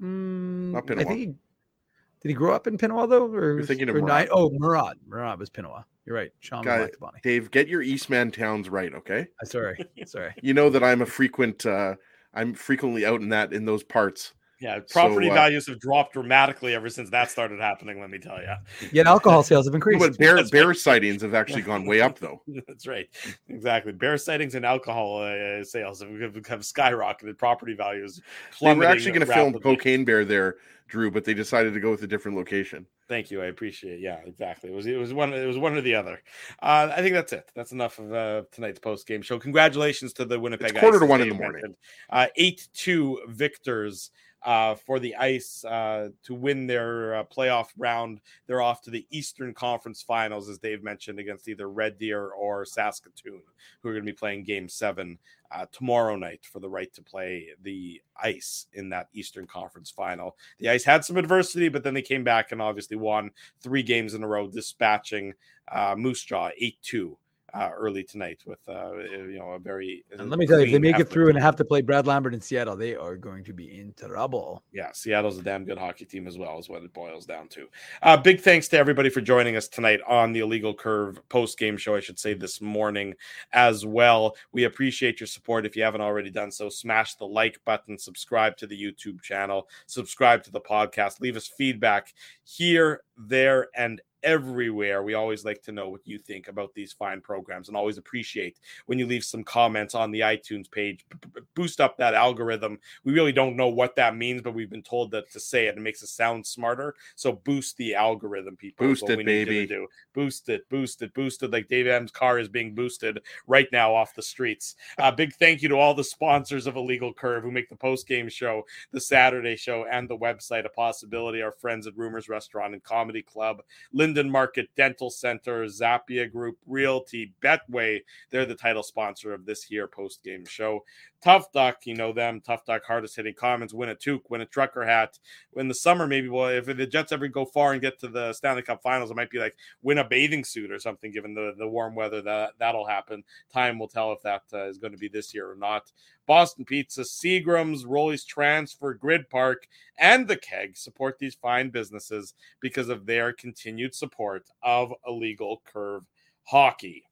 [0.00, 1.00] Mm, not Pinawa.
[1.00, 3.26] I think he, did he grow up in Pinawa though?
[3.26, 4.28] Or You're thinking of Murat.
[4.30, 4.96] Oh, Murat.
[5.06, 5.84] Murat was Pinawa.
[6.06, 6.30] You're right.
[6.40, 6.88] Sean Guy,
[7.22, 9.26] Dave, get your Eastman towns right, okay?
[9.42, 9.76] Uh, sorry,
[10.06, 10.34] sorry.
[10.42, 11.66] you know that I'm a frequent.
[11.66, 11.94] uh
[12.34, 14.32] I'm frequently out in that in those parts.
[14.60, 18.00] Yeah, property so, uh, values have dropped dramatically ever since that started happening.
[18.00, 18.54] Let me tell you.
[18.92, 20.00] Yet alcohol sales have increased.
[20.00, 22.42] But bear bear sightings have actually gone way up, though.
[22.66, 23.08] That's right.
[23.48, 23.92] Exactly.
[23.92, 27.38] Bear sightings and alcohol uh, sales have, have, skyrocketed.
[27.38, 28.20] Property values.
[28.60, 30.56] They were actually going to film Cocaine Bear there,
[30.88, 32.86] Drew, but they decided to go with a different location.
[33.08, 33.40] Thank you.
[33.40, 33.94] I appreciate.
[33.94, 34.00] It.
[34.00, 34.70] Yeah, exactly.
[34.70, 36.20] It was it was one it was one or the other.
[36.60, 37.50] Uh, I think that's it.
[37.54, 39.38] That's enough of uh, tonight's post game show.
[39.38, 40.70] Congratulations to the Winnipeg.
[40.70, 41.74] It's quarter to one in the morning.
[42.10, 44.10] Uh, eight two victors
[44.42, 48.20] uh, for the Ice uh, to win their uh, playoff round.
[48.46, 52.64] They're off to the Eastern Conference Finals, as Dave mentioned, against either Red Deer or
[52.64, 53.42] Saskatoon,
[53.82, 55.18] who are going to be playing Game Seven
[55.50, 60.36] uh, tomorrow night for the right to play the Ice in that Eastern Conference Final.
[60.58, 64.14] The Ice had some adversity, but then they came back and obviously won three games
[64.14, 65.34] in a row, dispatching
[65.70, 67.18] uh, Moose Jaw eight two
[67.54, 70.04] uh, early tonight with uh, you know a very.
[70.12, 71.80] Uh, and let me tell you, if they make it through and have to play
[71.80, 74.62] Brad Lambert in Seattle, they are going to be in trouble.
[74.72, 77.68] Yeah, Seattle's a damn good hockey team as well, is what it boils down to.
[78.02, 81.76] Uh, big thanks to everybody for joining us tonight on the Illegal Curve post game
[81.76, 81.94] show.
[81.94, 83.14] I should say this morning
[83.52, 84.36] as well.
[84.52, 85.66] We appreciate your support.
[85.66, 89.68] If you haven't already done so, smash the like button, subscribe to the YouTube channel,
[89.86, 92.12] subscribe to the podcast, leave us feedback
[92.44, 95.02] here, there, and everywhere.
[95.02, 98.58] We always like to know what you think about these fine programs and always appreciate
[98.86, 101.04] when you leave some comments on the iTunes page.
[101.34, 102.78] B- boost up that algorithm.
[103.04, 105.76] We really don't know what that means, but we've been told that to say it.
[105.76, 106.94] It makes it sound smarter.
[107.16, 108.86] So boost the algorithm, people.
[108.86, 109.66] Boost it, baby.
[109.66, 109.86] Do.
[110.14, 111.50] Boost it, boost it, boost it.
[111.50, 114.76] Like Dave M's car is being boosted right now off the streets.
[114.98, 118.06] Uh, big thank you to all the sponsors of Illegal Curve who make the post
[118.06, 121.42] game show, the Saturday show, and the website a possibility.
[121.42, 123.62] Our friends at Rumors Restaurant and Comedy Club.
[124.08, 128.00] Linden Market Dental Center, Zappia Group Realty, Betway.
[128.30, 130.84] They're the title sponsor of this here post game show.
[131.20, 132.40] Tough Duck, you know them.
[132.40, 133.74] Tough Duck, hardest hitting commons.
[133.74, 135.18] Win a toque, win a trucker hat.
[135.56, 138.32] In the summer, maybe well, if the Jets ever go far and get to the
[138.32, 141.10] Stanley Cup Finals, it might be like win a bathing suit or something.
[141.10, 143.24] Given the the warm weather, that that'll happen.
[143.52, 145.90] Time will tell if that uh, is going to be this year or not.
[146.26, 149.66] Boston Pizza, Seagram's, Rollies Transfer, Gryd Park,
[149.98, 156.04] and the Keg support these fine businesses because of their continued support of illegal curve
[156.44, 157.07] hockey.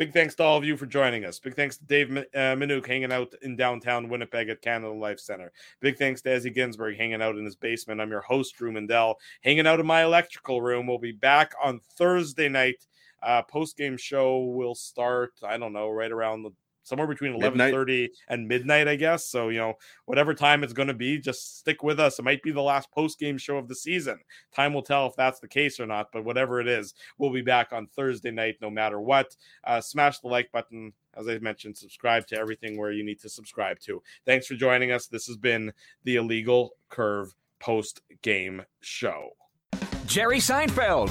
[0.00, 1.38] Big thanks to all of you for joining us.
[1.38, 5.52] Big thanks to Dave uh, Minuk hanging out in downtown Winnipeg at Canada Life Center.
[5.80, 8.00] Big thanks to Ezzy Ginsburg hanging out in his basement.
[8.00, 10.86] I'm your host, Drew Mandel, hanging out in my electrical room.
[10.86, 12.86] We'll be back on Thursday night.
[13.22, 18.08] Uh, Post game show will start, I don't know, right around the somewhere between 11:30
[18.28, 19.26] and midnight, I guess.
[19.26, 19.74] So, you know,
[20.06, 22.18] whatever time it's going to be, just stick with us.
[22.18, 24.20] It might be the last post-game show of the season.
[24.54, 27.42] Time will tell if that's the case or not, but whatever it is, we'll be
[27.42, 29.36] back on Thursday night no matter what.
[29.64, 33.28] Uh, smash the like button as I mentioned, subscribe to everything where you need to
[33.28, 34.02] subscribe to.
[34.24, 35.06] Thanks for joining us.
[35.06, 35.72] This has been
[36.04, 39.30] the Illegal Curve post game show.
[40.06, 41.10] Jerry Seinfeld.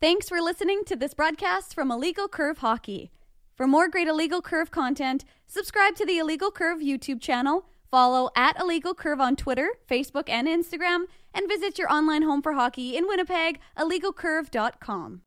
[0.00, 3.10] Thanks for listening to this broadcast from Illegal Curve Hockey.
[3.58, 8.56] For more great Illegal Curve content, subscribe to the Illegal Curve YouTube channel, follow at
[8.56, 13.08] Illegal Curve on Twitter, Facebook, and Instagram, and visit your online home for hockey in
[13.08, 15.22] Winnipeg, illegalcurve.com.